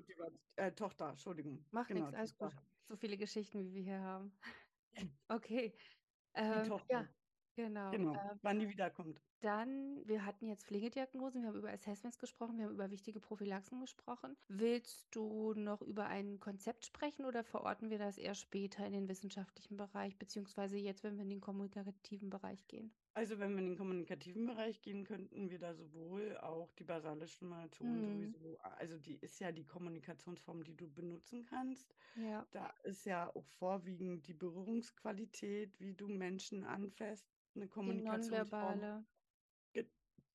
Äh, 0.56 0.74
Tochter, 0.74 1.10
Entschuldigung. 1.12 1.66
Macht 1.72 1.94
Genau, 1.94 1.94
nichts, 1.94 2.14
alles 2.14 2.36
Tochter. 2.38 2.38
gut. 2.38 2.54
So 2.88 2.96
viele 2.98 3.18
Geschichten, 3.18 3.60
wie 3.64 3.74
wir 3.74 3.84
hier 3.84 4.02
haben. 4.02 4.38
Okay. 5.30 5.76
Die 6.54 6.62
Ähm, 6.62 6.62
Tochter. 6.62 6.88
ja, 6.90 7.08
genau. 7.56 7.98
Genau, 7.98 8.14
Ähm, 8.14 8.40
wann 8.42 8.60
die 8.60 8.70
wiederkommt. 8.70 9.22
Dann, 9.42 10.08
wir 10.08 10.24
hatten 10.26 10.46
jetzt 10.46 10.66
Pflegediagnosen, 10.68 11.42
wir 11.42 11.50
haben 11.50 11.58
über 11.58 11.72
Assessments 11.72 12.20
gesprochen, 12.20 12.58
wir 12.58 12.66
haben 12.66 12.74
über 12.74 12.92
wichtige 12.92 13.20
Prophylaxen 13.20 13.80
gesprochen. 13.80 14.38
Willst 14.48 15.08
du 15.16 15.54
noch 15.56 15.82
über 15.82 16.06
ein 16.06 16.40
Konzept 16.40 16.86
sprechen 16.86 17.26
oder 17.26 17.44
verorten 17.44 17.90
wir 17.90 17.98
das 17.98 18.18
eher 18.20 18.36
später 18.36 18.86
in 18.86 18.94
den 18.94 19.08
wissenschaftlichen 19.10 19.78
Bereich, 19.78 20.18
beziehungsweise 20.18 20.78
jetzt, 20.78 21.04
wenn 21.04 21.16
wir 21.18 21.24
in 21.24 21.30
den 21.30 21.42
kommunikativen 21.42 22.30
Bereich 22.30 22.68
gehen? 22.68 22.94
Also 23.14 23.40
wenn 23.40 23.52
wir 23.52 23.60
in 23.60 23.66
den 23.72 23.78
kommunikativen 23.78 24.46
Bereich 24.46 24.82
gehen, 24.82 25.04
könnten 25.04 25.50
wir 25.50 25.60
da 25.60 25.74
sowohl 25.74 26.38
auch 26.38 26.72
die 26.74 26.86
basale 26.86 27.28
Stimulation 27.28 27.88
Mhm. 27.90 28.06
sowieso, 28.06 28.58
also 28.60 28.98
die 28.98 29.16
ist 29.16 29.40
ja 29.40 29.52
die 29.52 29.66
Kommunikationsform, 29.66 30.64
die 30.64 30.76
du 30.78 30.90
benutzen 30.90 31.46
kannst. 31.46 31.94
Ja. 32.16 32.48
Da 32.52 32.68
ist 32.84 33.06
ja 33.06 33.30
auch 33.36 33.46
vorwiegend 33.46 34.28
die 34.28 34.34
Berührungsqualität, 34.34 35.80
wie 35.82 35.94
du 35.94 36.08
Menschen 36.08 36.64
anfasst, 36.64 37.28
eine 37.56 37.66
Die 37.66 37.70
Kommunikationsform. 37.70 38.80
nonverbale. 38.80 39.06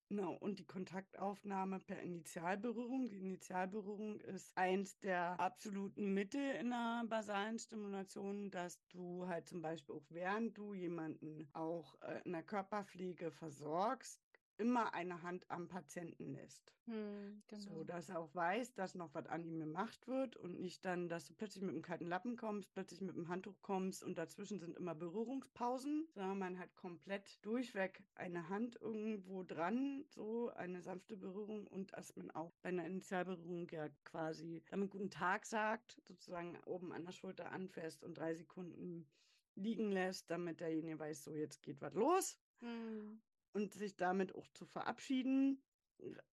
Genau, 0.08 0.34
und 0.34 0.60
die 0.60 0.64
Kontaktaufnahme 0.64 1.80
per 1.80 2.00
Initialberührung. 2.00 3.08
Die 3.08 3.18
Initialberührung 3.18 4.20
ist 4.20 4.56
eins 4.56 4.98
der 5.00 5.38
absoluten 5.40 6.14
Mittel 6.14 6.52
in 6.60 6.70
der 6.70 7.02
basalen 7.08 7.58
Stimulation, 7.58 8.50
dass 8.52 8.80
du 8.88 9.26
halt 9.26 9.48
zum 9.48 9.62
Beispiel 9.62 9.96
auch 9.96 10.06
während 10.10 10.56
du 10.56 10.74
jemanden 10.74 11.48
auch 11.54 12.00
äh, 12.02 12.20
in 12.24 12.32
der 12.32 12.44
Körperpflege 12.44 13.32
versorgst, 13.32 14.25
immer 14.58 14.94
eine 14.94 15.22
Hand 15.22 15.50
am 15.50 15.68
Patienten 15.68 16.32
lässt. 16.32 16.74
Hm, 16.86 17.42
So, 17.52 17.70
genau. 17.70 17.84
dass 17.84 18.08
er 18.10 18.18
auch 18.18 18.34
weiß, 18.34 18.74
dass 18.74 18.94
noch 18.94 19.14
was 19.14 19.26
an 19.26 19.42
ihm 19.44 19.58
gemacht 19.58 20.08
wird 20.08 20.36
und 20.36 20.60
nicht 20.60 20.84
dann, 20.84 21.08
dass 21.08 21.26
du 21.26 21.34
plötzlich 21.34 21.62
mit 21.62 21.72
einem 21.74 21.82
kalten 21.82 22.06
Lappen 22.06 22.36
kommst, 22.36 22.72
plötzlich 22.74 23.00
mit 23.00 23.16
einem 23.16 23.28
Handtuch 23.28 23.62
kommst 23.62 24.04
und 24.04 24.18
dazwischen 24.18 24.58
sind 24.58 24.76
immer 24.76 24.94
Berührungspausen, 24.94 26.08
sondern 26.12 26.38
man 26.38 26.58
hat 26.58 26.76
komplett 26.76 27.44
durchweg 27.44 28.04
eine 28.14 28.48
Hand 28.50 28.76
irgendwo 28.80 29.42
dran, 29.42 30.04
so 30.08 30.50
eine 30.50 30.82
sanfte 30.82 31.16
Berührung 31.16 31.66
und 31.66 31.92
dass 31.94 32.14
man 32.16 32.30
auch 32.30 32.52
bei 32.62 32.68
einer 32.70 32.86
Initialberührung 32.86 33.68
ja 33.70 33.88
quasi 34.04 34.62
damit 34.68 34.90
guten 34.90 35.10
Tag 35.10 35.46
sagt, 35.46 36.00
sozusagen 36.04 36.58
oben 36.66 36.92
an 36.92 37.04
der 37.04 37.12
Schulter 37.12 37.52
anfasst 37.52 38.04
und 38.04 38.18
drei 38.18 38.34
Sekunden 38.34 39.08
liegen 39.54 39.90
lässt, 39.90 40.30
damit 40.30 40.60
derjenige 40.60 40.98
weiß, 40.98 41.24
so 41.24 41.34
jetzt 41.34 41.62
geht 41.62 41.80
was 41.80 41.94
los 41.94 42.38
Hm. 42.60 43.20
Und 43.56 43.72
sich 43.72 43.96
damit 43.96 44.34
auch 44.34 44.46
zu 44.52 44.66
verabschieden. 44.66 45.62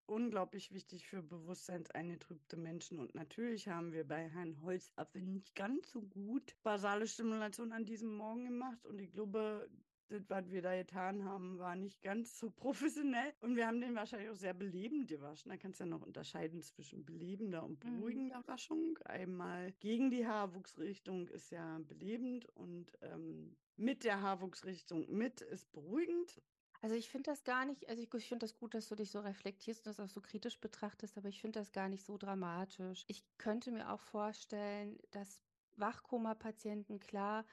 Unglaublich 0.07 0.73
wichtig 0.73 1.07
für 1.07 1.23
bewusstseinseingetrübte 1.23 2.57
Menschen. 2.57 2.99
Und 2.99 3.15
natürlich 3.15 3.69
haben 3.69 3.93
wir 3.93 4.05
bei 4.05 4.27
Herrn 4.29 4.61
Holzapfel 4.61 5.21
nicht 5.21 5.55
ganz 5.55 5.89
so 5.89 6.01
gut 6.01 6.57
basale 6.63 7.07
Stimulation 7.07 7.71
an 7.71 7.85
diesem 7.85 8.13
Morgen 8.17 8.43
gemacht. 8.43 8.85
Und 8.85 8.99
ich 8.99 9.13
glaube, 9.13 9.69
das, 10.09 10.29
was 10.29 10.51
wir 10.51 10.61
da 10.61 10.75
getan 10.75 11.23
haben, 11.23 11.57
war 11.59 11.77
nicht 11.77 12.01
ganz 12.01 12.37
so 12.37 12.49
professionell. 12.63 13.33
Und 13.39 13.55
wir 13.55 13.65
haben 13.65 13.79
den 13.79 13.95
wahrscheinlich 13.95 14.29
auch 14.29 14.35
sehr 14.35 14.53
belebend 14.53 15.07
gewaschen. 15.07 15.49
Da 15.49 15.55
kannst 15.57 15.79
du 15.79 15.85
ja 15.85 15.89
noch 15.89 16.01
unterscheiden 16.05 16.61
zwischen 16.61 17.05
belebender 17.05 17.63
und 17.63 17.81
Mhm. 17.85 17.99
beruhigender 18.01 18.43
Waschung. 18.45 18.99
Einmal 19.05 19.71
gegen 19.79 20.11
die 20.11 20.27
Haarwuchsrichtung 20.27 21.29
ist 21.29 21.51
ja 21.51 21.79
belebend 21.87 22.45
und 22.55 22.91
ähm, 23.01 23.55
mit 23.77 24.03
der 24.03 24.21
Haarwuchsrichtung 24.21 25.09
mit 25.09 25.39
ist 25.39 25.71
beruhigend. 25.71 26.41
Also 26.83 26.95
ich 26.97 27.07
finde 27.09 27.31
das 27.31 27.45
gar 27.45 27.63
nicht, 27.63 27.87
also 27.87 28.01
ich, 28.03 28.13
ich 28.13 28.27
finde 28.27 28.43
das 28.43 28.55
gut, 28.57 28.73
dass 28.73 28.89
du 28.89 28.95
dich 28.95 29.09
so 29.09 29.21
reflektierst 29.21 29.79
und 29.79 29.87
das 29.87 30.01
auch 30.01 30.09
so 30.09 30.19
kritisch 30.19 30.59
betrachtest, 30.59 31.17
aber 31.17 31.29
ich 31.29 31.39
finde 31.39 31.59
das 31.61 31.71
gar 31.71 31.87
nicht 31.87 32.03
so 32.03 32.17
dramatisch. 32.17 33.05
Ich 33.07 33.23
könnte 33.37 33.71
mir 33.71 33.89
auch 33.89 34.01
vorstellen, 34.01 34.97
dass 35.11 35.39
Wachkoma-Patienten 35.77 36.99
klar, 36.99 37.45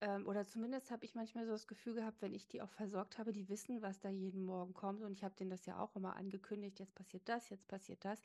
ähm, 0.00 0.26
oder 0.26 0.46
zumindest 0.46 0.90
habe 0.90 1.04
ich 1.04 1.14
manchmal 1.14 1.44
so 1.46 1.52
das 1.52 1.66
Gefühl 1.66 1.94
gehabt, 1.94 2.22
wenn 2.22 2.32
ich 2.34 2.48
die 2.48 2.62
auch 2.62 2.70
versorgt 2.70 3.18
habe, 3.18 3.32
die 3.32 3.48
wissen, 3.48 3.82
was 3.82 4.00
da 4.00 4.08
jeden 4.08 4.44
Morgen 4.44 4.72
kommt 4.74 5.02
und 5.02 5.12
ich 5.12 5.24
habe 5.24 5.34
denen 5.34 5.50
das 5.50 5.66
ja 5.66 5.78
auch 5.78 5.96
immer 5.96 6.16
angekündigt, 6.16 6.78
jetzt 6.80 6.94
passiert 6.94 7.28
das, 7.28 7.50
jetzt 7.50 7.68
passiert 7.68 8.04
das. 8.04 8.20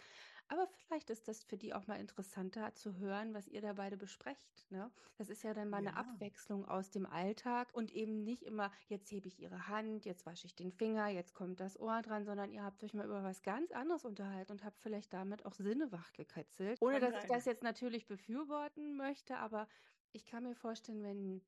Aber 0.47 0.67
vielleicht 0.67 1.09
ist 1.09 1.27
das 1.27 1.43
für 1.43 1.57
die 1.57 1.73
auch 1.73 1.87
mal 1.87 1.99
interessanter 1.99 2.73
zu 2.75 2.97
hören, 2.97 3.33
was 3.33 3.47
ihr 3.47 3.61
da 3.61 3.73
beide 3.73 3.97
besprecht. 3.97 4.67
Ne? 4.69 4.91
Das 5.17 5.29
ist 5.29 5.43
ja 5.43 5.53
dann 5.53 5.69
mal 5.69 5.77
eine 5.77 5.95
Ja. 5.95 5.95
Abwechslung 5.95 6.65
aus 6.65 6.91
dem 6.91 7.05
Alltag 7.05 7.69
und 7.73 7.91
eben 7.91 8.23
nicht 8.23 8.43
immer, 8.43 8.71
jetzt 8.87 9.11
hebe 9.11 9.27
ich 9.27 9.39
ihre 9.39 9.67
Hand, 9.67 10.05
jetzt 10.05 10.25
wasche 10.25 10.45
ich 10.47 10.55
den 10.55 10.71
Finger, 10.71 11.07
jetzt 11.09 11.33
kommt 11.33 11.59
das 11.59 11.79
Ohr 11.79 12.01
dran, 12.01 12.25
sondern 12.25 12.51
ihr 12.51 12.63
habt 12.63 12.83
euch 12.83 12.93
mal 12.93 13.05
über 13.05 13.23
was 13.23 13.41
ganz 13.43 13.71
anderes 13.71 14.05
unterhalten 14.05 14.51
und 14.53 14.63
habt 14.63 14.81
vielleicht 14.81 15.13
damit 15.13 15.45
auch 15.45 15.53
Sinne 15.55 15.91
wachgekitzelt. 15.91 16.79
Ohne 16.79 16.99
dass 16.99 17.15
ich 17.15 17.25
das 17.25 17.45
jetzt 17.45 17.63
natürlich 17.63 18.05
befürworten 18.07 18.95
möchte, 18.95 19.37
aber 19.37 19.67
ich 20.11 20.25
kann 20.25 20.43
mir 20.43 20.55
vorstellen, 20.55 21.03
wenn 21.03 21.45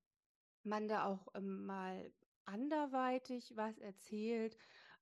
man 0.68 0.88
da 0.88 1.06
auch 1.06 1.28
ähm, 1.36 1.66
mal 1.66 2.12
anderweitig 2.46 3.54
was 3.56 3.78
erzählt, 3.78 4.58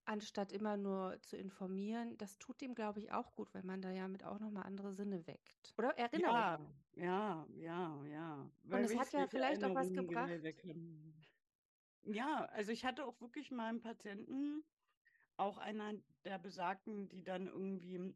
anstatt 0.06 0.52
immer 0.52 0.78
nur 0.78 1.20
zu 1.22 1.38
informieren, 1.38 2.18
das 2.18 2.38
tut 2.38 2.62
dem, 2.62 2.76
glaube 2.76 3.00
ich, 3.00 3.12
auch 3.12 3.36
gut, 3.36 3.54
weil 3.54 3.64
man 3.64 3.82
da 3.82 3.92
ja 3.92 4.08
mit 4.08 4.24
auch 4.24 4.40
nochmal 4.40 4.64
andere 4.64 4.94
Sinne 4.94 5.26
weckt. 5.28 5.74
Oder 5.78 5.98
Erinnerung. 5.98 6.36
Ja, 6.36 6.60
ja, 6.96 7.48
ja, 7.58 8.06
ja. 8.06 8.52
Und 8.70 8.84
es 8.84 8.96
hat 8.98 9.14
ja 9.14 9.28
vielleicht 9.28 9.64
auch 9.64 9.76
was 9.76 9.88
Erinnerungen 9.88 10.08
gebracht. 10.08 10.30
Ja, 12.04 12.46
also 12.46 12.72
ich 12.72 12.86
hatte 12.86 13.04
auch 13.06 13.20
wirklich 13.20 13.52
mal 13.52 13.70
einen 13.70 13.82
Patienten, 13.82 14.64
auch 15.38 15.58
einer 15.58 15.94
der 16.24 16.38
Besagten, 16.38 17.10
die 17.10 17.24
dann 17.24 17.48
irgendwie 17.48 17.96
im 17.96 18.16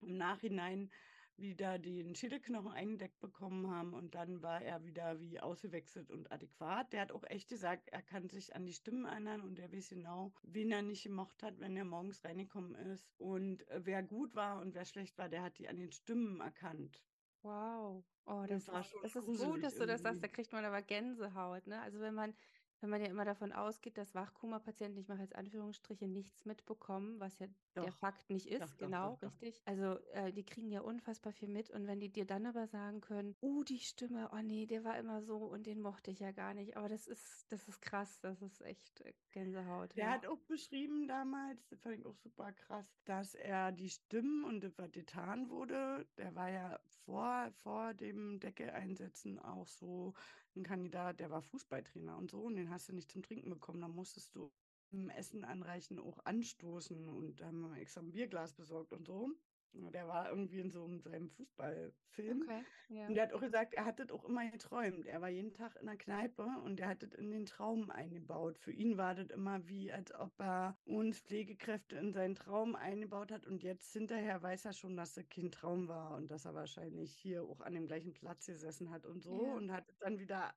Nachhinein 0.00 0.90
wieder 1.36 1.78
den 1.78 2.14
Schädelknochen 2.14 2.72
eingedeckt 2.72 3.18
bekommen 3.20 3.70
haben 3.70 3.94
und 3.94 4.14
dann 4.14 4.42
war 4.42 4.62
er 4.62 4.84
wieder 4.84 5.20
wie 5.20 5.40
ausgewechselt 5.40 6.10
und 6.10 6.30
adäquat. 6.30 6.92
Der 6.92 7.00
hat 7.02 7.12
auch 7.12 7.24
echt 7.24 7.48
gesagt, 7.48 7.88
er 7.90 8.02
kann 8.02 8.28
sich 8.28 8.54
an 8.54 8.66
die 8.66 8.72
Stimmen 8.72 9.04
erinnern 9.06 9.40
und 9.42 9.58
er 9.58 9.72
weiß 9.72 9.88
genau, 9.90 10.32
wen 10.42 10.70
er 10.70 10.82
nicht 10.82 11.04
gemocht 11.04 11.42
hat, 11.42 11.58
wenn 11.60 11.76
er 11.76 11.84
morgens 11.84 12.24
reingekommen 12.24 12.74
ist. 12.74 13.08
Und 13.18 13.66
äh, 13.68 13.80
wer 13.84 14.02
gut 14.02 14.34
war 14.34 14.60
und 14.60 14.74
wer 14.74 14.84
schlecht 14.84 15.18
war, 15.18 15.28
der 15.28 15.42
hat 15.42 15.58
die 15.58 15.68
an 15.68 15.78
den 15.78 15.92
Stimmen 15.92 16.40
erkannt. 16.40 17.02
Wow. 17.42 18.04
Oh, 18.24 18.44
Das 18.46 18.66
das 18.66 18.68
war 18.68 18.80
ist, 18.80 18.86
schon 18.90 19.02
das 19.02 19.16
ist 19.16 19.24
gut, 19.24 19.62
dass 19.64 19.76
du 19.76 19.86
das 19.86 20.02
sagst. 20.02 20.22
Da 20.22 20.28
kriegt 20.28 20.52
man 20.52 20.64
aber 20.64 20.80
Gänsehaut, 20.82 21.66
ne? 21.66 21.80
Also 21.80 22.00
wenn 22.00 22.14
man 22.14 22.34
wenn 22.82 22.90
man 22.90 23.00
ja 23.00 23.06
immer 23.06 23.24
davon 23.24 23.52
ausgeht, 23.52 23.96
dass 23.96 24.14
Wachkoma-Patienten, 24.14 24.98
ich 24.98 25.08
mache 25.08 25.22
jetzt 25.22 25.36
Anführungsstriche, 25.36 26.08
nichts 26.08 26.44
mitbekommen, 26.44 27.20
was 27.20 27.38
ja 27.38 27.46
doch. 27.74 27.84
der 27.84 27.92
Fakt 27.92 28.28
nicht 28.28 28.46
ist, 28.46 28.62
doch, 28.62 28.76
genau, 28.76 29.16
doch, 29.20 29.30
richtig. 29.40 29.62
Also 29.64 29.98
äh, 30.12 30.32
die 30.32 30.44
kriegen 30.44 30.70
ja 30.70 30.80
unfassbar 30.80 31.32
viel 31.32 31.48
mit 31.48 31.70
und 31.70 31.86
wenn 31.86 32.00
die 32.00 32.10
dir 32.10 32.26
dann 32.26 32.46
aber 32.46 32.66
sagen 32.66 33.00
können, 33.00 33.36
uh, 33.40 33.62
die 33.64 33.78
Stimme, 33.78 34.30
oh 34.32 34.42
nee, 34.42 34.66
der 34.66 34.84
war 34.84 34.98
immer 34.98 35.22
so 35.22 35.36
und 35.38 35.66
den 35.66 35.80
mochte 35.80 36.10
ich 36.10 36.20
ja 36.20 36.32
gar 36.32 36.54
nicht, 36.54 36.76
aber 36.76 36.88
das 36.88 37.06
ist, 37.06 37.50
das 37.50 37.68
ist 37.68 37.80
krass, 37.80 38.20
das 38.20 38.42
ist 38.42 38.60
echt 38.62 39.00
äh, 39.02 39.12
Gänsehaut. 39.30 39.96
Der 39.96 40.06
ja. 40.06 40.10
hat 40.12 40.26
auch 40.26 40.40
beschrieben 40.40 41.06
damals, 41.06 41.66
das 41.68 41.80
fand 41.80 41.98
ich 41.98 42.04
auch 42.04 42.16
super 42.16 42.52
krass, 42.52 42.86
dass 43.04 43.34
er 43.34 43.72
die 43.72 43.90
Stimmen 43.90 44.44
und 44.44 44.62
was 44.76 44.90
getan 44.90 45.48
wurde, 45.48 46.06
der 46.16 46.34
war 46.34 46.50
ja 46.50 46.80
vor, 47.04 47.50
vor 47.52 47.94
dem 47.94 48.40
Decke-Einsetzen 48.40 49.38
auch 49.38 49.68
so 49.68 50.14
ein 50.56 50.62
Kandidat, 50.62 51.20
der 51.20 51.30
war 51.30 51.42
Fußballtrainer 51.42 52.16
und 52.16 52.30
so, 52.30 52.40
und 52.40 52.56
den 52.56 52.70
hast 52.70 52.88
du 52.88 52.92
nicht 52.92 53.10
zum 53.10 53.22
Trinken 53.22 53.50
bekommen. 53.50 53.80
Da 53.80 53.88
musstest 53.88 54.34
du 54.34 54.50
im 54.90 55.08
Essen 55.08 55.44
anreichen 55.44 55.98
auch 55.98 56.18
anstoßen 56.24 57.08
und 57.08 57.42
haben 57.42 57.74
extra 57.74 58.00
ein 58.00 58.12
Bierglas 58.12 58.52
besorgt 58.52 58.92
und 58.92 59.06
so. 59.06 59.30
Der 59.74 60.06
war 60.06 60.28
irgendwie 60.28 60.60
in 60.60 60.70
so 60.70 60.84
einem 60.84 61.30
Fußballfilm. 61.30 62.42
Okay, 62.42 62.64
yeah. 62.90 63.06
Und 63.06 63.14
der 63.14 63.24
hat 63.24 63.32
auch 63.32 63.40
gesagt, 63.40 63.74
er 63.74 63.84
hat 63.84 63.98
das 63.98 64.10
auch 64.10 64.24
immer 64.24 64.48
geträumt. 64.50 65.06
Er 65.06 65.20
war 65.20 65.28
jeden 65.28 65.54
Tag 65.54 65.76
in 65.76 65.86
der 65.86 65.96
Kneipe 65.96 66.46
und 66.64 66.80
er 66.80 66.88
hat 66.88 67.02
das 67.02 67.14
in 67.14 67.30
den 67.30 67.46
Traum 67.46 67.90
eingebaut. 67.90 68.58
Für 68.58 68.72
ihn 68.72 68.96
war 68.96 69.14
das 69.14 69.30
immer 69.30 69.66
wie, 69.68 69.92
als 69.92 70.14
ob 70.14 70.38
er 70.38 70.76
uns 70.84 71.20
Pflegekräfte 71.20 71.96
in 71.96 72.12
seinen 72.12 72.34
Traum 72.34 72.74
eingebaut 72.74 73.32
hat. 73.32 73.46
Und 73.46 73.62
jetzt 73.62 73.92
hinterher 73.92 74.42
weiß 74.42 74.66
er 74.66 74.72
schon, 74.72 74.96
dass 74.96 75.14
das 75.14 75.28
kein 75.28 75.50
Traum 75.50 75.88
war 75.88 76.16
und 76.16 76.30
dass 76.30 76.44
er 76.44 76.54
wahrscheinlich 76.54 77.12
hier 77.14 77.42
auch 77.42 77.60
an 77.60 77.74
dem 77.74 77.86
gleichen 77.86 78.12
Platz 78.12 78.46
gesessen 78.46 78.90
hat 78.90 79.06
und 79.06 79.22
so. 79.22 79.42
Yeah. 79.42 79.54
Und 79.54 79.72
hat 79.72 79.86
dann 80.00 80.18
wieder 80.18 80.54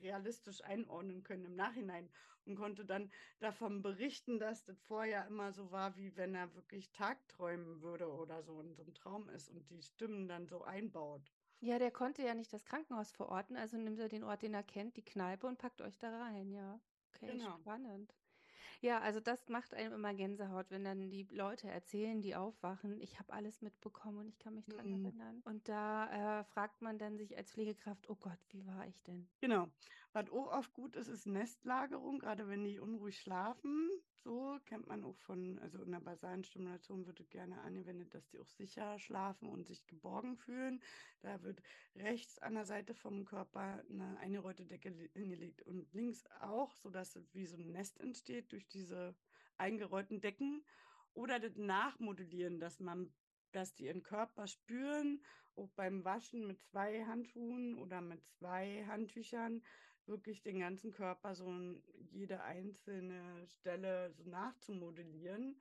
realistisch 0.00 0.62
einordnen 0.64 1.22
können 1.22 1.44
im 1.44 1.54
Nachhinein 1.56 2.08
und 2.46 2.56
konnte 2.56 2.84
dann 2.84 3.10
davon 3.40 3.82
berichten, 3.82 4.38
dass 4.38 4.64
das 4.64 4.80
vorher 4.82 5.26
immer 5.26 5.52
so 5.52 5.70
war, 5.70 5.96
wie 5.96 6.16
wenn 6.16 6.34
er 6.34 6.54
wirklich 6.54 6.90
tagträumen 6.92 7.82
würde 7.82 8.10
oder 8.10 8.42
so 8.42 8.54
und 8.54 8.74
so 8.74 8.82
ein 8.82 8.94
Traum 8.94 9.28
ist 9.28 9.50
und 9.50 9.68
die 9.70 9.82
Stimmen 9.82 10.28
dann 10.28 10.46
so 10.46 10.62
einbaut. 10.62 11.32
Ja, 11.60 11.78
der 11.78 11.90
konnte 11.90 12.22
ja 12.22 12.34
nicht 12.34 12.52
das 12.52 12.64
Krankenhaus 12.64 13.10
verorten, 13.12 13.56
also 13.56 13.78
nimmt 13.78 13.98
er 13.98 14.08
den 14.08 14.24
Ort, 14.24 14.42
den 14.42 14.54
er 14.54 14.62
kennt, 14.62 14.96
die 14.96 15.04
Kneipe 15.04 15.46
und 15.46 15.58
packt 15.58 15.80
euch 15.80 15.98
da 15.98 16.10
rein, 16.18 16.50
ja. 16.50 16.78
Okay, 17.14 17.32
genau. 17.32 17.56
spannend. 17.60 18.14
Ja, 18.80 19.00
also 19.00 19.18
das 19.18 19.48
macht 19.48 19.72
einem 19.72 19.94
immer 19.94 20.12
Gänsehaut, 20.12 20.70
wenn 20.70 20.84
dann 20.84 21.10
die 21.10 21.26
Leute 21.30 21.68
erzählen, 21.70 22.20
die 22.20 22.36
aufwachen, 22.36 23.00
ich 23.00 23.18
habe 23.18 23.32
alles 23.32 23.62
mitbekommen 23.62 24.18
und 24.18 24.28
ich 24.28 24.38
kann 24.38 24.54
mich 24.54 24.66
dran 24.66 24.86
mhm. 24.86 25.06
erinnern. 25.06 25.42
Und 25.46 25.68
da 25.68 26.40
äh, 26.40 26.44
fragt 26.44 26.82
man 26.82 26.98
dann 26.98 27.16
sich 27.16 27.36
als 27.36 27.50
Pflegekraft, 27.52 28.10
oh 28.10 28.16
Gott, 28.16 28.38
wie 28.50 28.66
war 28.66 28.86
ich 28.86 29.02
denn? 29.04 29.26
Genau. 29.40 29.68
Was 30.14 30.30
auch 30.30 30.52
oft 30.52 30.72
gut 30.74 30.94
ist, 30.94 31.08
ist 31.08 31.26
Nestlagerung, 31.26 32.20
gerade 32.20 32.46
wenn 32.48 32.62
die 32.62 32.78
unruhig 32.78 33.18
schlafen. 33.18 33.90
So 34.22 34.60
kennt 34.64 34.86
man 34.86 35.02
auch 35.02 35.16
von, 35.16 35.58
also 35.58 35.82
in 35.82 35.90
der 35.90 35.98
basalen 35.98 36.44
Stimulation 36.44 37.04
wird 37.04 37.28
gerne 37.30 37.60
angewendet, 37.62 38.14
dass 38.14 38.28
die 38.28 38.38
auch 38.38 38.46
sicher 38.46 38.96
schlafen 39.00 39.48
und 39.48 39.66
sich 39.66 39.88
geborgen 39.88 40.36
fühlen. 40.36 40.80
Da 41.20 41.42
wird 41.42 41.60
rechts 41.96 42.38
an 42.38 42.54
der 42.54 42.64
Seite 42.64 42.94
vom 42.94 43.24
Körper 43.24 43.82
eine 43.90 44.16
eingeräute 44.18 44.64
Decke 44.64 44.94
hingelegt 45.14 45.62
und 45.62 45.92
links 45.92 46.24
auch, 46.40 46.76
sodass 46.76 47.18
wie 47.32 47.46
so 47.46 47.56
ein 47.56 47.72
Nest 47.72 47.98
entsteht 47.98 48.52
durch 48.52 48.68
diese 48.68 49.16
eingerollten 49.56 50.20
Decken. 50.20 50.64
Oder 51.14 51.40
das 51.40 51.56
Nachmodellieren, 51.56 52.60
dass 52.60 52.78
man 52.78 53.12
dass 53.50 53.74
die 53.74 53.84
ihren 53.84 54.02
Körper 54.02 54.46
spüren, 54.46 55.22
auch 55.56 55.70
beim 55.70 56.04
Waschen 56.04 56.46
mit 56.46 56.60
zwei 56.62 57.04
Handschuhen 57.04 57.78
oder 57.78 58.00
mit 58.00 58.26
zwei 58.26 58.84
Handtüchern, 58.86 59.62
wirklich 60.06 60.42
den 60.42 60.60
ganzen 60.60 60.92
Körper 60.92 61.34
so 61.34 61.52
jede 62.10 62.42
einzelne 62.42 63.46
Stelle 63.46 64.12
so 64.12 64.24
nachzumodellieren, 64.24 65.56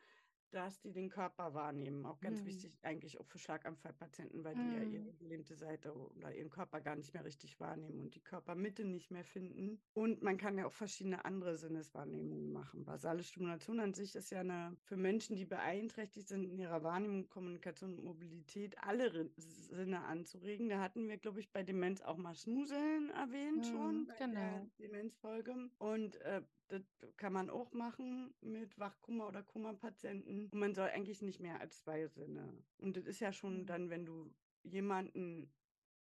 dass 0.54 0.80
die 0.80 0.92
den 0.92 1.10
Körper 1.10 1.54
wahrnehmen. 1.54 2.06
Auch 2.06 2.20
ganz 2.20 2.42
mhm. 2.42 2.46
wichtig 2.46 2.78
eigentlich 2.84 3.20
auch 3.20 3.26
für 3.26 3.40
Schlaganfallpatienten, 3.40 4.44
weil 4.44 4.56
die 4.56 4.62
ja 4.62 4.84
ihre 4.84 5.12
mhm. 5.12 5.18
gelähmte 5.18 5.56
Seite 5.56 5.94
oder 5.94 6.34
ihren 6.34 6.50
Körper 6.50 6.82
gar 6.82 6.96
nicht 6.96 7.14
mehr 7.14 7.26
richtig 7.26 7.60
wahrnehmen 7.60 8.00
und 8.00 8.16
die 8.16 8.22
Körpermitte 8.22 8.86
nicht 8.86 9.12
mehr 9.12 9.24
finden. 9.24 9.82
Und 9.94 10.22
man 10.22 10.38
kann 10.38 10.58
ja 10.58 10.66
auch 10.66 10.72
verschiedene 10.72 11.26
andere 11.26 11.58
Sinneswahrnehmungen 11.58 12.52
machen. 12.52 12.86
Basale 12.86 13.24
Stimulation 13.24 13.80
an 13.80 13.94
sich 13.94 14.16
ist 14.16 14.32
ja 14.32 14.42
eine 14.42 14.78
für 14.84 14.98
Menschen, 14.98 15.36
die 15.36 15.46
beeinträchtigt 15.46 16.28
sind 16.28 16.44
in 16.46 16.58
ihrer 16.58 16.84
Wahrnehmung, 16.84 17.30
Kommunikation 17.30 17.96
und 17.96 18.04
Mobilität, 18.04 18.78
alle 18.80 19.32
Sinne 19.38 20.04
anzuregen. 20.06 20.70
Da 20.70 20.80
hatten 20.80 21.08
wir, 21.08 21.18
glaube 21.18 21.40
ich, 21.40 21.52
bei 21.52 21.64
Demenz 21.64 22.02
auch 22.02 22.18
mal 22.18 22.36
Schnuseln 22.36 23.10
erwähnt 23.10 23.58
mhm, 23.58 23.64
schon, 23.64 24.12
genau. 24.18 24.70
Demenzfolge. 24.78 25.70
Und 25.80 26.18
äh, 26.22 26.42
das 26.74 26.82
kann 27.18 27.34
man 27.34 27.50
auch 27.50 27.72
machen 27.74 28.34
mit 28.42 28.80
Wachkummer 28.80 29.28
oder 29.28 29.44
Kummerpatienten. 29.44 30.43
Und 30.52 30.60
man 30.60 30.76
soll 30.76 30.90
eigentlich 30.90 31.22
nicht 31.22 31.40
mehr 31.40 31.60
als 31.60 31.80
zwei 31.80 32.08
Sinne. 32.08 32.54
Und 32.78 32.98
das 32.98 33.06
ist 33.06 33.20
ja 33.20 33.32
schon 33.32 33.62
mhm. 33.62 33.66
dann, 33.66 33.90
wenn 33.90 34.06
du 34.06 34.34
jemanden 34.64 35.52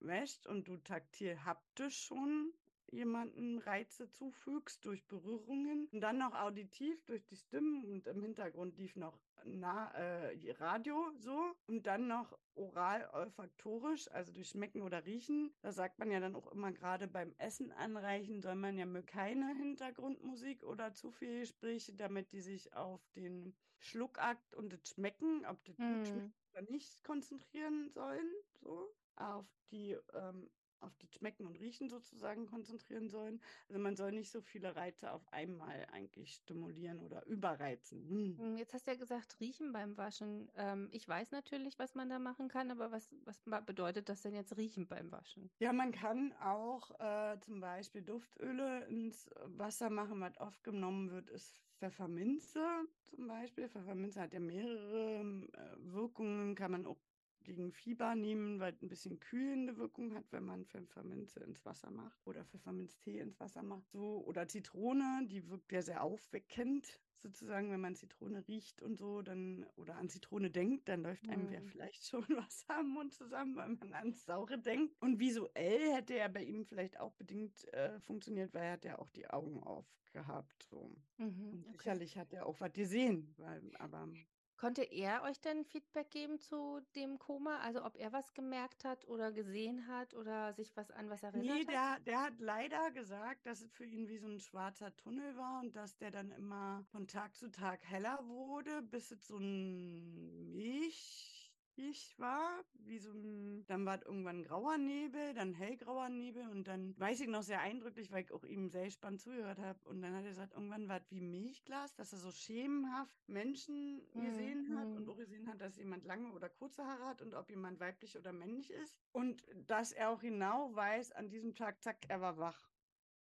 wäscht 0.01 0.47
und 0.47 0.68
du 0.68 0.76
taktil 0.78 1.45
haptisch 1.45 1.99
schon 1.99 2.53
jemanden 2.93 3.59
Reize 3.59 4.09
zufügst 4.11 4.84
durch 4.84 5.05
Berührungen 5.07 5.89
und 5.93 6.01
dann 6.01 6.18
noch 6.18 6.34
auditiv 6.34 7.03
durch 7.05 7.24
die 7.26 7.37
Stimmen 7.37 7.84
und 7.84 8.07
im 8.07 8.20
Hintergrund 8.22 8.78
lief 8.78 8.97
noch 8.97 9.18
nah, 9.45 9.91
äh, 9.93 10.53
Radio 10.59 11.12
so 11.18 11.55
und 11.66 11.87
dann 11.87 12.09
noch 12.09 12.39
oral 12.55 13.09
olfaktorisch, 13.12 14.11
also 14.12 14.32
durch 14.32 14.49
Schmecken 14.49 14.82
oder 14.82 15.05
Riechen. 15.05 15.53
Da 15.62 15.72
sagt 15.72 15.99
man 15.99 16.11
ja 16.11 16.20
dann 16.20 16.34
auch 16.34 16.51
immer 16.53 16.72
gerade 16.72 17.07
beim 17.07 17.34
Essen 17.39 17.72
anreichen, 17.72 18.41
soll 18.41 18.57
man 18.57 18.78
ja 18.78 18.87
keine 19.03 19.55
Hintergrundmusik 19.57 20.62
oder 20.62 20.93
zu 20.95 21.11
viel 21.11 21.41
Gespräche, 21.41 21.95
damit 21.95 22.32
die 22.32 22.41
sich 22.41 22.72
auf 22.74 23.01
den 23.14 23.55
Schluckakt 23.87 24.55
und 24.55 24.72
das 24.72 24.89
Schmecken, 24.89 25.45
ob 25.47 25.64
das 25.64 25.78
hm. 25.78 25.95
gut 25.95 26.07
schmeckt 26.09 26.34
oder 26.53 26.62
nicht, 26.70 27.05
konzentrieren 27.05 27.91
sollen. 27.91 28.30
So 28.61 28.89
auf 29.16 29.47
die 29.70 29.97
ähm, 30.14 30.51
auf 30.80 30.97
das 30.99 31.12
Schmecken 31.14 31.47
und 31.47 31.59
Riechen 31.59 31.89
sozusagen 31.89 32.47
konzentrieren 32.47 33.09
sollen. 33.09 33.41
Also 33.68 33.80
man 33.80 33.97
soll 33.97 34.12
nicht 34.12 34.30
so 34.30 34.41
viele 34.41 34.76
Reize 34.76 35.11
auf 35.11 35.26
einmal 35.32 35.87
eigentlich 35.93 36.34
stimulieren 36.34 37.01
oder 37.01 37.24
überreizen. 37.26 38.09
Hm. 38.09 38.39
hm. 38.39 38.59
Jetzt 38.59 38.74
hast 38.74 38.87
du 38.87 38.93
ja 38.93 38.97
gesagt, 38.97 39.41
riechen 39.41 39.72
beim 39.72 39.97
Waschen. 39.97 40.51
Ähm, 40.57 40.89
ich 40.93 41.09
weiß 41.09 41.30
natürlich, 41.30 41.78
was 41.78 41.95
man 41.95 42.09
da 42.09 42.18
machen 42.18 42.49
kann, 42.49 42.70
aber 42.70 42.93
was, 42.93 43.09
was 43.24 43.41
bedeutet 43.64 44.09
das 44.09 44.22
denn 44.22 44.34
jetzt 44.34 44.57
riechen 44.57 44.87
beim 44.87 45.11
Waschen? 45.11 45.51
Ja, 45.59 45.72
man 45.72 45.93
kann 45.93 46.32
auch 46.41 46.91
äh, 47.01 47.39
zum 47.41 47.61
Beispiel 47.61 48.03
Duftöle 48.03 48.84
ins 48.87 49.30
Wasser 49.45 49.91
machen. 49.91 50.20
Was 50.20 50.39
oft 50.39 50.62
genommen 50.62 51.11
wird, 51.11 51.30
ist 51.30 51.61
Pfefferminze 51.79 52.64
zum 53.03 53.27
Beispiel. 53.27 53.68
Pfefferminze 53.68 54.20
hat 54.20 54.33
ja 54.33 54.41
mehrere 54.41 55.20
äh, 55.53 55.93
Wirkungen, 55.93 56.55
kann 56.55 56.72
man 56.72 56.87
auch 56.87 56.99
gegen 57.43 57.72
Fieber 57.72 58.14
nehmen, 58.16 58.59
weil 58.59 58.72
es 58.72 58.83
ein 58.83 58.89
bisschen 58.89 59.20
kühlende 59.20 59.77
Wirkung 59.77 60.14
hat, 60.14 60.24
wenn 60.33 60.45
man 60.45 60.66
Pfefferminze 60.66 61.41
ins 61.41 61.64
Wasser 61.64 61.91
macht 61.91 62.27
oder 62.27 62.45
Pfefferminztee 62.45 63.20
ins 63.20 63.39
Wasser 63.39 63.62
macht. 63.62 63.89
So 63.93 64.24
oder 64.27 64.49
Zitrone, 64.49 65.27
die 65.31 65.49
wirkt 65.49 65.70
ja 65.72 65.83
sehr 65.83 66.03
aufweckend 66.03 67.01
sozusagen, 67.19 67.71
wenn 67.71 67.81
man 67.81 67.95
Zitrone 67.95 68.47
riecht 68.47 68.83
und 68.83 68.97
so, 68.97 69.23
dann 69.23 69.67
oder 69.77 69.97
an 69.97 70.09
Zitrone 70.09 70.51
denkt, 70.51 70.89
dann 70.89 71.03
läuft 71.03 71.29
einem 71.29 71.51
ja 71.51 71.61
mm. 71.61 71.67
vielleicht 71.67 72.07
schon 72.07 72.23
Wasser 72.29 72.79
am 72.79 72.89
Mund 72.91 73.14
zusammen, 73.14 73.57
weil 73.57 73.69
man 73.69 73.93
ans 73.95 74.25
Saure 74.25 74.59
denkt. 74.59 74.95
Und 75.01 75.19
visuell 75.19 75.93
hätte 75.93 76.14
er 76.14 76.29
bei 76.29 76.43
ihm 76.43 76.64
vielleicht 76.64 76.99
auch 77.01 77.12
bedingt 77.14 77.64
äh, 77.73 77.99
funktioniert, 78.01 78.53
weil 78.55 78.64
er 78.64 78.73
hat 78.73 78.85
ja 78.85 78.99
auch 78.99 79.11
die 79.11 79.29
Augen 79.29 79.62
aufgehabt. 79.62 80.62
So. 80.71 80.91
Mhm, 81.19 81.64
okay. 81.69 81.73
Sicherlich 81.79 82.19
hat 82.19 82.33
er 82.33 82.47
auch 82.47 82.61
was 82.61 82.73
gesehen, 82.73 83.35
weil, 83.39 83.62
aber 83.79 84.09
Konnte 84.57 84.83
er 84.85 85.23
euch 85.23 85.39
denn 85.41 85.65
Feedback 85.65 86.11
geben 86.11 86.39
zu 86.39 86.81
dem 86.95 87.19
Koma? 87.19 87.59
Also 87.59 87.85
ob 87.85 87.97
er 87.97 88.13
was 88.13 88.33
gemerkt 88.33 88.85
hat 88.85 89.07
oder 89.07 89.31
gesehen 89.31 89.87
hat 89.87 90.15
oder 90.15 90.55
sich 90.55 90.75
was 90.77 90.91
an 90.91 91.11
was 91.11 91.23
erinnert 91.23 91.45
nee, 91.47 91.67
hat? 91.67 91.69
der, 91.69 92.01
der 92.07 92.23
hat 92.23 92.41
leider 92.41 92.91
gesagt, 92.91 93.45
dass 93.45 93.61
es 93.61 93.71
für 93.75 93.85
ihn 93.85 94.09
wie 94.09 94.17
so 94.17 94.29
ein 94.29 94.41
schwarzer 94.41 94.97
Tunnel 94.97 95.37
war 95.37 95.61
und 95.61 95.77
dass 95.77 95.99
der 95.99 96.11
dann 96.11 96.31
immer 96.31 96.85
von 96.91 97.07
Tag 97.07 97.37
zu 97.37 97.51
Tag 97.51 97.85
heller 97.85 98.19
wurde, 98.27 98.81
bis 98.81 99.11
es 99.11 99.27
so 99.27 99.37
ein 99.37 100.55
Milch 100.55 101.36
ich 101.79 102.18
war, 102.18 102.64
wie 102.74 102.99
so 102.99 103.11
ein, 103.12 103.64
dann 103.66 103.85
war 103.85 104.05
irgendwann 104.05 104.43
grauer 104.43 104.79
Nebel, 104.79 105.35
dann 105.35 105.53
hellgrauer 105.53 106.09
Nebel 106.09 106.49
und 106.49 106.66
dann 106.66 106.99
weiß 106.99 107.20
ich 107.20 107.29
noch 107.29 107.43
sehr 107.43 107.61
eindrücklich, 107.61 108.11
weil 108.11 108.24
ich 108.24 108.33
auch 108.33 108.45
ihm 108.45 108.68
sehr 108.68 108.91
spannend 108.91 109.20
zugehört 109.20 109.59
habe 109.59 109.79
und 109.89 110.03
dann 110.03 110.14
hat 110.14 110.24
er 110.24 110.31
gesagt, 110.31 110.53
irgendwann 110.55 110.89
war 110.89 110.99
es 110.99 111.11
wie 111.11 111.20
Milchglas, 111.20 111.95
dass 111.95 112.12
er 112.12 112.18
so 112.18 112.31
schemenhaft 112.31 113.16
Menschen 113.29 114.03
mhm. 114.14 114.24
gesehen 114.24 114.79
hat 114.79 114.89
und 114.89 115.09
auch 115.09 115.16
gesehen 115.16 115.49
hat, 115.49 115.61
dass 115.61 115.77
jemand 115.77 116.05
lange 116.05 116.33
oder 116.33 116.49
kurze 116.49 116.85
Haare 116.85 117.05
hat 117.05 117.22
und 117.22 117.35
ob 117.35 117.51
jemand 117.51 117.81
weiblich 117.81 118.16
oder 118.16 118.33
männlich 118.33 118.70
ist 118.70 118.99
und 119.12 119.47
dass 119.66 119.93
er 119.93 120.11
auch 120.11 120.20
genau 120.20 120.74
weiß, 120.74 121.12
an 121.12 121.29
diesem 121.29 121.55
Tag, 121.55 121.83
zack, 121.83 121.99
er 122.09 122.20
war 122.20 122.39
wach. 122.39 122.68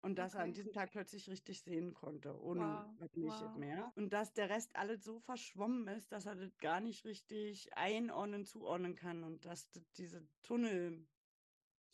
Und 0.01 0.17
dass 0.19 0.33
okay. 0.33 0.41
er 0.41 0.45
an 0.45 0.53
diesem 0.53 0.71
Tag 0.71 0.91
plötzlich 0.91 1.29
richtig 1.29 1.61
sehen 1.61 1.93
konnte, 1.93 2.39
ohne 2.41 2.87
wow. 2.99 3.09
wow. 3.15 3.55
mehr. 3.57 3.91
Und 3.95 4.13
dass 4.13 4.33
der 4.33 4.49
Rest 4.49 4.75
alles 4.75 5.03
so 5.03 5.19
verschwommen 5.19 5.87
ist, 5.87 6.11
dass 6.11 6.25
er 6.25 6.35
das 6.35 6.57
gar 6.59 6.79
nicht 6.79 7.03
richtig 7.05 7.75
einordnen, 7.75 8.45
zuordnen 8.45 8.95
kann. 8.95 9.23
Und 9.23 9.45
dass 9.45 9.69
diese 9.97 10.25
Tunnel 10.43 11.07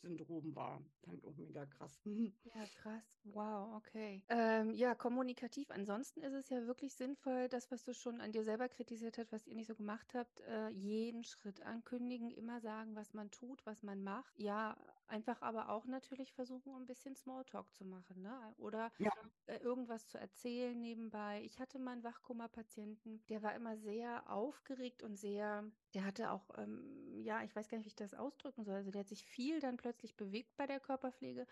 Syndrom 0.04 0.54
war. 0.54 0.82
Fand 1.02 1.24
auch 1.24 1.36
mega 1.36 1.66
krass. 1.66 2.00
Ja, 2.54 2.64
krass. 2.76 3.02
Wow, 3.24 3.74
okay. 3.76 4.22
Ähm, 4.28 4.74
ja, 4.74 4.94
kommunikativ. 4.94 5.70
Ansonsten 5.70 6.20
ist 6.20 6.34
es 6.34 6.50
ja 6.50 6.66
wirklich 6.66 6.94
sinnvoll, 6.94 7.48
das, 7.48 7.70
was 7.70 7.82
du 7.84 7.94
schon 7.94 8.20
an 8.20 8.32
dir 8.32 8.44
selber 8.44 8.68
kritisiert 8.68 9.18
hast, 9.18 9.32
was 9.32 9.46
ihr 9.46 9.54
nicht 9.54 9.66
so 9.66 9.74
gemacht 9.74 10.14
habt, 10.14 10.40
äh, 10.40 10.68
jeden 10.68 11.24
Schritt 11.24 11.62
ankündigen, 11.62 12.30
immer 12.30 12.60
sagen, 12.60 12.94
was 12.94 13.14
man 13.14 13.30
tut, 13.30 13.64
was 13.64 13.82
man 13.82 14.02
macht. 14.04 14.38
Ja, 14.38 14.76
einfach 15.06 15.42
aber 15.42 15.68
auch 15.70 15.86
natürlich 15.86 16.32
versuchen, 16.32 16.74
ein 16.74 16.86
bisschen 16.86 17.16
Smalltalk 17.16 17.74
zu 17.74 17.84
machen, 17.84 18.22
ne? 18.22 18.54
Oder 18.58 18.92
Ja. 18.98 19.10
äh, 19.46 19.58
irgendwas 19.58 20.06
zu 20.08 20.18
erzählen 20.18 20.78
nebenbei. 20.80 21.42
Ich 21.44 21.60
hatte 21.60 21.78
mal 21.78 21.92
einen 21.92 22.04
Wachkoma-Patienten, 22.04 23.26
der 23.28 23.42
war 23.42 23.54
immer 23.54 23.76
sehr 23.76 24.30
aufgeregt 24.30 25.02
und 25.02 25.16
sehr, 25.16 25.72
der 25.94 26.04
hatte 26.04 26.30
auch, 26.30 26.50
ähm, 26.58 27.20
ja, 27.22 27.42
ich 27.44 27.54
weiß 27.56 27.68
gar 27.68 27.78
nicht, 27.78 27.86
wie 27.86 27.88
ich 27.90 27.96
das 27.96 28.14
ausdrücken 28.14 28.64
soll. 28.64 28.76
Also 28.76 28.90
der 28.90 29.00
hat 29.00 29.08
sich 29.08 29.24
viel 29.24 29.60
dann 29.60 29.76
plötzlich 29.76 30.16
bewegt 30.16 30.56
bei 30.56 30.66
der 30.66 30.80
Körperpflege. 30.80 31.46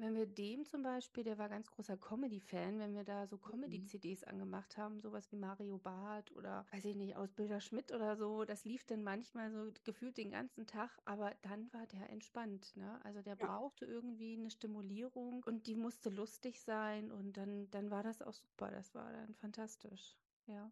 Wenn 0.00 0.14
wir 0.14 0.26
dem 0.26 0.64
zum 0.64 0.82
Beispiel, 0.84 1.24
der 1.24 1.38
war 1.38 1.48
ganz 1.48 1.72
großer 1.72 1.96
Comedy-Fan, 1.96 2.78
wenn 2.78 2.94
wir 2.94 3.02
da 3.02 3.26
so 3.26 3.36
Comedy-CDs 3.36 4.22
angemacht 4.22 4.76
haben, 4.76 5.00
sowas 5.00 5.32
wie 5.32 5.36
Mario 5.36 5.78
Barth 5.78 6.30
oder, 6.30 6.66
weiß 6.70 6.84
ich 6.84 6.94
nicht, 6.94 7.16
Ausbilder 7.16 7.60
Schmidt 7.60 7.90
oder 7.92 8.16
so, 8.16 8.44
das 8.44 8.64
lief 8.64 8.84
dann 8.84 9.02
manchmal 9.02 9.50
so 9.50 9.72
gefühlt 9.82 10.16
den 10.16 10.30
ganzen 10.30 10.68
Tag, 10.68 10.96
aber 11.04 11.34
dann 11.42 11.72
war 11.72 11.88
der 11.88 12.10
entspannt, 12.10 12.76
ne? 12.76 13.04
Also 13.04 13.22
der 13.22 13.34
Ja. 13.38 13.48
brauchte 13.48 13.86
irgendwie 13.86 14.34
eine 14.38 14.50
Stimulierung 14.50 15.42
und 15.44 15.66
die 15.66 15.74
musste 15.74 16.10
lustig 16.10 16.62
sein 16.62 17.10
und 17.10 17.36
dann, 17.36 17.68
dann 17.70 17.90
war 17.90 18.04
das 18.04 18.22
auch 18.22 18.34
super, 18.34 18.70
das 18.70 18.94
war 18.94 19.10
dann 19.12 19.34
fantastisch, 19.34 20.16
ja. 20.46 20.70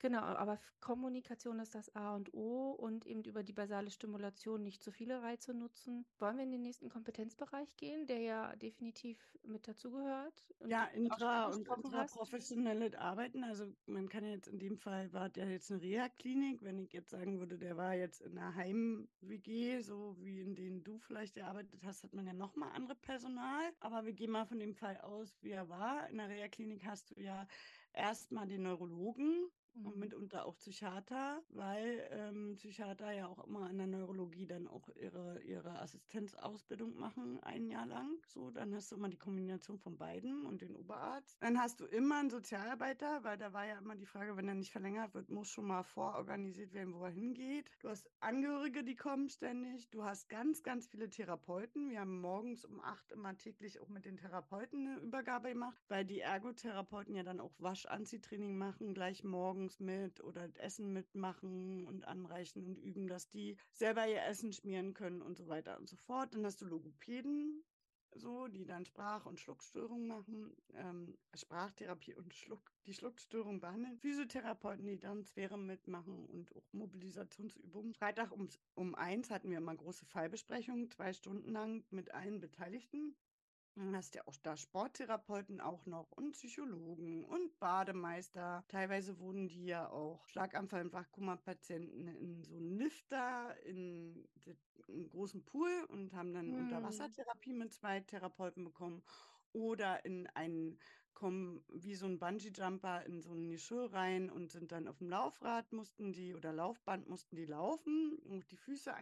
Genau, 0.00 0.20
aber 0.20 0.60
Kommunikation 0.80 1.58
ist 1.58 1.74
das 1.74 1.94
A 1.96 2.14
und 2.14 2.32
O 2.32 2.70
und 2.70 3.04
eben 3.04 3.24
über 3.24 3.42
die 3.42 3.52
basale 3.52 3.90
Stimulation 3.90 4.62
nicht 4.62 4.82
zu 4.82 4.92
viele 4.92 5.22
Reize 5.22 5.54
nutzen. 5.54 6.06
Wollen 6.18 6.36
wir 6.36 6.44
in 6.44 6.52
den 6.52 6.62
nächsten 6.62 6.88
Kompetenzbereich 6.88 7.76
gehen, 7.76 8.06
der 8.06 8.20
ja 8.20 8.56
definitiv 8.56 9.18
mit 9.42 9.66
dazugehört? 9.66 10.46
Ja, 10.60 10.84
intra- 10.94 11.46
und 11.46 11.66
intraprofessionelles 11.66 12.94
Arbeiten. 12.94 13.42
Also 13.42 13.72
man 13.86 14.08
kann 14.08 14.24
jetzt 14.24 14.46
in 14.46 14.60
dem 14.60 14.76
Fall, 14.76 15.12
war 15.12 15.28
der 15.28 15.50
jetzt 15.50 15.70
eine 15.72 15.82
Reha-Klinik, 15.82 16.62
wenn 16.62 16.78
ich 16.78 16.92
jetzt 16.92 17.10
sagen 17.10 17.40
würde, 17.40 17.58
der 17.58 17.76
war 17.76 17.94
jetzt 17.94 18.20
in 18.20 18.38
einer 18.38 18.54
Heim-WG, 18.54 19.80
so 19.80 20.16
wie 20.20 20.40
in 20.40 20.54
denen 20.54 20.84
du 20.84 20.98
vielleicht 20.98 21.34
gearbeitet 21.34 21.82
hast, 21.84 22.04
hat 22.04 22.14
man 22.14 22.26
ja 22.26 22.32
nochmal 22.32 22.70
andere 22.72 22.94
Personal. 22.94 23.72
Aber 23.80 24.04
wir 24.04 24.12
gehen 24.12 24.30
mal 24.30 24.46
von 24.46 24.60
dem 24.60 24.74
Fall 24.74 24.96
aus, 24.98 25.42
wie 25.42 25.50
er 25.50 25.68
war. 25.68 26.08
In 26.08 26.18
der 26.18 26.28
Reha-Klinik 26.28 26.84
hast 26.84 27.10
du 27.10 27.20
ja 27.20 27.46
erstmal 27.92 28.46
den 28.46 28.62
Neurologen, 28.62 29.50
und 29.84 29.96
Mhm. 29.96 30.00
mitunter 30.00 30.46
auch 30.46 30.56
Psychiater, 30.56 31.42
weil 31.50 32.08
ähm, 32.10 32.54
Psychiater 32.56 33.12
ja 33.12 33.26
auch 33.26 33.44
immer 33.46 33.68
an 33.68 33.78
der 33.78 33.86
Neurologie 33.86 34.46
dann 34.46 34.66
auch 34.68 34.88
ihre, 34.96 35.40
ihre 35.42 35.78
Assistenzausbildung 35.80 36.96
machen, 36.98 37.38
ein 37.42 37.66
Jahr 37.66 37.86
lang. 37.86 38.18
So, 38.26 38.50
dann 38.50 38.74
hast 38.74 38.90
du 38.92 38.96
immer 38.96 39.08
die 39.08 39.18
Kombination 39.18 39.78
von 39.78 39.96
beiden 39.98 40.44
und 40.46 40.62
den 40.62 40.74
Oberarzt. 40.76 41.36
Dann 41.42 41.58
hast 41.60 41.80
du 41.80 41.86
immer 41.86 42.18
einen 42.20 42.30
Sozialarbeiter, 42.30 43.24
weil 43.24 43.38
da 43.38 43.52
war 43.52 43.66
ja 43.66 43.78
immer 43.78 43.94
die 43.96 44.06
Frage, 44.06 44.36
wenn 44.36 44.48
er 44.48 44.54
nicht 44.54 44.72
verlängert 44.72 45.14
wird, 45.14 45.30
muss 45.30 45.48
schon 45.48 45.66
mal 45.66 45.82
vororganisiert 45.82 46.72
werden, 46.72 46.94
wo 46.94 47.04
er 47.04 47.10
hingeht. 47.10 47.70
Du 47.80 47.88
hast 47.88 48.10
Angehörige, 48.20 48.84
die 48.84 48.96
kommen 48.96 49.28
ständig. 49.28 49.90
Du 49.90 50.04
hast 50.04 50.28
ganz, 50.28 50.62
ganz 50.62 50.86
viele 50.88 51.08
Therapeuten. 51.10 51.90
Wir 51.90 52.00
haben 52.00 52.20
morgens 52.20 52.64
um 52.64 52.80
acht 52.80 53.12
immer 53.12 53.36
täglich 53.36 53.80
auch 53.80 53.88
mit 53.88 54.04
den 54.04 54.16
Therapeuten 54.16 54.86
eine 54.86 55.00
Übergabe 55.00 55.48
gemacht, 55.50 55.82
weil 55.88 56.04
die 56.04 56.20
Ergotherapeuten 56.20 57.14
ja 57.14 57.22
dann 57.22 57.40
auch 57.40 57.54
Wasch-Anziehtraining 57.58 58.56
machen, 58.56 58.94
gleich 58.94 59.24
morgens 59.68 59.80
mit 59.80 60.24
oder 60.24 60.48
Essen 60.58 60.92
mitmachen 60.92 61.86
und 61.86 62.06
anreichen 62.06 62.64
und 62.64 62.78
üben, 62.78 63.06
dass 63.06 63.28
die 63.28 63.56
selber 63.72 64.06
ihr 64.08 64.22
Essen 64.24 64.52
schmieren 64.52 64.94
können 64.94 65.20
und 65.22 65.36
so 65.36 65.48
weiter 65.48 65.78
und 65.78 65.88
so 65.88 65.96
fort. 65.96 66.34
Dann 66.34 66.44
hast 66.46 66.60
du 66.60 66.64
Logopäden, 66.64 67.62
so, 68.14 68.48
die 68.48 68.64
dann 68.64 68.86
Sprach- 68.86 69.26
und 69.26 69.38
Schluckstörungen 69.38 70.08
machen, 70.08 70.56
ähm, 70.74 71.18
Sprachtherapie 71.34 72.14
und 72.14 72.34
Schluck, 72.34 72.72
die 72.86 72.94
Schluckstörung 72.94 73.60
behandeln, 73.60 73.98
Physiotherapeuten, 73.98 74.86
die 74.86 74.98
dann 74.98 75.24
Sphäre 75.24 75.58
mitmachen 75.58 76.24
und 76.26 76.54
auch 76.56 76.72
Mobilisationsübungen. 76.72 77.92
Freitag 77.92 78.32
um, 78.32 78.48
um 78.74 78.94
eins 78.94 79.30
hatten 79.30 79.50
wir 79.50 79.58
immer 79.58 79.76
große 79.76 80.06
Fallbesprechungen, 80.06 80.88
zwei 80.88 81.12
Stunden 81.12 81.52
lang 81.52 81.84
mit 81.90 82.12
allen 82.14 82.40
Beteiligten. 82.40 83.14
Dann 83.76 83.94
hast 83.94 84.14
ja 84.16 84.22
auch 84.26 84.36
da 84.42 84.56
Sporttherapeuten 84.56 85.60
auch 85.60 85.86
noch 85.86 86.10
und 86.10 86.32
Psychologen 86.32 87.24
und 87.24 87.58
Bademeister. 87.60 88.64
Teilweise 88.68 89.18
wurden 89.20 89.46
die 89.46 89.66
ja 89.66 89.88
auch 89.90 90.26
Schlaganfall- 90.26 90.82
und 90.86 90.92
Wachkoma-Patienten 90.92 92.08
in 92.08 92.42
so 92.42 92.56
einen 92.56 92.70
Lifter, 92.72 93.62
in 93.64 94.26
einen 94.88 95.08
großen 95.08 95.44
Pool 95.44 95.84
und 95.88 96.12
haben 96.12 96.32
dann 96.32 96.50
Hm. 96.50 96.54
Unterwassertherapie 96.54 97.52
mit 97.52 97.72
zwei 97.72 98.00
Therapeuten 98.00 98.64
bekommen 98.64 99.02
oder 99.52 100.04
in 100.04 100.26
einen 100.28 100.78
kommen 101.14 101.64
wie 101.68 101.94
so 101.94 102.06
ein 102.06 102.18
Bungee-Jumper 102.20 103.04
in 103.06 103.20
so 103.20 103.32
ein 103.32 103.48
Geschirr 103.50 103.92
rein 103.92 104.30
und 104.30 104.50
sind 104.52 104.70
dann 104.72 104.86
auf 104.88 104.98
dem 104.98 105.08
Laufrad 105.08 105.72
mussten 105.72 106.12
die 106.12 106.34
oder 106.34 106.52
Laufband 106.52 107.08
mussten 107.08 107.34
die 107.36 107.46
laufen 107.46 108.18
und 108.18 108.50
die 108.52 108.56
Füße 108.56 108.94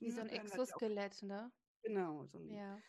Wie 0.00 0.10
so 0.12 0.20
ein 0.20 0.28
Exoskelett, 0.28 1.22
ne? 1.22 1.52
genau, 1.82 2.24
so 2.26 2.38
ein 2.38 2.60
Ja. 2.60 2.84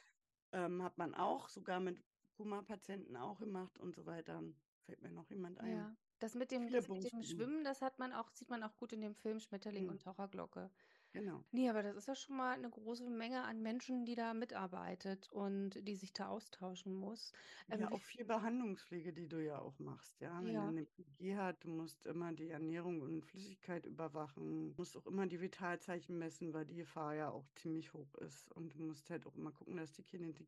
Ähm, 0.55 0.81
hat 0.83 0.97
man 0.97 1.13
auch, 1.13 1.49
sogar 1.49 1.79
mit 1.79 2.01
Koma-Patienten 2.37 3.15
auch 3.17 3.39
gemacht 3.39 3.77
und 3.79 3.93
so 3.95 4.05
weiter. 4.05 4.41
Fällt 4.85 5.01
mir 5.01 5.11
noch 5.11 5.29
jemand 5.29 5.59
ein. 5.59 5.71
Ja. 5.77 5.95
Das 6.19 6.33
mit 6.33 6.51
dem, 6.51 6.69
das 6.69 6.87
mit 6.87 7.11
dem. 7.11 7.23
Schwimmen, 7.23 7.63
das 7.63 7.81
hat 7.81 7.99
man 7.99 8.13
auch, 8.13 8.31
sieht 8.31 8.49
man 8.49 8.63
auch 8.63 8.75
gut 8.77 8.93
in 8.93 9.01
dem 9.01 9.15
Film 9.15 9.39
Schmetterling 9.39 9.83
Mhm. 9.85 9.89
und 9.91 10.01
Taucherglocke. 10.01 10.71
Genau. 11.15 11.45
Nee, 11.51 11.69
aber 11.69 11.81
das 11.83 11.95
ist 11.95 12.07
ja 12.07 12.15
schon 12.15 12.35
mal 12.37 12.53
eine 12.53 12.69
große 12.69 13.09
Menge 13.09 13.43
an 13.43 13.61
Menschen, 13.61 14.05
die 14.05 14.15
da 14.15 14.33
mitarbeitet 14.33 15.31
und 15.31 15.71
die 15.87 15.95
sich 15.95 16.13
da 16.13 16.27
austauschen 16.27 16.93
muss. 16.93 17.31
Ähm, 17.69 17.79
Ja, 17.79 17.91
auch 17.91 18.03
viel 18.03 18.25
Behandlungspflege, 18.25 19.11
die 19.13 19.27
du 19.27 19.43
ja 19.43 19.59
auch 19.59 19.79
machst, 19.79 20.19
ja. 20.21 20.43
Wenn 20.45 20.55
Ja. 20.55 20.61
er 20.61 20.67
eine 20.69 20.85
PG 20.85 21.35
hat, 21.35 21.63
du 21.63 21.69
musst 21.69 22.05
immer 22.05 22.31
die 22.33 22.49
Ernährung 22.49 23.01
und 23.01 23.25
Flüssigkeit 23.25 23.85
überwachen, 23.87 24.69
du 24.69 24.75
musst 24.77 24.95
auch 24.97 25.07
immer 25.07 25.25
die 25.27 25.41
Vitalzeichen 25.41 26.17
messen, 26.17 26.53
weil 26.53 26.65
die 26.65 26.75
Gefahr 26.75 27.15
ja 27.15 27.29
auch 27.31 27.49
ziemlich 27.55 27.93
hoch 27.93 28.13
ist. 28.15 28.51
Und 28.51 28.75
du 28.75 28.83
musst 28.83 29.09
halt 29.09 29.25
auch 29.25 29.35
immer 29.35 29.51
gucken, 29.51 29.77
dass 29.77 29.93
die 29.93 30.03
Kinder 30.03 30.31
die, 30.33 30.47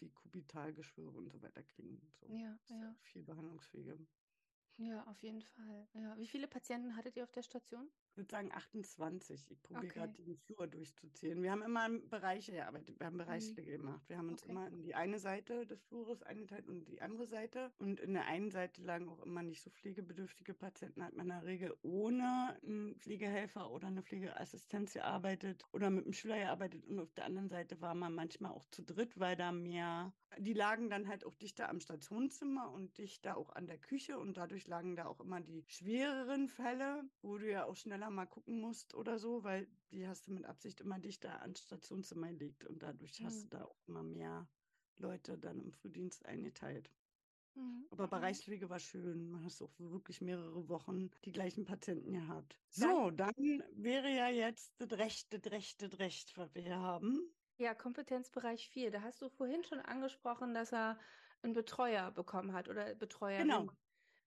die 0.00 0.10
Kubitalgeschwüre 0.12 1.16
und 1.16 1.30
so 1.30 1.40
weiter 1.42 1.62
kriegen. 1.62 2.10
So. 2.20 2.26
Ja, 2.26 2.58
Das 2.78 2.82
ist 2.82 2.82
ja. 2.82 2.96
viel 3.02 3.22
Behandlungspflege. 3.22 4.06
Ja, 4.76 5.04
auf 5.06 5.22
jeden 5.22 5.40
Fall. 5.40 5.88
Ja. 5.94 6.16
Wie 6.18 6.26
viele 6.28 6.46
Patienten 6.48 6.94
hattet 6.96 7.16
ihr 7.16 7.24
auf 7.24 7.32
der 7.32 7.42
Station? 7.42 7.90
Ich 8.12 8.18
würde 8.18 8.30
sagen 8.30 8.52
28. 8.52 9.50
Ich 9.50 9.62
probiere 9.62 9.86
Okay. 9.86 9.98
gerade 10.00 10.22
den 10.22 10.36
Flur 10.36 10.66
durchzuzählen. 10.66 11.42
Wir 11.42 11.50
haben 11.50 11.62
immer 11.62 11.88
Bereiche 12.10 12.52
gearbeitet. 12.52 13.00
Wir 13.00 13.06
haben 13.06 13.14
Mhm. 13.14 13.18
Bereichspflege 13.20 13.78
gemacht. 13.78 14.06
Wir 14.06 14.18
haben 14.18 14.28
uns 14.28 14.42
Okay. 14.42 14.50
immer 14.52 14.68
in 14.68 14.82
die 14.82 14.94
eine 14.94 15.18
Seite 15.18 15.66
des 15.66 15.82
Flures 15.84 16.22
eingeteilt 16.22 16.68
und 16.68 16.84
die 16.84 17.00
andere 17.00 17.26
Seite. 17.26 17.72
Und 17.78 18.00
in 18.00 18.12
der 18.12 18.26
einen 18.26 18.50
Seite 18.50 18.82
lagen 18.82 19.08
auch 19.08 19.22
immer 19.24 19.42
nicht 19.42 19.62
so 19.62 19.70
pflegebedürftige 19.70 20.52
Patienten. 20.52 21.02
Hat 21.02 21.14
man 21.14 21.24
in 21.24 21.30
der 21.30 21.44
Regel 21.46 21.74
ohne 21.80 22.58
einen 22.62 22.96
Pflegehelfer 23.00 23.70
oder 23.70 23.86
eine 23.86 24.02
Pflegeassistenz 24.02 24.92
gearbeitet 24.92 25.64
oder 25.72 25.88
mit 25.88 26.04
einem 26.04 26.12
Schüler 26.12 26.36
gearbeitet. 26.36 26.84
Und 26.84 26.98
auf 27.00 27.14
der 27.14 27.24
anderen 27.24 27.48
Seite 27.48 27.80
war 27.80 27.94
man 27.94 28.14
manchmal 28.14 28.52
auch 28.52 28.66
zu 28.66 28.82
dritt, 28.82 29.18
weil 29.18 29.36
da 29.36 29.52
mehr, 29.52 30.12
die 30.38 30.52
lagen 30.54 30.90
dann 30.90 31.08
halt 31.08 31.24
auch 31.24 31.34
dichter 31.34 31.68
am 31.68 31.80
Stationszimmer 31.80 32.70
und 32.70 32.98
dichter 32.98 33.36
auch 33.36 33.50
an 33.50 33.66
der 33.66 33.78
Küche. 33.78 34.18
Und 34.18 34.36
dadurch 34.36 34.66
lagen 34.66 34.96
da 34.96 35.06
auch 35.06 35.20
immer 35.20 35.40
die 35.40 35.64
schwereren 35.68 36.48
Fälle, 36.48 37.04
wo 37.22 37.38
du 37.38 37.50
ja 37.50 37.64
auch 37.66 37.76
schneller 37.76 38.10
mal 38.10 38.26
gucken 38.26 38.60
musst 38.60 38.94
oder 38.94 39.18
so, 39.18 39.44
weil 39.44 39.68
die 39.90 40.06
hast 40.08 40.26
du 40.28 40.32
mit 40.32 40.44
Absicht 40.44 40.80
immer 40.80 40.98
dichter 40.98 41.40
ans 41.42 41.62
Stationszimmer 41.62 42.28
gelegt. 42.32 42.64
Und 42.64 42.82
dadurch 42.82 43.22
hast 43.24 43.44
Mhm. 43.44 43.46
du 43.46 43.48
da 43.58 43.64
auch 43.64 43.80
immer 43.86 44.02
mehr 44.02 44.48
Leute 44.98 45.38
dann 45.38 45.60
im 45.60 45.72
Frühdienst 45.72 46.26
eingeteilt. 46.26 46.90
Mhm. 47.54 47.88
Aber 47.90 48.08
Mhm. 48.08 48.08
Bereichspflege 48.08 48.68
war 48.70 48.80
schön. 48.80 49.30
Man 49.30 49.44
hast 49.44 49.62
auch 49.62 49.78
wirklich 49.78 50.20
mehrere 50.20 50.68
Wochen 50.68 51.10
die 51.24 51.32
gleichen 51.32 51.64
Patienten 51.64 52.12
gehabt. 52.12 52.58
So, 52.70 53.10
dann 53.10 53.32
wäre 53.72 54.08
ja 54.10 54.28
jetzt 54.30 54.74
das 54.80 54.92
Recht, 54.98 55.32
das 55.32 55.52
Recht, 55.52 55.82
das 55.82 55.98
Recht, 55.98 56.36
was 56.36 56.54
wir 56.54 56.62
hier 56.62 56.78
haben. 56.80 57.34
Ja, 57.58 57.74
Kompetenzbereich 57.74 58.68
4. 58.68 58.90
Da 58.90 59.02
hast 59.02 59.22
du 59.22 59.28
vorhin 59.28 59.64
schon 59.64 59.80
angesprochen, 59.80 60.54
dass 60.54 60.72
er 60.72 60.98
einen 61.42 61.52
Betreuer 61.52 62.10
bekommen 62.10 62.52
hat 62.52 62.68
oder 62.68 62.94
Betreuerin. 62.94 63.48
Genau, 63.48 63.66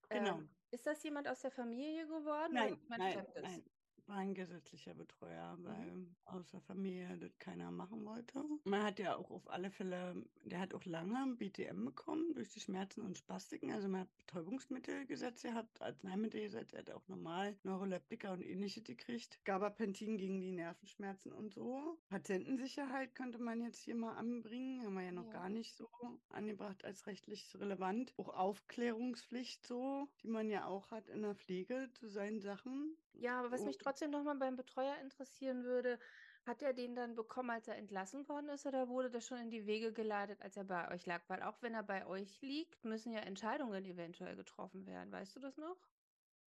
genau. 0.09 0.38
Ähm, 0.38 0.49
ist 0.71 0.86
das 0.86 1.03
jemand 1.03 1.28
aus 1.28 1.41
der 1.41 1.51
Familie 1.51 2.05
geworden 2.07 2.53
Nein, 2.53 2.78
nein, 2.89 3.26
nein. 3.41 3.63
War 4.07 4.17
ein 4.17 4.35
gesetzlicher 4.35 4.93
Betreuer, 4.93 5.57
weil 5.61 6.05
aus 6.25 6.47
der 6.51 6.61
Familie 6.61 7.17
das 7.17 7.39
keiner 7.39 7.71
machen 7.71 8.05
wollte. 8.05 8.43
Man 8.63 8.83
hat 8.83 8.99
ja 8.99 9.15
auch 9.15 9.31
auf 9.31 9.49
alle 9.49 9.71
Fälle, 9.71 10.23
der 10.43 10.59
hat 10.59 10.75
auch 10.75 10.85
lange 10.85 11.35
BTM 11.35 11.85
bekommen 11.85 12.33
durch 12.35 12.49
die 12.49 12.59
Schmerzen 12.59 13.01
und 13.01 13.17
Spastiken. 13.17 13.71
Also 13.71 13.87
man 13.87 14.01
hat 14.01 14.17
Betäubungsmittel 14.17 15.07
gesetzt 15.07 15.41
gehabt, 15.43 15.81
Arzneimittel 15.81 16.41
gesetzt, 16.41 16.73
er 16.73 16.81
hat 16.81 16.91
auch 16.91 17.07
normal 17.07 17.57
Neuroleptika 17.63 18.31
und 18.33 18.43
ähnliches 18.43 18.83
gekriegt. 18.83 19.39
Gabapentin 19.43 20.17
gegen 20.17 20.39
die 20.39 20.51
Nervenschmerzen 20.51 21.31
und 21.31 21.51
so. 21.51 21.97
Patientensicherheit 22.09 23.15
könnte 23.15 23.39
man 23.39 23.61
jetzt 23.61 23.79
hier 23.79 23.95
mal 23.95 24.13
anbringen, 24.17 24.83
haben 24.83 24.93
wir 24.93 25.03
ja 25.03 25.11
noch 25.11 25.25
Ja. 25.25 25.31
gar 25.33 25.49
nicht 25.49 25.75
so 25.75 25.89
angebracht 26.29 26.85
als 26.85 27.07
rechtlich 27.07 27.55
relevant. 27.59 28.13
Auch 28.17 28.29
Aufklärungspflicht 28.29 29.65
so, 29.65 30.07
die 30.21 30.27
man 30.27 30.49
ja 30.49 30.67
auch 30.67 30.91
hat 30.91 31.09
in 31.09 31.23
der 31.23 31.35
Pflege 31.35 31.89
zu 31.93 32.07
seinen 32.07 32.39
Sachen. 32.39 32.95
Ja, 33.18 33.39
aber 33.39 33.51
was 33.51 33.66
mich 33.66 33.78
trotzdem 33.78 34.11
nochmal 34.11 34.36
beim 34.38 34.55
Betreuer 34.55 34.97
interessieren 34.99 35.63
würde, 35.63 35.99
Hat 36.45 36.61
er 36.61 36.74
den 36.74 36.95
dann 36.95 37.16
bekommen, 37.16 37.49
als 37.49 37.68
er 37.68 37.76
entlassen 37.78 38.28
worden 38.30 38.49
ist, 38.49 38.66
oder 38.68 38.88
wurde 38.89 39.09
das 39.09 39.26
schon 39.26 39.39
in 39.39 39.49
die 39.49 39.66
Wege 39.66 39.93
geleitet, 39.93 40.41
als 40.43 40.57
er 40.57 40.63
bei 40.66 40.91
euch 40.93 41.05
lag? 41.07 41.24
Weil 41.30 41.41
auch 41.43 41.61
wenn 41.63 41.74
er 41.74 41.82
bei 41.84 42.05
euch 42.05 42.41
liegt, 42.41 42.84
müssen 42.84 43.11
ja 43.11 43.20
Entscheidungen 43.22 43.84
eventuell 43.86 44.36
getroffen 44.36 44.86
werden. 44.86 45.11
Weißt 45.11 45.36
du 45.36 45.39
das 45.39 45.57
noch? 45.57 45.78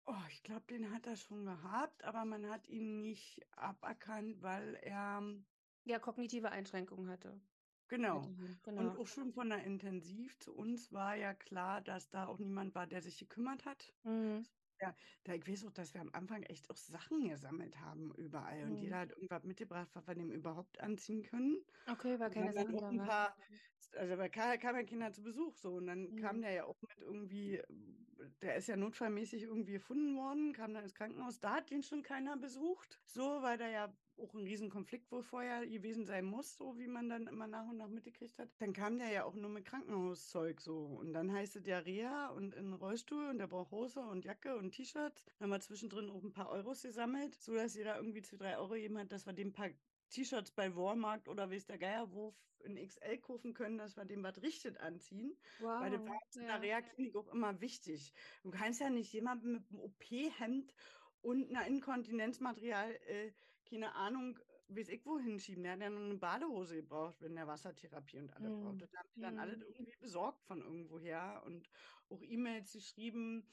Oh, 0.04 0.14
ich 0.30 0.42
glaube, 0.42 0.64
den 0.66 0.90
hat 0.92 1.06
er 1.06 1.14
schon 1.16 1.44
gehabt, 1.44 2.02
aber 2.04 2.24
man 2.24 2.48
hat 2.48 2.66
ihn 2.68 3.00
nicht 3.00 3.46
aberkannt, 3.52 4.40
weil 4.42 4.74
er 4.74 5.22
Ja, 5.84 5.98
kognitive 5.98 6.50
Einschränkungen 6.50 7.08
hatte. 7.10 7.40
genau. 7.88 8.32
Weiterhin, 8.38 8.60
Und 8.74 8.94
Genau. 8.94 8.96
auch 8.96 9.08
schon 9.08 9.32
von 9.32 9.48
der 9.50 9.64
Intensiv 9.64 10.38
zu 10.38 10.54
uns 10.54 10.92
war 10.92 11.16
ja 11.16 11.34
klar, 11.34 11.80
dass 11.80 12.08
da 12.10 12.26
auch 12.26 12.38
niemand 12.38 12.74
war, 12.76 12.86
der 12.86 13.02
sich 13.02 13.18
gekümmert 13.18 13.64
hat. 13.64 13.92
Mhm. 14.04 14.46
Ja, 14.80 14.94
da 15.24 15.32
ich 15.34 15.48
weiß 15.48 15.64
auch, 15.64 15.70
dass 15.72 15.94
wir 15.94 16.02
am 16.02 16.10
Anfang 16.12 16.42
echt 16.42 16.68
auch 16.70 16.76
Sachen 16.76 17.28
gesammelt 17.28 17.80
haben 17.80 18.14
überall 18.14 18.64
und 18.66 18.74
Mhm. 18.74 18.82
jeder 18.82 18.98
hat 18.98 19.10
irgendwas 19.12 19.42
mitgebracht, 19.44 19.88
was 19.94 20.06
wir 20.06 20.14
dem 20.14 20.30
überhaupt 20.30 20.80
anziehen 20.80 21.22
können. 21.22 21.64
Okay, 21.88 22.18
weil 22.18 22.30
Und 22.34 22.34
keine 22.34 22.52
Sachen 22.52 22.78
da 22.80 22.88
ein 22.88 23.00
paar, 23.02 23.36
also 23.94 24.16
bei 24.16 24.28
Karl 24.28 24.58
kamen 24.58 24.78
ja 24.80 24.84
Kinder 24.84 25.12
zu 25.12 25.22
Besuch 25.22 25.56
so 25.56 25.74
und 25.76 25.86
dann 25.86 26.14
kam 26.16 26.40
Mhm. 26.40 26.42
der 26.42 26.52
ja 26.52 26.64
auch 26.64 26.74
mit 26.82 26.98
irgendwie, 27.00 27.62
der 28.42 28.56
ist 28.56 28.68
ja 28.68 28.76
notfallmäßig 28.76 29.44
irgendwie 29.44 29.72
gefunden 29.74 30.16
worden, 30.16 30.52
kam 30.52 30.74
dann 30.74 30.82
ins 30.84 30.94
Krankenhaus, 30.94 31.40
da 31.40 31.54
hat 31.56 31.70
den 31.70 31.82
schon 31.82 32.02
keiner 32.02 32.36
besucht, 32.36 33.02
so, 33.06 33.42
weil 33.42 33.58
da 33.58 33.68
ja 33.68 33.96
auch 34.18 34.34
ein 34.34 34.44
Riesenkonflikt 34.44 35.10
wohl 35.10 35.22
vorher 35.22 35.66
gewesen 35.66 36.04
sein 36.04 36.24
muss, 36.24 36.56
so 36.56 36.78
wie 36.78 36.86
man 36.86 37.08
dann 37.08 37.26
immer 37.26 37.46
nach 37.46 37.68
und 37.68 37.76
nach 37.76 37.88
mitgekriegt 37.88 38.38
hat. 38.38 38.48
Dann 38.58 38.72
kam 38.72 38.98
der 38.98 39.10
ja 39.10 39.24
auch 39.24 39.34
nur 39.34 39.50
mit 39.50 39.64
Krankenhauszeug 39.64 40.60
so 40.60 40.84
und 40.84 41.12
dann 41.12 41.32
heißt 41.32 41.56
es 41.56 41.66
ja 41.66 41.78
Reha 41.78 42.28
und 42.28 42.54
in 42.54 42.72
Rollstuhl 42.72 43.28
und 43.28 43.38
der 43.38 43.46
braucht 43.46 43.70
Hose 43.70 44.00
und 44.00 44.24
Jacke 44.24 44.56
und 44.56 44.72
T-Shirts. 44.72 45.24
Dann 45.38 45.46
haben 45.46 45.50
wir 45.50 45.60
zwischendrin 45.60 46.10
auch 46.10 46.22
ein 46.22 46.32
paar 46.32 46.50
Euros 46.50 46.82
gesammelt, 46.82 47.34
so 47.34 47.54
dass 47.54 47.74
jeder 47.74 47.96
irgendwie 47.96 48.22
zwei, 48.22 48.36
drei 48.36 48.58
Euro 48.58 48.74
gegeben 48.74 48.98
hat, 48.98 49.12
dass 49.12 49.26
wir 49.26 49.32
dem 49.32 49.52
paar 49.52 49.70
T-Shirts 50.10 50.52
bei 50.52 50.74
Walmart 50.74 51.28
oder 51.28 51.50
weiß 51.50 51.66
der 51.66 51.78
Geier 51.78 52.10
wo 52.12 52.34
in 52.64 52.76
XL 52.76 53.18
kaufen 53.18 53.54
können, 53.54 53.78
dass 53.78 53.96
wir 53.96 54.04
dem 54.04 54.22
was 54.22 54.42
richtig 54.42 54.80
anziehen. 54.80 55.36
Weil 55.60 55.90
das 55.90 56.04
war 56.04 56.18
uns 56.26 56.36
in 56.36 56.42
ja. 56.42 56.58
der 56.58 56.62
Reha-Klinik 56.62 57.16
auch 57.16 57.28
immer 57.28 57.60
wichtig. 57.60 58.12
Du 58.42 58.50
kannst 58.50 58.80
ja 58.80 58.90
nicht 58.90 59.12
jemanden 59.12 59.52
mit 59.52 59.62
einem 59.70 59.80
OP-Hemd 59.80 60.74
und 61.22 61.50
einer 61.50 61.66
Inkontinenzmaterial, 61.66 62.92
äh, 63.06 63.32
keine 63.68 63.94
Ahnung, 63.94 64.38
weiß 64.68 64.88
ich 64.90 65.04
wo 65.06 65.18
hinschieben. 65.18 65.62
Der 65.64 65.72
hat 65.72 65.80
ja 65.80 65.90
nur 65.90 66.04
eine 66.04 66.18
Badehose 66.18 66.76
gebraucht, 66.76 67.20
wenn 67.20 67.34
der 67.36 67.46
Wassertherapie 67.46 68.18
und 68.18 68.30
alles 68.32 68.56
braucht. 68.56 68.80
Mhm. 68.80 68.82
Das 68.82 68.92
haben 68.96 69.08
die 69.14 69.20
dann 69.20 69.36
alles 69.36 69.60
Mhm. 69.60 69.62
irgendwie 69.62 69.96
besorgt 70.00 70.44
von 70.44 70.62
irgendwoher 70.62 71.42
und 71.44 71.68
auch 72.08 72.22
E-Mails 72.22 72.72
geschrieben 72.72 73.48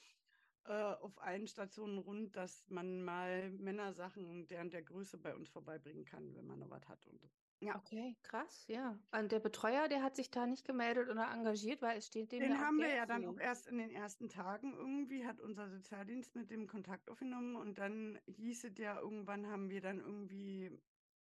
äh, 0.65 0.73
auf 0.73 1.19
allen 1.21 1.47
Stationen 1.47 1.97
rund, 1.99 2.35
dass 2.35 2.69
man 2.69 3.03
mal 3.03 3.51
Männersachen 3.51 4.47
deren 4.47 4.71
der 4.71 4.83
Größe 4.83 5.17
bei 5.19 5.35
uns 5.35 5.49
vorbeibringen 5.49 6.05
kann, 6.05 6.35
wenn 6.35 6.45
man 6.45 6.59
noch 6.59 6.69
was 6.69 6.87
hat. 6.87 7.07
Und 7.07 7.19
so. 7.21 7.29
Ja, 7.65 7.75
Okay, 7.75 8.15
krass, 8.23 8.65
ja. 8.67 8.99
Und 9.11 9.31
der 9.31 9.39
Betreuer, 9.39 9.87
der 9.87 10.03
hat 10.03 10.15
sich 10.15 10.31
da 10.31 10.45
nicht 10.45 10.65
gemeldet 10.65 11.09
oder 11.09 11.31
engagiert, 11.31 11.81
weil 11.81 11.97
es 11.97 12.07
steht 12.07 12.31
dem 12.31 12.39
Den 12.39 12.51
ja 12.51 12.57
haben 12.59 12.77
wir 12.79 12.93
ja 12.93 13.05
dann 13.05 13.25
auch 13.25 13.37
erst 13.37 13.67
in 13.67 13.77
den 13.77 13.89
ersten 13.91 14.29
Tagen 14.29 14.73
irgendwie, 14.73 15.25
hat 15.25 15.39
unser 15.39 15.69
Sozialdienst 15.69 16.35
mit 16.35 16.51
dem 16.51 16.67
Kontakt 16.67 17.09
aufgenommen 17.09 17.55
und 17.55 17.77
dann 17.77 18.19
hieß 18.25 18.65
es 18.65 18.77
ja, 18.77 18.99
irgendwann 18.99 19.47
haben 19.47 19.69
wir 19.69 19.81
dann 19.81 19.99
irgendwie, 19.99 20.71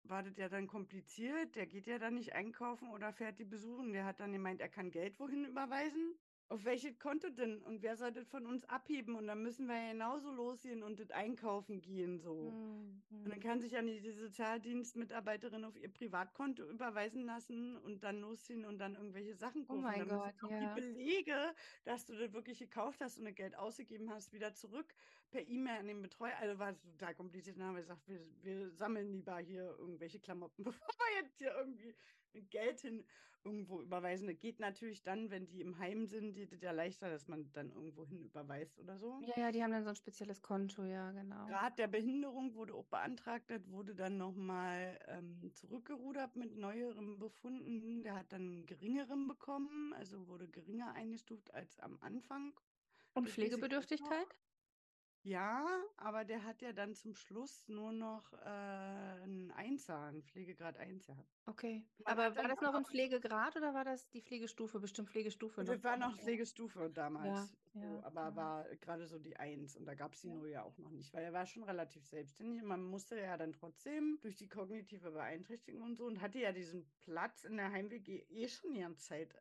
war 0.04 0.22
das 0.22 0.36
ja 0.36 0.48
dann 0.48 0.66
kompliziert, 0.66 1.54
der 1.54 1.66
geht 1.66 1.86
ja 1.86 1.98
dann 1.98 2.14
nicht 2.14 2.34
einkaufen 2.34 2.90
oder 2.90 3.12
fährt 3.12 3.38
die 3.38 3.44
besuchen, 3.44 3.92
der 3.92 4.04
hat 4.04 4.20
dann 4.20 4.32
gemeint, 4.32 4.60
er 4.60 4.68
kann 4.68 4.90
Geld 4.90 5.18
wohin 5.20 5.44
überweisen. 5.44 6.18
Auf 6.48 6.64
welches 6.64 6.98
Konto 6.98 7.30
denn? 7.30 7.62
Und 7.62 7.82
wer 7.82 7.96
soll 7.96 8.12
das 8.12 8.26
von 8.28 8.44
uns 8.46 8.64
abheben? 8.66 9.14
Und 9.16 9.26
dann 9.26 9.42
müssen 9.42 9.66
wir 9.68 9.74
ja 9.76 9.92
genauso 9.92 10.30
losgehen 10.30 10.82
und 10.82 11.00
das 11.00 11.10
einkaufen 11.10 11.80
gehen 11.80 12.18
so. 12.20 12.50
Mhm. 12.50 13.02
Und 13.24 13.30
dann 13.30 13.38
Mhm. 13.38 13.42
kann 13.42 13.60
sich 13.60 13.72
ja 13.72 13.80
nicht 13.82 14.04
die 14.04 14.10
Sozialdienstmitarbeiterin 14.12 15.64
auf 15.64 15.76
ihr 15.76 15.88
Privatkonto 15.90 16.68
überweisen 16.68 17.24
lassen 17.24 17.76
und 17.78 18.02
dann 18.04 18.20
losziehen 18.20 18.64
und 18.66 18.78
dann 18.78 18.96
irgendwelche 18.96 19.34
Sachen 19.34 19.62
Oh 19.68 19.80
kaufen. 19.80 19.80
mein 19.82 20.08
Dann 20.08 20.08
Gott, 20.08 20.34
ja. 20.50 20.74
die 20.74 20.80
Belege, 20.80 21.54
dass 21.84 22.04
du 22.04 22.14
das 22.16 22.32
wirklich 22.32 22.58
gekauft 22.58 23.00
hast 23.00 23.18
und 23.18 23.24
das 23.24 23.34
Geld 23.34 23.54
ausgegeben 23.56 24.10
hast, 24.10 24.32
wieder 24.32 24.52
zurück 24.52 24.94
per 25.30 25.46
E-Mail 25.48 25.78
an 25.80 25.86
den 25.86 26.02
Betreuer. 26.02 26.36
Also 26.38 26.58
war 26.58 26.70
es 26.70 26.80
total 26.82 27.14
kompliziert. 27.14 27.56
Dann 27.56 27.64
haben 27.66 27.76
wir 27.76 27.82
gesagt, 27.82 28.06
wir, 28.08 28.20
wir 28.42 28.70
sammeln 28.72 29.10
lieber 29.10 29.38
hier 29.38 29.74
irgendwelche 29.78 30.20
Klamotten, 30.20 30.62
bevor 30.64 30.88
wir 30.88 31.22
jetzt 31.22 31.38
hier 31.38 31.54
irgendwie 31.56 31.94
Geld 32.50 32.80
hin 32.80 33.04
irgendwo 33.44 33.80
überweisen. 33.80 34.28
Das 34.28 34.38
geht 34.38 34.60
natürlich 34.60 35.02
dann, 35.02 35.30
wenn 35.30 35.46
die 35.46 35.60
im 35.60 35.78
Heim 35.78 36.06
sind, 36.06 36.34
geht 36.34 36.52
es 36.52 36.60
ja 36.60 36.70
leichter, 36.70 37.10
dass 37.10 37.28
man 37.28 37.50
dann 37.52 37.70
irgendwo 37.70 38.06
hin 38.06 38.22
überweist 38.22 38.78
oder 38.78 38.98
so. 38.98 39.20
Ja, 39.26 39.44
ja, 39.44 39.52
die 39.52 39.62
haben 39.62 39.72
dann 39.72 39.84
so 39.84 39.90
ein 39.90 39.96
spezielles 39.96 40.42
Konto, 40.42 40.84
ja, 40.84 41.10
genau. 41.12 41.46
Grad 41.46 41.78
der 41.78 41.88
Behinderung 41.88 42.54
wurde 42.54 42.74
auch 42.74 42.86
beantragt, 42.86 43.50
das 43.50 43.68
wurde 43.70 43.94
dann 43.94 44.16
nochmal 44.16 44.98
ähm, 45.08 45.52
zurückgerudert 45.54 46.36
mit 46.36 46.56
neueren 46.56 47.18
Befunden. 47.18 48.02
Der 48.02 48.14
hat 48.14 48.32
dann 48.32 48.64
geringeren 48.66 49.26
bekommen, 49.26 49.92
also 49.94 50.26
wurde 50.28 50.48
geringer 50.48 50.92
eingestuft 50.94 51.52
als 51.54 51.78
am 51.80 51.98
Anfang. 52.00 52.54
Und. 53.14 53.28
Pflegebedürftigkeit? 53.28 54.26
Ja, 55.24 55.84
aber 55.96 56.24
der 56.24 56.44
hat 56.44 56.62
ja 56.62 56.72
dann 56.72 56.94
zum 56.94 57.14
Schluss 57.14 57.68
nur 57.68 57.92
noch 57.92 58.32
äh, 58.32 58.36
einen 58.38 59.52
Einser, 59.52 60.00
einen 60.02 60.22
Pflegegrad 60.24 60.76
1 60.76 61.06
gehabt. 61.06 61.40
Okay. 61.46 61.84
Man 61.98 62.16
Aber 62.16 62.36
war 62.36 62.48
das 62.48 62.60
noch 62.60 62.74
ein 62.74 62.84
Pflegegrad 62.84 63.56
oder 63.56 63.74
war 63.74 63.84
das 63.84 64.08
die 64.10 64.20
Pflegestufe? 64.20 64.80
Bestimmt 64.80 65.08
Pflegestufe 65.10 65.62
noch. 65.64 65.74
Das 65.74 65.84
war 65.84 65.96
noch. 65.96 66.18
Pflegestufe 66.18 66.90
damals, 66.90 67.28
Ja, 67.28 67.48
so, 67.72 67.78
ja, 67.78 68.02
aber 68.02 68.20
ja. 68.22 68.36
war 68.36 68.76
gerade 68.76 69.06
so 69.06 69.18
die 69.18 69.36
Eins 69.36 69.76
und 69.76 69.86
da 69.86 69.94
gab 69.94 70.12
es 70.14 70.20
die 70.20 70.28
Ja. 70.28 70.34
Null 70.34 70.48
ja 70.50 70.62
auch 70.62 70.78
noch 70.78 70.90
nicht, 70.90 71.12
weil 71.14 71.24
er 71.24 71.32
war 71.32 71.46
schon 71.46 71.62
relativ 71.62 72.04
selbstständig 72.06 72.62
und 72.62 72.68
man 72.68 72.82
musste 72.82 73.18
ja 73.18 73.36
dann 73.36 73.52
trotzdem 73.52 74.18
durch 74.22 74.36
die 74.36 74.48
kognitive 74.48 75.10
Beeinträchtigung 75.12 75.82
und 75.82 75.96
so 75.96 76.06
und 76.06 76.20
hatte 76.20 76.38
ja 76.40 76.52
diesen 76.52 76.92
Platz 77.00 77.44
in 77.44 77.56
der 77.56 77.70
Heim-WG 77.70 78.24
eh 78.28 78.48
schon 78.48 78.72
die 78.72 78.80
ganze 78.80 79.06
Zeit 79.06 79.34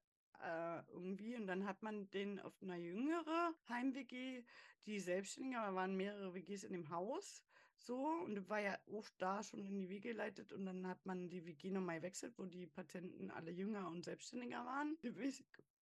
äh, 0.43 0.83
irgendwie 0.91 1.35
und 1.35 1.47
dann 1.47 1.65
hat 1.65 1.81
man 1.83 2.09
den 2.11 2.39
auf 2.39 2.53
einer 2.61 2.77
jüngere 2.77 3.53
Heim-WG, 3.69 4.43
die 4.85 4.99
selbstständig, 4.99 5.57
aber 5.57 5.75
waren 5.75 5.95
mehrere 5.95 6.33
WGs 6.33 6.63
in 6.63 6.73
dem 6.73 6.89
Haus. 6.89 7.43
So, 7.83 8.05
und 8.25 8.47
war 8.47 8.59
ja 8.59 8.77
auch 8.93 9.09
da 9.17 9.41
schon 9.41 9.65
in 9.65 9.79
die 9.79 9.89
Wege 9.89 10.09
geleitet 10.09 10.53
und 10.53 10.65
dann 10.65 10.85
hat 10.85 11.03
man 11.07 11.29
die 11.29 11.47
WG 11.47 11.71
nochmal 11.71 11.97
gewechselt, 11.97 12.37
wo 12.37 12.45
die 12.45 12.67
Patienten 12.67 13.31
alle 13.31 13.49
jünger 13.49 13.87
und 13.87 14.05
selbstständiger 14.05 14.63
waren. 14.65 14.97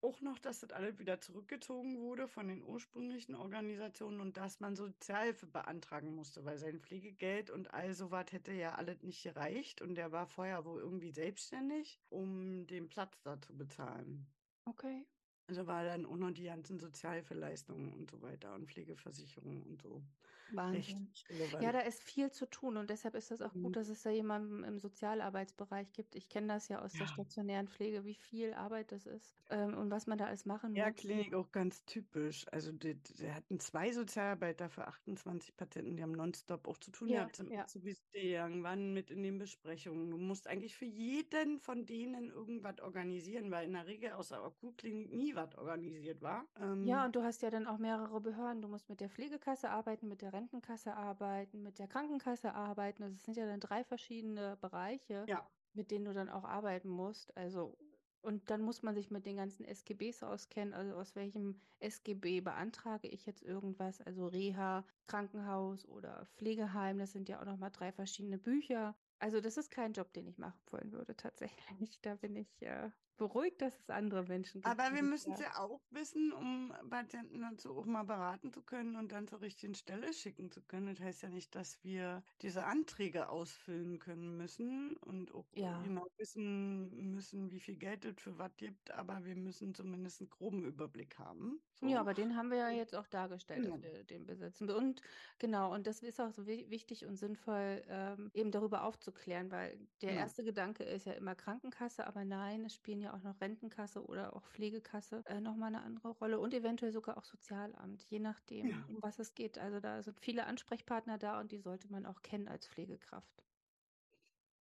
Auch 0.02 0.22
noch, 0.22 0.38
dass 0.38 0.60
das 0.60 0.72
alles 0.74 1.00
wieder 1.00 1.20
zurückgezogen 1.20 1.98
wurde 1.98 2.28
von 2.28 2.48
den 2.48 2.62
ursprünglichen 2.62 3.34
Organisationen 3.34 4.22
und 4.22 4.38
dass 4.38 4.60
man 4.60 4.76
Sozialhilfe 4.76 5.48
beantragen 5.48 6.14
musste, 6.14 6.46
weil 6.46 6.60
sein 6.60 6.82
Pflegegeld 6.82 7.50
und 7.50 7.74
all 7.74 7.96
sowas 7.96 8.32
hätte 8.32 8.52
ja 8.52 8.76
alles 8.76 9.02
nicht 9.02 9.24
gereicht 9.24 9.82
und 9.82 9.96
der 9.96 10.12
war 10.12 10.28
vorher 10.28 10.66
wohl 10.66 10.80
irgendwie 10.80 11.12
selbstständig, 11.12 12.00
um 12.10 12.68
den 12.68 12.90
Platz 12.90 13.20
da 13.24 13.42
zu 13.42 13.58
bezahlen. 13.58 14.28
Okay. 14.68 15.08
Also 15.50 15.66
war 15.66 15.84
dann 15.86 16.06
auch 16.06 16.18
noch 16.18 16.32
die 16.32 16.44
ganzen 16.44 16.80
Sozialhilfeleistungen 16.80 17.94
und 17.94 18.12
so 18.12 18.22
weiter 18.22 18.54
und 18.54 18.70
Pflegeversicherungen 18.70 19.64
und 19.64 19.82
so 19.82 20.04
Wahnsinn. 20.50 21.14
Ja, 21.60 21.72
relevant. 21.72 21.74
da 21.74 21.80
ist 21.82 22.04
viel 22.04 22.32
zu 22.32 22.50
tun 22.50 22.78
und 22.78 22.90
deshalb 22.90 23.16
ist 23.16 23.32
das 23.32 23.42
auch 23.42 23.54
Mhm. 23.54 23.62
gut, 23.62 23.76
dass 23.76 23.90
es 23.90 24.02
da 24.04 24.10
jemanden 24.10 24.64
im 24.64 24.80
Sozialarbeitsbereich 24.80 25.92
gibt. 25.94 26.16
Ich 26.16 26.30
kenne 26.30 26.48
das 26.48 26.68
ja 26.70 26.82
aus 26.82 26.96
der 26.98 27.06
Ja. 27.06 27.08
stationären 27.08 27.68
Pflege, 27.68 28.06
wie 28.06 28.16
viel 28.16 28.54
Arbeit 28.54 28.92
das 28.92 29.06
ist 29.06 29.38
ähm, 29.50 29.78
und 29.78 29.92
was 29.92 30.08
man 30.08 30.18
da 30.18 30.26
alles 30.26 30.46
machen 30.46 30.74
Ja, 30.76 30.92
muss. 30.92 30.92
Klinik 30.92 31.34
auch 31.34 31.52
ganz 31.52 31.86
typisch. 31.86 32.46
Also 32.52 32.72
die, 32.72 33.02
die 33.02 33.32
hatten 33.32 33.60
zwei 33.60 33.92
Sozialarbeiter 33.92 34.70
für 34.70 34.86
28 34.88 35.56
Patienten, 35.56 35.96
die 35.98 36.04
haben 36.04 36.12
nonstop 36.12 36.68
auch 36.68 36.78
zu 36.78 36.92
tun 36.92 37.12
Ja, 37.12 37.14
gehabt, 37.14 37.40
ja. 37.48 37.64
mit 37.64 37.68
zu 37.70 37.80
gegangen, 37.82 38.62
waren 38.64 38.94
mit 38.94 39.10
in 39.10 39.24
den 39.24 39.40
Besprechungen. 39.40 40.12
Du 40.12 40.18
musst 40.18 40.46
eigentlich 40.48 40.76
für 40.76 40.86
jeden 40.86 41.58
von 41.60 41.86
denen 41.88 42.30
irgendwas 42.30 42.80
organisieren, 42.80 43.50
weil 43.50 43.66
in 43.66 43.74
der 43.74 43.88
Regel 43.88 44.12
aus 44.12 44.30
der 44.30 44.44
Akutklinik 44.44 45.12
nie 45.12 45.34
was 45.36 45.56
organisiert 45.56 46.22
war. 46.22 46.48
Ja, 46.82 47.04
Ähm, 47.04 47.06
und 47.06 47.16
du 47.16 47.24
hast 47.24 47.42
ja 47.44 47.50
dann 47.52 47.68
auch 47.68 47.78
mehrere 47.78 48.20
Behörden. 48.22 48.62
Du 48.64 48.68
musst 48.68 48.90
mit 48.90 49.00
der 49.00 49.10
Pflegekasse 49.10 49.70
arbeiten, 49.70 50.08
mit 50.08 50.22
der 50.22 50.34
Rentenkasse 50.38 50.96
arbeiten, 50.96 51.64
mit 51.64 51.80
der 51.80 51.88
Krankenkasse 51.88 52.54
arbeiten. 52.54 53.04
Also 53.04 53.16
es 53.16 53.24
sind 53.24 53.38
ja 53.38 53.46
dann 53.46 53.60
drei 53.60 53.84
verschiedene 53.84 54.56
Bereiche, 54.58 55.26
ja, 55.28 55.50
mit 55.74 55.92
denen 55.92 56.06
du 56.06 56.14
dann 56.14 56.30
auch 56.30 56.44
arbeiten 56.44 56.90
musst. 56.90 57.36
Also, 57.36 57.78
und 58.22 58.50
dann 58.50 58.62
muss 58.62 58.84
man 58.84 58.96
sich 58.96 59.10
mit 59.10 59.26
den 59.26 59.38
ganzen 59.38 59.66
SGBs 59.66 60.24
auskennen. 60.24 60.74
Also 60.74 60.96
aus 60.96 61.16
welchem 61.16 61.60
SGB 61.80 62.42
beantrage 62.42 63.08
ich 63.08 63.26
jetzt 63.26 63.42
irgendwas? 63.42 64.02
Also 64.02 64.28
Reha, 64.28 64.86
Krankenhaus 65.08 65.88
oder 65.88 66.28
Pflegeheim. 66.36 67.00
Das 67.00 67.12
sind 67.14 67.30
ja 67.30 67.42
auch 67.42 67.46
nochmal 67.46 67.72
drei 67.72 67.92
verschiedene 67.92 68.38
Bücher. 68.38 68.96
Also 69.20 69.42
das 69.42 69.58
ist 69.58 69.72
kein 69.72 69.94
Job, 69.94 70.14
den 70.14 70.28
ich 70.28 70.38
machen 70.38 70.62
wollen 70.70 70.92
würde, 70.92 71.16
tatsächlich. 71.16 71.58
Da 72.04 72.16
bin 72.16 72.36
ich, 72.36 72.62
äh, 72.62 72.92
beruhigt, 73.18 73.62
dass 73.62 73.80
es 73.80 73.90
andere 73.90 74.24
Menschen 74.24 74.62
gibt. 74.62 74.82
Aber 74.82 74.94
wir 74.94 75.04
müssen 75.04 75.34
es 75.34 75.40
ja 75.40 75.56
auch 75.60 75.82
wissen, 75.92 76.34
um 76.34 76.74
Patienten 76.90 77.40
dazu 77.42 77.78
auch 77.78 77.86
mal 77.86 78.04
beraten 78.04 78.52
zu 78.52 78.64
können 78.64 78.96
und 78.96 79.12
dann 79.12 79.28
zur 79.28 79.42
richtigen 79.42 79.76
Stelle 79.76 80.14
schicken 80.14 80.52
zu 80.52 80.62
können. 80.64 80.88
Das 80.88 81.00
heißt 81.00 81.22
ja 81.24 81.30
nicht, 81.30 81.56
dass 81.56 81.84
wir 81.84 82.24
diese 82.42 82.66
Anträge 82.66 83.30
ausfüllen 83.30 84.00
können 84.00 84.36
müssen 84.36 84.98
und 84.98 85.34
auch 85.34 85.46
Ja. 85.54 85.84
genau 85.84 86.06
wissen 86.18 87.14
müssen, 87.14 87.52
wie 87.52 87.60
viel 87.60 87.78
Geld 87.78 88.04
es 88.06 88.22
für 88.22 88.38
was 88.38 88.56
gibt, 88.58 88.92
aber 88.92 89.24
wir 89.26 89.36
müssen 89.36 89.74
zumindest 89.74 90.22
einen 90.22 90.30
groben 90.30 90.66
Überblick 90.66 91.18
haben. 91.20 91.62
Ja, 91.84 92.00
So. 92.00 92.00
aber 92.00 92.16
den 92.16 92.36
haben 92.36 92.50
wir 92.50 92.58
ja 92.58 92.70
jetzt 92.72 92.96
auch 92.96 93.06
dargestellt, 93.08 93.64
dass 93.66 93.74
genau. 93.74 93.84
wir 93.84 94.04
den 94.04 94.26
besitzen. 94.26 94.72
Und 94.72 95.02
genau, 95.38 95.72
und 95.72 95.86
das 95.86 96.02
ist 96.02 96.20
auch 96.20 96.32
so 96.32 96.48
wi 96.48 96.66
wichtig 96.72 97.06
und 97.06 97.18
sinnvoll, 97.18 97.84
ähm, 97.88 98.32
eben 98.34 98.50
darüber 98.50 98.84
aufzuklären, 98.84 99.52
weil 99.52 99.88
der 100.02 100.14
Genau. 100.14 100.16
erste 100.16 100.44
Gedanke 100.44 100.84
ist 100.84 101.06
ja 101.06 101.14
immer 101.14 101.36
Krankenkasse, 101.36 102.08
aber 102.08 102.26
nein, 102.26 102.66
es 102.66 102.74
spielen 102.74 103.00
ja 103.02 103.07
auch 103.14 103.22
noch 103.24 103.40
Rentenkasse 103.42 104.04
oder 104.06 104.36
auch 104.36 104.46
Pflegekasse 104.46 105.24
äh, 105.26 105.40
nochmal 105.42 105.70
eine 105.76 105.84
andere 105.84 106.10
Rolle 106.10 106.40
und 106.40 106.54
eventuell 106.54 106.92
sogar 106.92 107.18
auch 107.18 107.26
Sozialamt, 107.26 108.02
je 108.10 108.20
nachdem, 108.20 108.68
Ja. 108.68 108.86
um 108.88 109.02
was 109.02 109.20
es 109.20 109.34
geht. 109.36 109.58
Also 109.58 109.80
da 109.80 110.02
sind 110.04 110.20
viele 110.20 110.46
Ansprechpartner 110.46 111.18
da 111.18 111.40
und 111.40 111.52
die 111.52 111.60
sollte 111.60 111.92
man 111.92 112.06
auch 112.06 112.22
kennen 112.22 112.48
als 112.48 112.68
Pflegekraft. 112.68 113.44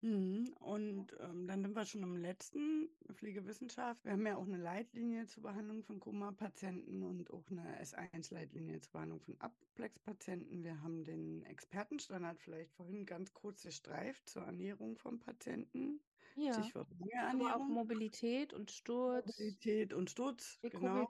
Mhm. 0.03 0.53
Und 0.61 1.16
ähm, 1.20 1.47
dann 1.47 1.62
sind 1.62 1.74
wir 1.74 1.86
schon 1.86 2.03
im 2.03 2.16
letzten 2.18 2.90
Pflegewissenschaft. 3.14 4.05
Wir 4.05 4.12
haben 4.12 4.26
ja 4.26 4.36
auch 4.36 4.45
eine 4.47 4.59
Leitlinie 4.59 5.24
zur 5.26 5.45
Behandlung 5.45 5.82
von 5.82 5.99
Koma-Patienten 5.99 7.03
und 7.03 7.30
auch 7.30 7.49
eine 7.51 7.80
S1-Leitlinie 7.82 8.80
zur 8.80 8.92
Behandlung 8.92 9.20
von 9.20 9.40
Apoplex-Patienten. 9.40 10.62
Wir 10.62 10.82
haben 10.82 11.05
den 11.05 11.42
Expertenstandard 11.45 12.38
vielleicht 12.38 12.70
vorhin 12.74 13.07
ganz 13.07 13.32
kurz 13.32 13.62
gestreift 13.62 14.28
zur 14.28 14.42
Ernährung 14.42 14.99
von 14.99 15.18
Patienten. 15.20 16.01
Ja, 16.37 16.53
Stichwort 16.55 16.89
lange 16.99 17.45
aber 17.53 17.57
auch 17.57 17.68
Mobilität 17.68 18.53
und 18.53 18.70
Sturz, 18.70 19.39
Mobilität 19.39 19.93
und 19.93 20.11
Sturz. 20.11 20.59
Genau. 20.62 21.07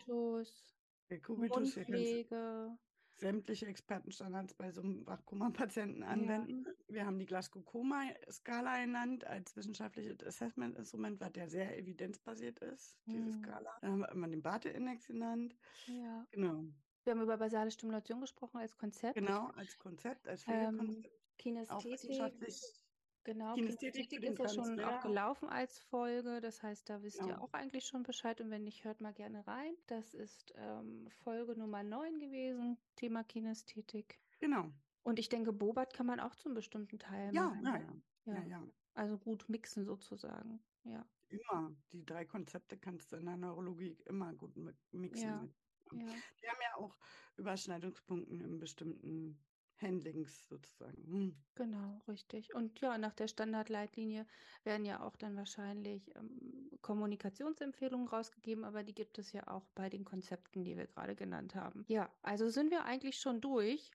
Dekubitus, 1.11 1.77
Mundpflege. 1.77 2.79
sämtliche 3.17 3.67
Expertenstandards 3.67 4.55
bei 4.55 4.73
so 4.73 4.81
einem 4.83 5.07
Wachkoma-Patienten 5.07 6.03
Ja. 6.03 6.09
anwenden. 6.09 6.67
Wir 6.89 7.07
haben 7.07 7.19
die 7.19 7.27
Glasgow-Koma-Skala 7.27 8.85
genannt 8.85 9.25
als 9.25 9.55
wissenschaftliches 9.57 10.23
Assessment-Instrument, 10.25 11.21
was 11.21 11.31
ja 11.37 11.47
sehr 11.49 11.79
evidenzbasiert 11.79 12.59
ist, 12.61 12.99
diese 13.07 13.27
Hm. 13.27 13.33
Skala. 13.33 13.79
Dann 13.81 13.93
haben 13.93 13.99
wir 14.01 14.09
immer 14.11 14.29
den 14.29 14.43
Barte-Index 14.43 15.07
genannt. 15.07 15.55
Ja. 15.87 16.27
Genau. 16.33 16.65
Wir 17.05 17.13
haben 17.13 17.23
über 17.23 17.37
basale 17.37 17.71
Stimulation 17.71 18.21
gesprochen 18.21 18.57
als 18.59 18.77
Konzept. 18.77 19.15
Genau, 19.15 19.49
als 19.49 19.79
Konzept, 19.79 20.27
als 20.27 20.47
Ähm, 20.49 20.77
Pflegekonzept. 20.79 21.15
Auch 21.15 21.37
Kinästhetik, 21.37 21.93
wissenschaftlich. 21.93 22.84
Genau, 23.25 23.55
Kinästhetik 23.55 24.13
ist 24.13 24.39
ja 24.39 24.49
schon 24.49 24.79
auch 24.81 24.89
Transfer. 24.89 25.09
gelaufen 25.09 25.49
als 25.49 25.79
Folge. 25.81 26.41
Das 26.41 26.63
heißt, 26.63 26.89
da 26.89 27.03
wisst 27.03 27.21
ihr 27.21 27.27
Genau. 27.29 27.43
auch 27.43 27.53
eigentlich 27.53 27.87
schon 27.87 28.03
Bescheid. 28.03 28.41
Und 28.41 28.51
wenn 28.51 28.65
nicht, 28.65 28.85
hört 28.85 29.01
mal 29.01 29.13
gerne 29.13 29.47
rein. 29.47 29.75
Das 29.87 30.15
ist 30.15 30.53
ähm, 30.57 31.09
Folge 31.11 31.57
Nummer 31.59 31.83
9 31.83 32.19
gewesen, 32.21 32.79
Thema 32.97 33.25
Kinästhetik. 33.25 34.21
Genau. 34.39 34.71
Und 35.03 35.19
ich 35.19 35.29
denke, 35.29 35.53
Bobat 35.53 35.93
kann 35.93 36.07
man 36.07 36.21
auch 36.21 36.35
zum 36.35 36.55
bestimmten 36.55 36.99
Teil 36.99 37.35
Ja, 37.35 37.49
machen. 37.49 37.65
ja, 37.65 37.77
ja. 37.79 37.95
Ja, 38.27 38.35
ja, 38.35 38.47
ja. 38.47 38.69
also 38.95 39.19
gut 39.19 39.49
mixen 39.49 39.85
sozusagen. 39.85 40.63
Ja, 40.85 41.05
Immer. 41.29 41.75
Die 41.93 42.05
drei 42.05 42.25
Konzepte 42.25 42.79
kannst 42.79 43.11
du 43.13 43.17
in 43.17 43.27
der 43.27 43.37
Neurologie 43.37 43.97
immer 44.07 44.33
gut 44.35 44.57
mi- 44.57 44.73
mixen. 44.93 45.25
ja, 45.29 45.49
ja. 45.93 46.07
Die 46.43 46.49
haben 46.49 46.61
ja 46.63 46.77
auch 46.77 46.97
Überschneidungspunkten 47.37 48.41
in 48.41 48.59
bestimmten 48.59 49.39
Handlings 49.85 50.49
sozusagen. 50.49 51.05
Hm. 51.07 51.45
Genau, 51.57 52.01
richtig. 52.09 52.55
Und 52.55 52.81
ja, 52.81 52.97
nach 52.99 53.13
der 53.15 53.27
Standardleitlinie 53.29 54.27
werden 54.65 54.85
ja 54.85 55.01
auch 55.01 55.17
dann 55.17 55.37
wahrscheinlich 55.37 56.15
ähm, 56.17 56.71
Kommunikationsempfehlungen 56.83 58.09
rausgegeben, 58.09 58.65
aber 58.65 58.83
die 58.85 58.95
gibt 58.95 59.19
es 59.19 59.33
ja 59.33 59.47
auch 59.49 59.67
bei 59.75 59.89
den 59.89 60.05
Konzepten, 60.05 60.65
die 60.65 60.77
wir 60.77 60.87
gerade 60.89 61.15
genannt 61.17 61.55
haben. 61.55 61.87
Ja, 61.87 62.15
also 62.23 62.49
sind 62.49 62.71
wir 62.71 62.85
eigentlich 62.85 63.19
schon 63.19 63.41
durch 63.41 63.91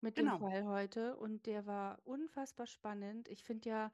mit 0.00 0.18
dem 0.18 0.30
Genau. 0.30 0.32
Fall 0.32 0.64
heute 0.66 1.16
und 1.16 1.46
der 1.46 1.66
war 1.66 2.00
unfassbar 2.06 2.66
spannend. 2.66 3.28
Ich 3.28 3.44
finde 3.44 3.68
ja, 3.68 3.92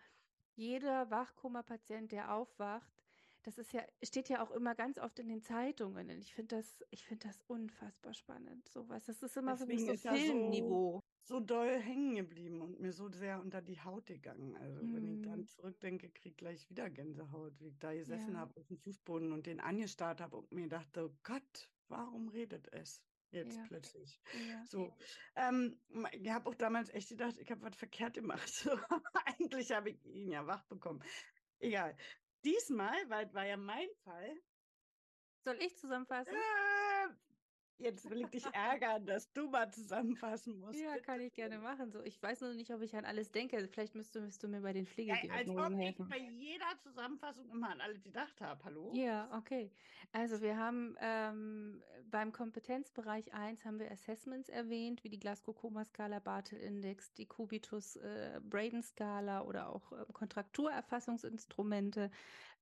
jeder 0.54 1.10
Wachkoma-Patient, 1.10 2.12
der 2.12 2.34
aufwacht, 2.34 2.97
das 3.42 3.58
ist 3.58 3.72
ja, 3.72 3.84
steht 4.02 4.28
ja 4.28 4.42
auch 4.42 4.50
immer 4.50 4.74
ganz 4.74 4.98
oft 4.98 5.18
in 5.18 5.28
den 5.28 5.42
Zeitungen. 5.42 6.10
Und 6.10 6.18
ich 6.20 6.34
finde 6.34 6.56
das, 6.56 6.84
ich 6.90 7.06
finde 7.06 7.28
das 7.28 7.42
unfassbar 7.42 8.14
spannend. 8.14 8.68
Sowas. 8.68 9.04
Das 9.04 9.22
ist 9.22 9.36
immer 9.36 9.56
für 9.56 9.66
mich 9.66 9.84
Deswegen 9.84 9.96
so 9.96 9.96
er 10.04 10.18
so, 10.18 10.32
Filmniveau. 10.32 11.00
so 11.22 11.40
doll 11.40 11.78
hängen 11.80 12.14
geblieben 12.16 12.60
und 12.62 12.80
mir 12.80 12.92
so 12.92 13.10
sehr 13.10 13.40
unter 13.40 13.62
die 13.62 13.80
Haut 13.80 14.06
gegangen. 14.06 14.56
Also 14.56 14.92
wenn 14.92 15.08
ich 15.08 15.20
dann 15.22 15.44
Hm, 15.44 15.46
zurückdenke, 15.46 16.10
kriege 16.10 16.30
ich 16.30 16.36
gleich 16.36 16.70
wieder 16.70 16.90
Gänsehaut, 16.90 17.60
wie 17.60 17.68
ich 17.68 17.78
da 17.78 17.94
gesessen 17.94 18.36
ja, 18.36 18.38
habe 18.38 18.58
auf 18.60 18.66
dem 18.68 18.78
Fußboden 18.78 19.32
und 19.32 19.46
den 19.46 19.60
angestarrt 19.60 20.20
habe 20.20 20.36
und 20.38 20.52
mir 20.52 20.68
dachte, 20.68 21.06
oh 21.06 21.16
Gott, 21.22 21.70
warum 21.88 22.28
redet 22.28 22.72
es 22.72 23.04
jetzt 23.30 23.62
ja, 23.62 23.64
plötzlich? 23.64 24.22
ja. 24.32 24.68
So, 24.68 24.94
ähm, 25.36 25.80
ich 26.12 26.28
habe 26.30 26.48
auch 26.50 26.54
damals 26.54 26.90
echt 26.90 27.08
gedacht, 27.10 27.36
ich 27.38 27.50
habe 27.50 27.62
was 27.62 27.76
verkehrt 27.76 28.14
gemacht. 28.14 28.68
Eigentlich 29.26 29.72
habe 29.72 29.90
ich 29.90 30.04
ihn 30.04 30.30
ja 30.30 30.46
wach 30.46 30.64
bekommen. 30.64 31.02
Egal. 31.58 31.96
Diesmal, 32.44 32.96
weil 33.08 33.26
es 33.26 33.34
war 33.34 33.44
ja 33.44 33.56
mein 33.56 33.88
Fall, 34.04 34.40
Soll 35.44 35.56
ich 35.62 35.76
zusammenfassen? 35.78 36.34
äh, 36.34 37.08
jetzt 37.78 38.10
will 38.10 38.22
ich 38.22 38.28
dich 38.28 38.44
ärgern, 38.52 39.06
dass 39.06 39.32
du 39.32 39.48
mal 39.48 39.72
zusammenfassen 39.72 40.58
musst. 40.58 40.80
Ja, 40.80 40.98
kann 40.98 41.20
ich 41.20 41.32
gerne 41.32 41.58
machen. 41.58 41.90
So, 41.90 42.02
ich 42.02 42.20
weiß 42.22 42.42
nur 42.42 42.52
nicht, 42.54 42.72
ob 42.72 42.82
ich 42.82 42.96
an 42.96 43.04
alles 43.04 43.30
denke. 43.30 43.68
Vielleicht 43.68 43.94
müsstest 43.94 44.42
du 44.42 44.48
mir 44.48 44.60
bei 44.60 44.72
den 44.72 44.86
Ja, 44.96 45.14
als 45.14 45.22
ob 45.48 45.66
Pflegediagnosen 45.68 45.80
ich 45.80 45.96
bei 45.96 46.18
jeder 46.18 46.76
Zusammenfassung 46.82 47.48
immer 47.50 47.70
an 47.70 47.80
alles 47.80 48.02
gedacht 48.02 48.40
habe. 48.40 48.64
Hallo? 48.64 48.90
Ja, 48.94 49.30
okay. 49.36 49.70
Also 50.12 50.40
wir 50.40 50.56
haben 50.56 50.96
ähm, 51.00 51.82
beim 52.10 52.32
Kompetenzbereich 52.32 53.32
1 53.32 53.64
haben 53.64 53.78
wir 53.78 53.88
Assessments 53.90 54.48
erwähnt, 54.48 55.04
wie 55.04 55.10
die 55.10 55.20
Glasgow-Koma-Skala, 55.20 56.18
Bartel-Index, 56.18 57.14
die 57.14 57.26
Kubitus-Braden-Skala 57.26 59.42
oder 59.42 59.68
auch 59.68 59.92
ähm, 59.92 60.12
Kontrakturerfassungsinstrumente. 60.12 62.10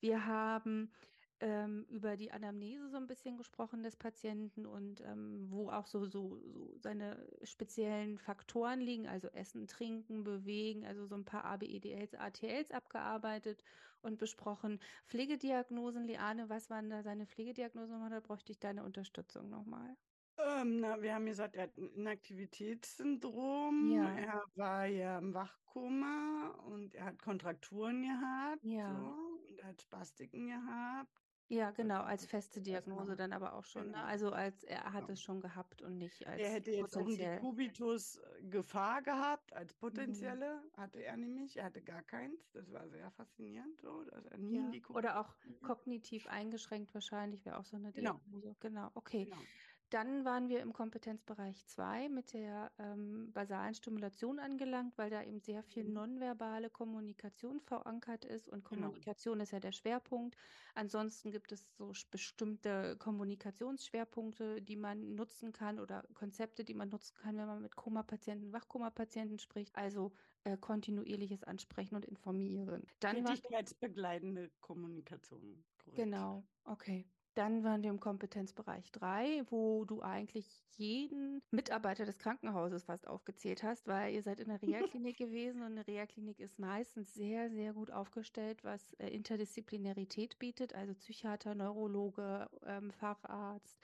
Wir 0.01 0.27
haben 0.27 0.93
ähm, 1.41 1.85
über 1.89 2.17
die 2.17 2.33
Anamnese 2.33 2.89
so 2.89 2.97
ein 2.97 3.07
bisschen 3.07 3.37
gesprochen 3.37 3.83
des 3.83 3.97
Patienten 3.97 4.67
und 4.67 5.01
ähm, 5.03 5.47
wo 5.51 5.69
auch 5.71 5.87
so, 5.87 6.07
so, 6.07 6.41
so 6.49 6.77
seine 6.79 7.29
speziellen 7.43 8.19
Faktoren 8.19 8.81
liegen, 8.81 9.07
also 9.07 9.29
Essen, 9.29 9.67
Trinken, 9.67 10.25
Bewegen, 10.25 10.85
also 10.87 11.07
so 11.07 11.15
ein 11.15 11.25
paar 11.27 11.45
ABEDLs, 11.45 12.15
ATLs 12.15 12.71
abgearbeitet 12.71 13.63
und 14.01 14.19
besprochen. 14.19 14.81
Pflegediagnosen, 15.07 16.05
Liane, 16.05 16.49
was 16.49 16.71
waren 16.71 16.91
da 16.91 17.03
seine 17.03 17.27
Pflegediagnosen 17.27 17.93
nochmal? 17.93 18.11
Da 18.11 18.21
bräuchte 18.21 18.53
ich 18.53 18.59
deine 18.59 18.85
Unterstützung 18.85 19.49
nochmal. 19.51 19.97
Ähm, 20.39 20.81
na, 20.81 21.01
wir 21.01 21.15
haben 21.15 21.25
gesagt, 21.27 21.57
er 21.57 21.65
hat 21.65 21.77
ein 21.79 21.89
Inaktivitätssyndrom. 21.95 23.91
Ja, 23.91 24.15
Er 24.17 24.43
war 24.55 24.87
ja 24.87 25.19
im 25.19 25.33
Wachkoma 25.35 26.49
und 26.67 26.95
er 26.95 27.07
hat 27.07 27.19
Kontrakturen 27.23 28.03
gehabt. 28.03 28.63
ja. 28.63 28.87
So, 28.87 29.41
und 29.49 29.59
er 29.61 29.69
hat 29.69 29.81
Spastiken 29.83 30.47
gehabt. 30.49 31.26
Ja, 31.49 31.71
genau, 31.71 32.03
als 32.03 32.27
feste 32.27 32.61
Diagnose 32.61 33.15
dann 33.17 33.33
aber 33.33 33.55
auch 33.55 33.65
schon, 33.65 33.91
ne? 33.91 33.95
Genau. 33.95 34.05
Also 34.05 34.31
als 34.33 34.65
er 34.65 34.93
hat 34.93 35.03
genau. 35.03 35.13
es 35.13 35.23
schon 35.23 35.41
gehabt 35.41 35.81
und 35.81 35.97
nicht 35.97 36.27
Er 36.27 36.33
als 36.33 36.43
hätte 36.51 36.71
jetzt 36.73 36.97
auch 36.97 37.01
einen 37.01 37.17
potenziell. 37.17 37.39
Dekubitus-Gefahr 37.39 39.03
gehabt 39.03 39.53
als 39.53 39.73
Mhm. 39.73 39.79
potenzielle. 39.81 40.63
Hatte 40.77 40.99
er 41.03 41.17
nämlich. 41.17 41.57
Er 41.57 41.65
hatte 41.67 41.83
gar 41.83 42.03
keins. 42.03 42.51
Das 42.53 42.73
war 42.73 42.89
sehr 42.89 43.11
faszinierend, 43.13 43.81
so, 43.81 44.05
dass 44.05 44.25
er 44.27 44.39
nie 44.39 44.57
Ja, 44.57 44.71
oder 44.93 45.21
auch 45.21 45.35
Dekubitus 45.35 45.63
kognitiv 45.63 46.27
eingeschränkt 46.27 46.95
wahrscheinlich 46.95 47.45
wäre 47.45 47.59
auch 47.59 47.65
so 47.65 47.77
eine 47.77 47.93
Genau, 47.93 48.21
Diagnose. 48.23 48.57
Genau, 48.61 48.91
okay. 48.95 49.25
genau. 49.25 49.47
Dann 49.91 50.25
waren 50.25 50.49
wir 50.49 50.61
im 50.63 50.73
Kompetenzbereich 50.73 51.65
2 51.67 52.09
mit 52.09 52.33
der 52.33 52.73
ähm, 52.77 53.33
basalen 53.33 53.73
Stimulation 53.73 54.41
angelangt, 54.41 54.99
weil 54.99 55.11
da 55.11 55.23
eben 55.23 55.39
sehr 55.39 55.63
viel 55.63 55.85
Mhm. 55.85 55.89
nonverbale 55.89 56.71
Kommunikation 56.71 57.61
verankert 57.61 58.25
ist 58.25 58.49
und 58.49 58.65
Genau. 58.69 58.97
Kommunikation 58.97 59.39
ist 59.41 59.53
ja 59.53 59.61
der 59.61 59.71
Schwerpunkt. 59.71 60.37
Ansonsten 60.75 61.31
gibt 61.31 61.53
es 61.53 61.77
so 61.77 61.93
bestimmte 62.11 62.97
Kommunikationsschwerpunkte, 62.99 64.61
die 64.61 64.77
man 64.77 65.15
nutzen 65.15 65.53
kann 65.53 65.79
oder 65.79 66.03
Konzepte, 66.15 66.65
die 66.65 66.75
man 66.75 66.89
nutzen 66.89 67.15
kann, 67.15 67.37
wenn 67.37 67.47
man 67.47 67.63
mit 67.63 67.77
Koma-Patienten, 67.77 68.53
Wachkoma-Patienten 68.53 69.39
spricht. 69.39 69.77
Also 69.77 70.13
äh, 70.43 70.57
kontinuierliches 70.59 71.45
Ansprechen 71.45 71.95
und 71.95 72.05
Informieren. 72.05 72.87
Dann 73.01 73.23
Tätigkeitsbegleitende 73.25 74.51
Kommunikation. 74.61 75.65
Korrekt. 75.79 76.15
Genau, 76.15 76.47
okay. 76.65 77.11
Dann 77.37 77.65
waren 77.65 77.83
wir 77.83 77.91
im 77.91 78.01
Kompetenzbereich 78.01 78.91
3, 78.93 79.45
wo 79.51 79.85
du 79.85 80.01
eigentlich 80.01 80.47
jeden 80.79 81.43
Mitarbeiter 81.51 82.07
des 82.07 82.19
Krankenhauses 82.19 82.85
fast 82.85 83.07
aufgezählt 83.07 83.63
hast, 83.63 83.87
weil 83.87 84.15
ihr 84.15 84.23
seid 84.23 84.41
in 84.41 84.49
der 84.49 84.63
Reha-Klinik 84.63 85.19
gewesen 85.19 85.61
und 85.61 85.73
eine 85.73 85.87
Reha-Klinik 85.87 86.41
ist 86.41 86.59
meistens 86.59 87.13
sehr, 87.13 87.51
sehr 87.51 87.75
gut 87.75 87.91
aufgestellt, 87.91 88.65
was 88.65 88.95
äh, 88.95 89.09
Interdisziplinarität 89.09 90.39
bietet, 90.39 90.75
also 90.75 90.95
Psychiater, 90.95 91.55
Neurologe, 91.55 92.49
ähm, 92.65 92.91
Facharzt, 92.91 93.79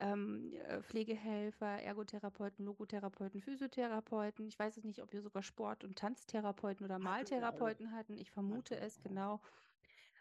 ähm, 0.00 0.52
äh, 0.68 0.82
Pflegehelfer, 0.82 1.82
Ergotherapeuten, 1.82 2.66
Logotherapeuten, 2.66 3.40
Physiotherapeuten. 3.40 4.46
Ich 4.46 4.58
weiß 4.58 4.76
es 4.76 4.84
nicht, 4.84 5.02
ob 5.02 5.14
ihr 5.14 5.22
sogar 5.22 5.42
Sport- 5.42 5.82
und 5.82 5.96
Tanztherapeuten 5.96 6.84
oder 6.84 6.98
wir. 6.98 7.04
Maltherapeuten 7.04 7.92
hatten. 7.92 8.18
Ich 8.18 8.30
vermute 8.30 8.74
wir 8.74 8.82
es 8.82 9.00
genau. 9.02 9.40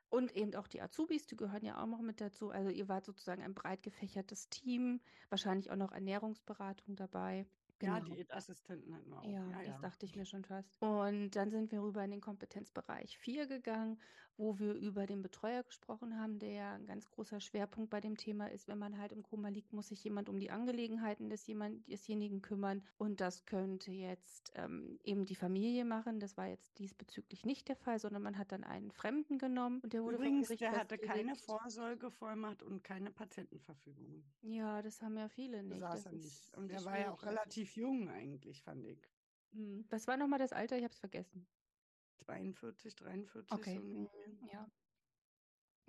Und 0.09 0.35
eben 0.35 0.55
auch 0.55 0.67
die 0.67 0.81
Azubis, 0.81 1.27
die 1.27 1.35
gehören 1.35 1.65
ja 1.65 1.81
auch 1.81 1.85
noch 1.85 2.01
mit 2.01 2.21
dazu. 2.21 2.49
Also 2.49 2.69
ihr 2.69 2.87
wart 2.87 3.05
sozusagen 3.05 3.43
ein 3.43 3.53
breit 3.53 3.83
gefächertes 3.83 4.49
Team, 4.49 5.01
wahrscheinlich 5.29 5.69
auch 5.69 5.75
noch 5.75 5.91
Ernährungsberatung 5.91 6.95
dabei. 6.95 7.45
Genau. 7.79 7.95
Ja, 7.95 7.99
Diätassistenten 8.01 8.95
hatten 8.95 9.09
wir 9.09 9.19
auch. 9.19 9.23
Ja, 9.23 9.49
ja, 9.49 9.57
das 9.59 9.67
ja. 9.67 9.79
dachte 9.79 10.05
ich 10.05 10.15
mir 10.15 10.25
schon 10.25 10.43
fast. 10.45 10.81
Und 10.81 11.31
dann 11.31 11.51
sind 11.51 11.71
wir 11.71 11.81
rüber 11.81 12.03
in 12.03 12.11
den 12.11 12.21
Kompetenzbereich 12.21 13.17
4 13.19 13.47
gegangen, 13.47 13.99
wo 14.37 14.59
wir 14.59 14.73
über 14.73 15.05
den 15.05 15.21
Betreuer 15.21 15.63
gesprochen 15.63 16.19
haben, 16.19 16.39
der 16.39 16.51
ja 16.51 16.73
ein 16.73 16.85
ganz 16.85 17.09
großer 17.09 17.39
Schwerpunkt 17.39 17.89
bei 17.89 17.99
dem 17.99 18.17
Thema 18.17 18.47
ist. 18.51 18.67
Wenn 18.67 18.77
man 18.77 18.97
halt 18.97 19.11
im 19.11 19.23
Koma 19.23 19.49
liegt, 19.49 19.73
muss 19.73 19.89
sich 19.89 20.03
jemand 20.03 20.29
um 20.29 20.39
die 20.39 20.51
Angelegenheiten 20.51 21.29
des 21.29 21.45
jemand, 21.47 21.87
desjenigen 21.89 22.41
kümmern. 22.41 22.83
Und 22.97 23.19
das 23.19 23.45
könnte 23.45 23.91
jetzt 23.91 24.51
ähm, 24.55 24.99
eben 25.03 25.25
die 25.25 25.35
Familie 25.35 25.85
machen. 25.85 26.19
Das 26.19 26.37
war 26.37 26.47
jetzt 26.47 26.77
diesbezüglich 26.77 27.45
nicht 27.45 27.67
der 27.67 27.75
Fall, 27.75 27.99
sondern 27.99 28.21
man 28.21 28.37
hat 28.37 28.51
dann 28.51 28.63
einen 28.63 28.91
Fremden 28.91 29.39
genommen 29.39 29.79
und 29.81 29.93
der 29.93 30.03
wurde 30.03 30.17
Übrigens, 30.17 30.49
der 30.49 30.71
hatte 30.71 30.97
keine 30.97 31.35
Vorsorgevollmacht 31.35 32.61
und 32.63 32.83
keine 32.83 33.11
Patientenverfügung. 33.11 34.23
Ja, 34.41 34.81
das 34.81 35.01
haben 35.01 35.17
ja 35.17 35.27
viele 35.29 35.63
nicht. 35.63 35.81
Das 35.81 36.05
er 36.05 36.11
nicht. 36.11 36.55
Und 36.55 36.69
der 36.69 36.83
war 36.85 36.99
ja 36.99 37.11
auch 37.11 37.23
relativ 37.23 37.75
jung 37.75 38.09
eigentlich, 38.09 38.61
fand 38.61 38.85
ich. 38.85 39.01
Hm. 39.53 39.85
Was 39.89 40.07
war 40.07 40.17
nochmal 40.17 40.39
das 40.39 40.53
Alter? 40.53 40.77
Ich 40.77 40.83
habe 40.83 40.93
es 40.93 40.99
vergessen. 40.99 41.47
42, 42.27 42.95
43. 42.95 43.51
Okay. 43.51 43.79
So 43.79 44.09
ja. 44.51 44.67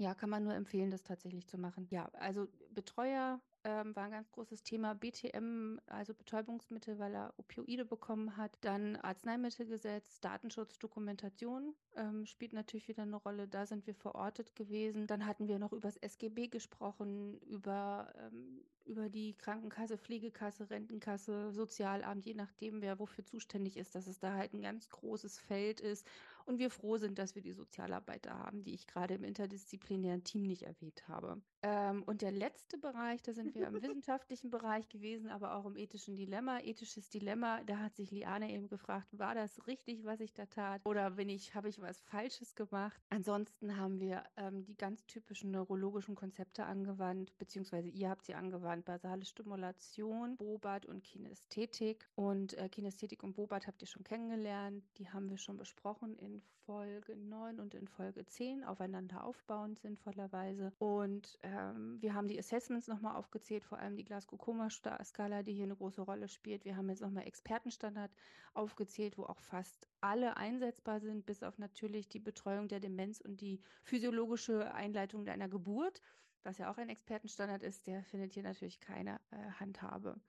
Ja, 0.00 0.14
kann 0.14 0.30
man 0.30 0.44
nur 0.44 0.54
empfehlen, 0.54 0.90
das 0.90 1.02
tatsächlich 1.02 1.48
zu 1.48 1.58
machen. 1.58 1.88
Ja, 1.90 2.06
also 2.12 2.46
Betreuer 2.70 3.40
ähm, 3.68 3.94
war 3.94 4.04
ein 4.04 4.10
ganz 4.10 4.30
großes 4.32 4.62
Thema. 4.62 4.94
BTM, 4.94 5.78
also 5.86 6.14
Betäubungsmittel, 6.14 6.98
weil 6.98 7.14
er 7.14 7.34
Opioide 7.36 7.84
bekommen 7.84 8.36
hat. 8.36 8.56
Dann 8.62 8.96
Arzneimittelgesetz, 8.96 10.20
Datenschutz, 10.20 10.78
Dokumentation 10.78 11.74
ähm, 11.96 12.26
spielt 12.26 12.52
natürlich 12.52 12.88
wieder 12.88 13.02
eine 13.02 13.16
Rolle. 13.16 13.46
Da 13.46 13.66
sind 13.66 13.86
wir 13.86 13.94
verortet 13.94 14.56
gewesen. 14.56 15.06
Dann 15.06 15.26
hatten 15.26 15.48
wir 15.48 15.58
noch 15.58 15.72
über 15.72 15.88
das 15.88 15.96
SGB 15.96 16.48
gesprochen, 16.48 17.38
über, 17.40 18.12
ähm, 18.18 18.62
über 18.86 19.08
die 19.08 19.34
Krankenkasse, 19.34 19.98
Pflegekasse, 19.98 20.70
Rentenkasse, 20.70 21.52
Sozialamt, 21.52 22.24
je 22.24 22.34
nachdem, 22.34 22.80
wer 22.80 22.98
wofür 22.98 23.24
zuständig 23.24 23.76
ist, 23.76 23.94
dass 23.94 24.06
es 24.06 24.18
da 24.18 24.32
halt 24.34 24.54
ein 24.54 24.62
ganz 24.62 24.88
großes 24.88 25.38
Feld 25.38 25.80
ist 25.80 26.06
und 26.48 26.58
wir 26.58 26.70
froh 26.70 26.96
sind, 26.96 27.18
dass 27.18 27.34
wir 27.34 27.42
die 27.42 27.52
Sozialarbeiter 27.52 28.38
haben, 28.38 28.62
die 28.64 28.74
ich 28.74 28.86
gerade 28.86 29.14
im 29.14 29.24
interdisziplinären 29.24 30.24
Team 30.24 30.42
nicht 30.44 30.62
erwähnt 30.62 31.06
habe. 31.06 31.42
Ähm, 31.62 32.02
und 32.04 32.22
der 32.22 32.30
letzte 32.32 32.78
Bereich, 32.78 33.22
da 33.22 33.32
sind 33.32 33.54
wir 33.54 33.66
im 33.66 33.74
wissenschaftlichen 33.82 34.50
Bereich 34.50 34.88
gewesen, 34.88 35.28
aber 35.28 35.54
auch 35.54 35.66
im 35.66 35.76
ethischen 35.76 36.16
Dilemma. 36.16 36.60
Ethisches 36.60 37.10
Dilemma, 37.10 37.62
da 37.64 37.78
hat 37.78 37.96
sich 37.96 38.10
Liane 38.10 38.50
eben 38.50 38.68
gefragt, 38.68 39.06
war 39.12 39.34
das 39.34 39.66
richtig, 39.66 40.04
was 40.04 40.20
ich 40.20 40.32
da 40.32 40.46
tat? 40.46 40.80
Oder 40.86 41.10
bin 41.12 41.28
ich, 41.28 41.54
habe 41.54 41.68
ich 41.68 41.80
was 41.80 42.00
Falsches 42.00 42.54
gemacht? 42.54 42.98
Ansonsten 43.10 43.76
haben 43.76 44.00
wir 44.00 44.24
ähm, 44.36 44.64
die 44.64 44.76
ganz 44.76 45.04
typischen 45.06 45.50
neurologischen 45.50 46.14
Konzepte 46.14 46.64
angewandt, 46.64 47.36
beziehungsweise 47.38 47.88
ihr 47.88 48.08
habt 48.08 48.24
sie 48.24 48.34
angewandt, 48.34 48.86
basale 48.86 49.24
Stimulation, 49.24 50.36
Bobat 50.36 50.86
und 50.86 51.04
Kinästhetik. 51.04 52.08
Und 52.14 52.54
äh, 52.54 52.68
Kinästhetik 52.70 53.22
und 53.22 53.34
Bobat 53.34 53.66
habt 53.66 53.82
ihr 53.82 53.88
schon 53.88 54.04
kennengelernt. 54.04 54.84
Die 54.96 55.10
haben 55.10 55.28
wir 55.28 55.36
schon 55.36 55.58
besprochen 55.58 56.16
in 56.16 56.37
Folge 56.66 57.16
9 57.16 57.60
und 57.60 57.74
in 57.74 57.88
Folge 57.88 58.26
10 58.26 58.62
aufeinander 58.64 59.24
aufbauend 59.24 59.78
sinnvollerweise. 59.78 60.72
Und 60.78 61.38
ähm, 61.42 61.96
wir 62.00 62.14
haben 62.14 62.28
die 62.28 62.38
Assessments 62.38 62.88
nochmal 62.88 63.16
aufgezählt, 63.16 63.64
vor 63.64 63.78
allem 63.78 63.96
die 63.96 64.04
Glasgow-Koma-Skala, 64.04 65.42
die 65.42 65.54
hier 65.54 65.64
eine 65.64 65.76
große 65.76 66.02
Rolle 66.02 66.28
spielt. 66.28 66.64
Wir 66.64 66.76
haben 66.76 66.90
jetzt 66.90 67.00
nochmal 67.00 67.26
Expertenstandard 67.26 68.10
aufgezählt, 68.52 69.16
wo 69.16 69.24
auch 69.24 69.40
fast 69.40 69.88
alle 70.00 70.36
einsetzbar 70.36 71.00
sind, 71.00 71.24
bis 71.24 71.42
auf 71.42 71.58
natürlich 71.58 72.08
die 72.08 72.20
Betreuung 72.20 72.68
der 72.68 72.80
Demenz 72.80 73.20
und 73.20 73.40
die 73.40 73.60
physiologische 73.82 74.74
Einleitung 74.74 75.24
deiner 75.24 75.48
Geburt, 75.48 76.02
was 76.42 76.58
ja 76.58 76.70
auch 76.70 76.78
ein 76.78 76.90
Expertenstandard 76.90 77.62
ist, 77.62 77.86
der 77.86 78.04
findet 78.04 78.34
hier 78.34 78.42
natürlich 78.42 78.80
keine 78.80 79.20
äh, 79.30 79.36
Handhabe. 79.58 80.20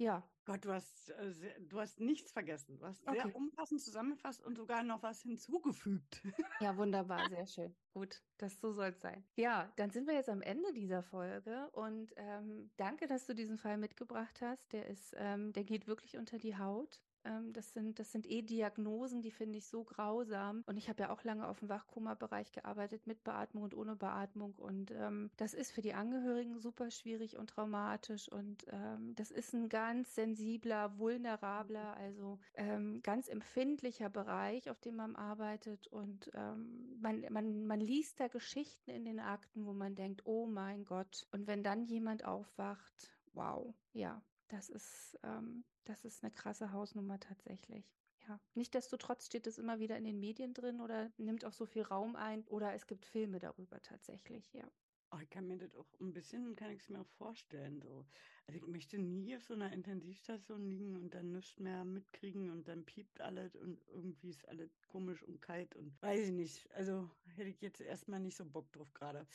Ja. 0.00 0.26
Gott, 0.46 0.64
du 0.64 0.72
hast, 0.72 1.10
äh, 1.10 1.34
du 1.60 1.78
hast 1.78 2.00
nichts 2.00 2.32
vergessen. 2.32 2.78
Du 2.78 2.86
hast 2.86 3.06
okay. 3.06 3.20
sehr 3.22 3.36
umfassend 3.36 3.82
zusammengefasst 3.82 4.42
und 4.42 4.56
sogar 4.56 4.82
noch 4.82 5.02
was 5.02 5.20
hinzugefügt. 5.20 6.22
Ja, 6.58 6.76
wunderbar, 6.76 7.28
sehr 7.28 7.46
schön. 7.46 7.76
Gut, 7.92 8.22
das 8.38 8.58
so 8.58 8.72
soll 8.72 8.88
es 8.88 9.00
sein. 9.00 9.22
Ja, 9.36 9.70
dann 9.76 9.90
sind 9.90 10.06
wir 10.06 10.14
jetzt 10.14 10.30
am 10.30 10.40
Ende 10.40 10.72
dieser 10.72 11.02
Folge 11.02 11.68
und 11.72 12.12
ähm, 12.16 12.70
danke, 12.78 13.06
dass 13.06 13.26
du 13.26 13.34
diesen 13.34 13.58
Fall 13.58 13.76
mitgebracht 13.76 14.40
hast. 14.40 14.72
Der 14.72 14.86
ist, 14.86 15.14
ähm, 15.18 15.52
der 15.52 15.64
geht 15.64 15.86
wirklich 15.86 16.16
unter 16.16 16.38
die 16.38 16.56
Haut. 16.56 17.02
Ähm, 17.24 17.52
das 17.52 17.72
sind, 17.72 17.98
das 17.98 18.12
sind 18.12 18.28
eh 18.30 18.42
Diagnosen, 18.42 19.22
die 19.22 19.30
finde 19.30 19.58
ich 19.58 19.66
so 19.66 19.84
grausam. 19.84 20.62
Und 20.66 20.76
ich 20.76 20.88
habe 20.88 21.02
ja 21.02 21.10
auch 21.10 21.24
lange 21.24 21.46
auf 21.46 21.60
dem 21.60 21.68
Wachkoma-Bereich 21.68 22.52
gearbeitet, 22.52 23.06
mit 23.06 23.24
Beatmung 23.24 23.64
und 23.64 23.74
ohne 23.74 23.96
Beatmung. 23.96 24.54
Und 24.56 24.90
ähm, 24.92 25.30
das 25.36 25.54
ist 25.54 25.72
für 25.72 25.82
die 25.82 25.94
Angehörigen 25.94 26.58
super 26.58 26.90
schwierig 26.90 27.36
und 27.36 27.50
traumatisch. 27.50 28.28
Und 28.30 28.64
ähm, 28.70 29.14
das 29.16 29.30
ist 29.30 29.52
ein 29.54 29.68
ganz 29.68 30.14
sensibler, 30.14 30.98
vulnerabler, 30.98 31.96
also 31.96 32.38
ähm, 32.54 33.02
ganz 33.02 33.28
empfindlicher 33.28 34.08
Bereich, 34.08 34.70
auf 34.70 34.80
dem 34.80 34.96
man 34.96 35.16
arbeitet. 35.16 35.86
Und 35.88 36.30
ähm, 36.34 36.98
man, 37.00 37.24
man, 37.30 37.66
man 37.66 37.80
liest 37.80 38.20
da 38.20 38.28
Geschichten 38.28 38.90
in 38.90 39.04
den 39.04 39.20
Akten, 39.20 39.66
wo 39.66 39.72
man 39.72 39.94
denkt, 39.94 40.22
oh 40.24 40.46
mein 40.46 40.84
Gott. 40.84 41.26
Und 41.32 41.46
wenn 41.46 41.62
dann 41.62 41.84
jemand 41.84 42.24
aufwacht, 42.24 43.12
wow, 43.32 43.74
ja, 43.92 44.22
das 44.50 44.68
ist, 44.68 45.18
ähm, 45.22 45.64
das 45.84 46.04
ist 46.04 46.22
eine 46.22 46.32
krasse 46.32 46.72
Hausnummer 46.72 47.18
tatsächlich. 47.18 47.84
Ja. 48.28 48.40
Nichtsdestotrotz 48.54 49.26
steht 49.26 49.46
es 49.46 49.58
immer 49.58 49.78
wieder 49.78 49.96
in 49.96 50.04
den 50.04 50.20
Medien 50.20 50.54
drin 50.54 50.80
oder 50.80 51.10
nimmt 51.16 51.44
auch 51.44 51.52
so 51.52 51.66
viel 51.66 51.82
Raum 51.82 52.16
ein 52.16 52.44
oder 52.44 52.74
es 52.74 52.86
gibt 52.86 53.06
Filme 53.06 53.38
darüber 53.38 53.80
tatsächlich, 53.82 54.52
ja. 54.52 54.70
Oh, 55.12 55.18
ich 55.20 55.30
kann 55.30 55.48
mir 55.48 55.56
das 55.56 55.74
auch 55.74 55.88
ein 56.00 56.12
bisschen, 56.12 56.54
kann 56.54 56.70
ich 56.70 56.82
es 56.82 56.88
mir 56.88 57.00
auch 57.00 57.08
vorstellen. 57.18 57.80
So. 57.80 58.06
Also 58.46 58.60
ich 58.60 58.66
möchte 58.66 58.96
nie 58.96 59.36
auf 59.36 59.42
so 59.42 59.54
einer 59.54 59.72
Intensivstation 59.72 60.64
liegen 60.64 60.94
und 60.94 61.14
dann 61.14 61.32
nichts 61.32 61.58
mehr 61.58 61.84
mitkriegen 61.84 62.50
und 62.50 62.68
dann 62.68 62.84
piept 62.84 63.20
alles 63.20 63.56
und 63.56 63.84
irgendwie 63.88 64.30
ist 64.30 64.46
alles 64.48 64.70
komisch 64.86 65.24
und 65.24 65.40
kalt 65.42 65.74
und 65.74 66.00
weiß 66.00 66.28
ich 66.28 66.32
nicht. 66.32 66.70
Also 66.74 67.10
hätte 67.34 67.50
ich 67.50 67.60
jetzt 67.60 67.80
erstmal 67.80 68.20
nicht 68.20 68.36
so 68.36 68.44
Bock 68.44 68.70
drauf 68.72 68.94
gerade. 68.94 69.26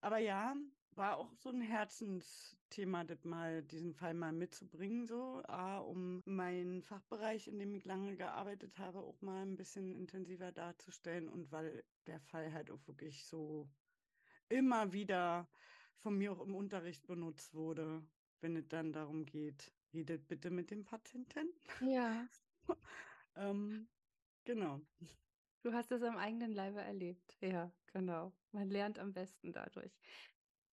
Aber 0.00 0.18
ja, 0.18 0.56
war 1.00 1.16
auch 1.16 1.32
so 1.32 1.48
ein 1.48 1.62
Herzensthema, 1.62 3.04
das 3.04 3.24
mal, 3.24 3.62
diesen 3.62 3.94
Fall 3.94 4.12
mal 4.12 4.32
mitzubringen, 4.32 5.06
so, 5.06 5.42
A, 5.48 5.78
um 5.78 6.20
meinen 6.26 6.82
Fachbereich, 6.82 7.48
in 7.48 7.58
dem 7.58 7.74
ich 7.74 7.86
lange 7.86 8.16
gearbeitet 8.16 8.78
habe, 8.78 8.98
auch 8.98 9.22
mal 9.22 9.40
ein 9.40 9.56
bisschen 9.56 9.94
intensiver 9.94 10.52
darzustellen 10.52 11.30
und 11.30 11.50
weil 11.52 11.84
der 12.06 12.20
Fall 12.20 12.52
halt 12.52 12.70
auch 12.70 12.86
wirklich 12.86 13.24
so 13.24 13.66
immer 14.50 14.92
wieder 14.92 15.48
von 16.02 16.18
mir 16.18 16.32
auch 16.32 16.40
im 16.42 16.54
Unterricht 16.54 17.06
benutzt 17.06 17.54
wurde, 17.54 18.02
wenn 18.42 18.54
es 18.56 18.68
dann 18.68 18.92
darum 18.92 19.24
geht, 19.24 19.72
redet 19.94 20.28
bitte 20.28 20.50
mit 20.50 20.70
dem 20.70 20.84
Patienten. 20.84 21.48
Ja. 21.80 22.28
ähm, 23.36 23.88
genau. 24.44 24.82
Du 25.62 25.72
hast 25.72 25.92
es 25.92 26.02
am 26.02 26.18
eigenen 26.18 26.52
Leibe 26.52 26.82
erlebt. 26.82 27.38
Ja, 27.40 27.72
genau. 27.86 28.32
Man 28.52 28.68
lernt 28.68 28.98
am 28.98 29.14
besten 29.14 29.54
dadurch. 29.54 29.98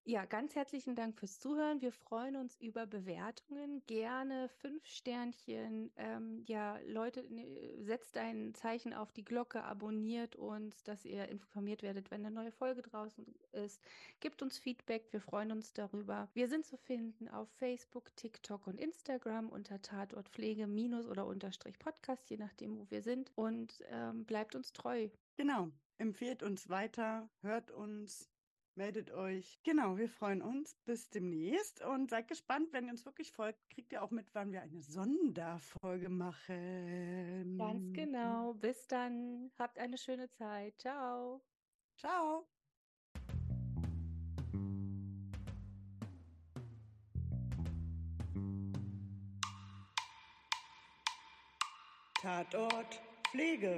Ja, 0.09 0.23
ganz 0.23 0.55
herzlichen 0.55 0.95
Dank 0.95 1.17
fürs 1.19 1.37
Zuhören. 1.37 1.81
Wir 1.81 1.91
freuen 1.91 2.37
uns 2.37 2.55
über 2.61 2.85
Bewertungen. 2.85 3.85
Gerne 3.87 4.47
fünf 4.47 4.85
Sternchen. 4.85 5.91
Ähm, 5.97 6.45
ja, 6.45 6.79
Leute, 6.87 7.25
ne, 7.29 7.75
setzt 7.81 8.15
ein 8.15 8.53
Zeichen 8.53 8.93
auf 8.93 9.11
die 9.11 9.25
Glocke, 9.25 9.65
abonniert 9.65 10.37
uns, 10.37 10.81
dass 10.83 11.03
ihr 11.03 11.27
informiert 11.27 11.83
werdet, 11.83 12.09
wenn 12.09 12.25
eine 12.25 12.33
neue 12.33 12.53
Folge 12.53 12.83
draußen 12.83 13.25
ist. 13.51 13.83
Gebt 14.21 14.41
uns 14.41 14.57
Feedback. 14.57 15.11
Wir 15.11 15.19
freuen 15.19 15.51
uns 15.51 15.73
darüber. 15.73 16.29
Wir 16.33 16.47
sind 16.47 16.65
zu 16.65 16.77
finden 16.77 17.27
auf 17.27 17.49
Facebook, 17.57 18.15
TikTok 18.15 18.65
und 18.65 18.79
Instagram 18.79 19.49
unter 19.49 19.81
Tatort 19.81 20.29
Pflege 20.29 20.67
minus 20.67 21.05
oder 21.05 21.25
unterstrich 21.25 21.77
Podcast, 21.79 22.29
je 22.29 22.37
nachdem, 22.37 22.79
wo 22.79 22.89
wir 22.89 23.01
sind. 23.01 23.33
Und 23.35 23.83
ähm, 23.91 24.23
bleibt 24.23 24.55
uns 24.55 24.71
treu. 24.71 25.09
Genau. 25.35 25.67
Empfehlt 25.97 26.43
uns 26.43 26.69
weiter, 26.69 27.27
hört 27.41 27.71
uns, 27.71 28.29
meldet 28.77 29.11
euch. 29.11 29.59
Genau, 29.63 29.97
wir 29.97 30.07
freuen 30.07 30.41
uns. 30.41 30.75
Bis 30.85 31.09
demnächst 31.09 31.83
und 31.83 32.09
seid 32.09 32.27
gespannt, 32.27 32.71
wenn 32.71 32.85
ihr 32.85 32.91
uns 32.91 33.05
wirklich 33.05 33.31
folgt, 33.31 33.69
kriegt 33.69 33.91
ihr 33.91 34.01
auch 34.03 34.11
mit, 34.11 34.27
wann 34.33 34.51
wir 34.51 34.61
eine 34.61 34.81
Sonderfolge 34.81 36.09
machen. 36.09 37.57
Ganz 37.57 37.93
genau. 37.93 38.53
Bis 38.53 38.87
dann. 38.87 39.51
Habt 39.57 39.79
eine 39.79 39.97
schöne 39.97 40.29
Zeit. 40.29 40.79
Ciao. 40.79 41.41
Ciao. 41.97 42.47
Tatort 52.21 52.99
Pflege. 53.31 53.77